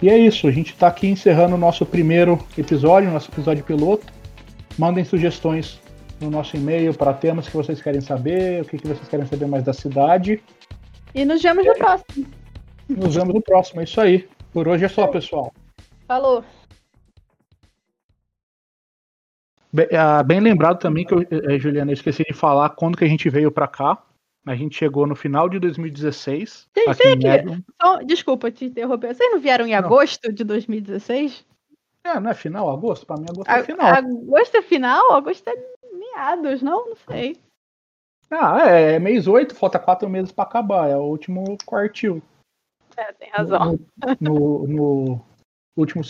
E 0.00 0.08
é 0.08 0.16
isso, 0.16 0.48
a 0.48 0.50
gente 0.50 0.72
está 0.72 0.86
aqui 0.86 1.08
encerrando 1.08 1.56
o 1.56 1.58
nosso 1.58 1.84
primeiro 1.84 2.38
episódio, 2.56 3.10
nosso 3.10 3.30
episódio 3.30 3.62
piloto. 3.64 4.06
Mandem 4.78 5.04
sugestões 5.04 5.78
no 6.22 6.30
nosso 6.30 6.56
e-mail 6.56 6.94
para 6.96 7.12
temas 7.12 7.48
que 7.48 7.56
vocês 7.56 7.82
querem 7.82 8.00
saber, 8.00 8.62
o 8.62 8.64
que, 8.64 8.78
que 8.78 8.86
vocês 8.88 9.08
querem 9.08 9.26
saber 9.26 9.46
mais 9.46 9.64
da 9.64 9.72
cidade. 9.72 10.42
E 11.14 11.24
nos 11.24 11.42
vemos 11.42 11.66
no 11.66 11.74
próximo. 11.74 12.26
Nos 12.88 13.14
vemos 13.14 13.34
no 13.34 13.42
próximo, 13.42 13.80
é 13.80 13.84
isso 13.84 14.00
aí. 14.00 14.28
Por 14.52 14.68
hoje 14.68 14.84
é 14.84 14.88
só, 14.88 15.06
pessoal. 15.06 15.52
Falou. 16.06 16.44
Bem, 19.72 19.88
ah, 19.96 20.22
bem 20.22 20.40
lembrado 20.40 20.78
também 20.78 21.04
que, 21.04 21.14
eu, 21.14 21.22
eh, 21.22 21.58
Juliana, 21.58 21.90
eu 21.90 21.94
esqueci 21.94 22.22
de 22.24 22.34
falar 22.34 22.70
quando 22.70 22.96
que 22.96 23.04
a 23.04 23.08
gente 23.08 23.28
veio 23.30 23.50
para 23.50 23.66
cá. 23.66 24.02
A 24.46 24.54
gente 24.56 24.76
chegou 24.76 25.06
no 25.06 25.14
final 25.14 25.48
de 25.48 25.58
2016. 25.58 26.68
Sim, 26.76 26.88
aqui 26.88 27.02
sim, 27.02 27.28
aqui. 27.28 27.64
Só- 27.80 28.02
desculpa 28.02 28.50
te 28.50 28.64
interromper. 28.66 29.14
Vocês 29.14 29.30
não 29.30 29.38
vieram 29.40 29.66
em 29.66 29.70
Não. 29.70 29.78
agosto 29.78 30.32
de 30.32 30.44
2016? 30.44 31.46
É, 32.04 32.18
não 32.18 32.30
é 32.30 32.34
final, 32.34 32.68
agosto? 32.68 33.06
Pra 33.06 33.16
mim, 33.16 33.26
agosto 33.30 33.48
é 33.48 33.54
A- 33.60 33.64
final. 33.64 33.86
Agosto 33.94 34.56
é 34.56 34.62
final? 34.62 35.12
Agosto 35.12 35.48
é 35.48 35.54
meados, 36.14 36.62
não? 36.62 36.88
Não 36.90 36.96
sei. 37.08 37.38
Ah, 38.30 38.68
é, 38.70 38.94
é 38.94 38.98
mês 38.98 39.26
8, 39.26 39.54
falta 39.54 39.78
quatro 39.78 40.08
meses 40.08 40.32
pra 40.32 40.44
acabar. 40.44 40.88
É 40.88 40.96
o 40.96 41.02
último 41.02 41.56
quartil. 41.66 42.22
É, 42.96 43.12
tem 43.12 43.30
razão. 43.30 43.78
No, 44.20 44.66
no- 44.66 44.66
no 44.66 45.24
último 45.76 46.02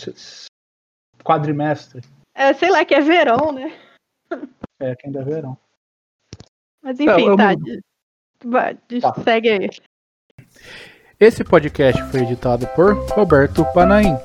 quadrimestre. 1.23 2.01
É, 2.35 2.53
sei 2.53 2.69
lá, 2.71 2.83
que 2.85 2.93
é 2.95 3.01
verão, 3.01 3.51
né? 3.51 3.77
É, 4.79 4.95
que 4.95 5.07
ainda 5.07 5.19
é 5.21 5.23
verão. 5.23 5.57
Mas 6.81 6.99
enfim, 6.99 7.27
eu 7.27 7.37
tá. 7.37 7.53
de- 7.55 7.81
Tá. 9.01 9.13
Segue 9.23 9.49
aí. 9.49 9.69
Esse 11.19 11.43
podcast 11.45 12.01
foi 12.11 12.21
editado 12.21 12.67
por 12.75 12.95
Roberto 13.11 13.63
Panaim. 13.73 14.17